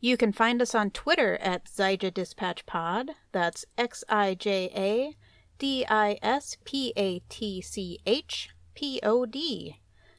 You 0.00 0.16
can 0.16 0.32
find 0.32 0.60
us 0.60 0.74
on 0.74 0.90
Twitter 0.90 1.36
at 1.36 1.66
Xija 1.66 2.12
Dispatch 2.12 2.66
Pod. 2.66 3.12
That's 3.30 3.64
X 3.78 4.02
I 4.08 4.34
J 4.34 4.72
A 4.74 5.16
D 5.58 5.86
I 5.88 6.18
S 6.22 6.56
P 6.64 6.92
A 6.96 7.20
T 7.28 7.62
C 7.62 8.00
H 8.04 8.50
P 8.74 8.98
O 9.04 9.24
D. 9.24 9.76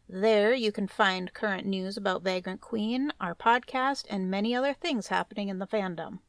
There 0.08 0.54
you 0.54 0.72
can 0.72 0.88
find 0.88 1.34
current 1.34 1.68
news 1.68 1.98
about 1.98 2.24
Vagrant 2.24 2.62
Queen, 2.62 3.12
our 3.20 3.36
podcast, 3.36 4.06
and 4.10 4.32
many 4.32 4.56
other 4.56 4.74
things 4.74 5.08
happening 5.08 5.50
in 5.50 5.60
the 5.60 5.68
fandom. 5.68 6.20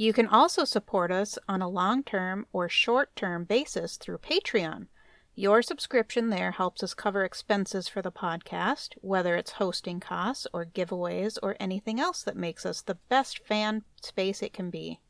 You 0.00 0.14
can 0.14 0.28
also 0.28 0.64
support 0.64 1.12
us 1.12 1.38
on 1.46 1.60
a 1.60 1.68
long 1.68 2.02
term 2.02 2.46
or 2.54 2.70
short 2.70 3.14
term 3.14 3.44
basis 3.44 3.98
through 3.98 4.16
Patreon. 4.16 4.86
Your 5.34 5.60
subscription 5.60 6.30
there 6.30 6.52
helps 6.52 6.82
us 6.82 6.94
cover 6.94 7.22
expenses 7.22 7.86
for 7.86 8.00
the 8.00 8.10
podcast, 8.10 8.94
whether 9.02 9.36
it's 9.36 9.60
hosting 9.60 10.00
costs 10.00 10.46
or 10.54 10.64
giveaways 10.64 11.36
or 11.42 11.54
anything 11.60 12.00
else 12.00 12.22
that 12.22 12.34
makes 12.34 12.64
us 12.64 12.80
the 12.80 12.94
best 13.10 13.40
fan 13.46 13.84
space 14.00 14.40
it 14.40 14.54
can 14.54 14.70
be. 14.70 15.00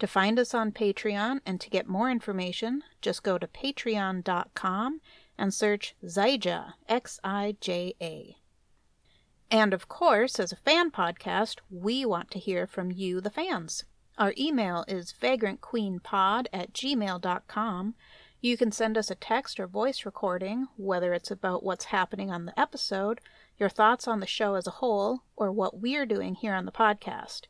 To 0.00 0.08
find 0.08 0.40
us 0.40 0.54
on 0.54 0.72
Patreon 0.72 1.38
and 1.46 1.60
to 1.60 1.70
get 1.70 1.86
more 1.86 2.10
information, 2.10 2.82
just 3.00 3.22
go 3.22 3.38
to 3.38 3.46
patreon.com 3.46 5.00
and 5.38 5.54
search 5.54 5.94
Xija, 6.04 6.72
X 6.88 7.20
I 7.22 7.54
J 7.60 7.94
A. 8.02 8.36
And 9.52 9.72
of 9.72 9.86
course, 9.86 10.40
as 10.40 10.50
a 10.50 10.56
fan 10.56 10.90
podcast, 10.90 11.58
we 11.70 12.04
want 12.04 12.32
to 12.32 12.40
hear 12.40 12.66
from 12.66 12.90
you, 12.90 13.20
the 13.20 13.30
fans. 13.30 13.84
Our 14.20 14.34
email 14.36 14.84
is 14.86 15.14
vagrantqueenpod 15.18 16.48
at 16.52 16.74
gmail.com. 16.74 17.94
You 18.42 18.56
can 18.58 18.70
send 18.70 18.98
us 18.98 19.10
a 19.10 19.14
text 19.14 19.58
or 19.58 19.66
voice 19.66 20.04
recording, 20.04 20.68
whether 20.76 21.14
it's 21.14 21.30
about 21.30 21.62
what's 21.62 21.86
happening 21.86 22.30
on 22.30 22.44
the 22.44 22.60
episode, 22.60 23.22
your 23.56 23.70
thoughts 23.70 24.06
on 24.06 24.20
the 24.20 24.26
show 24.26 24.56
as 24.56 24.66
a 24.66 24.72
whole, 24.72 25.22
or 25.36 25.50
what 25.50 25.80
we're 25.80 26.04
doing 26.04 26.34
here 26.34 26.52
on 26.52 26.66
the 26.66 26.70
podcast. 26.70 27.46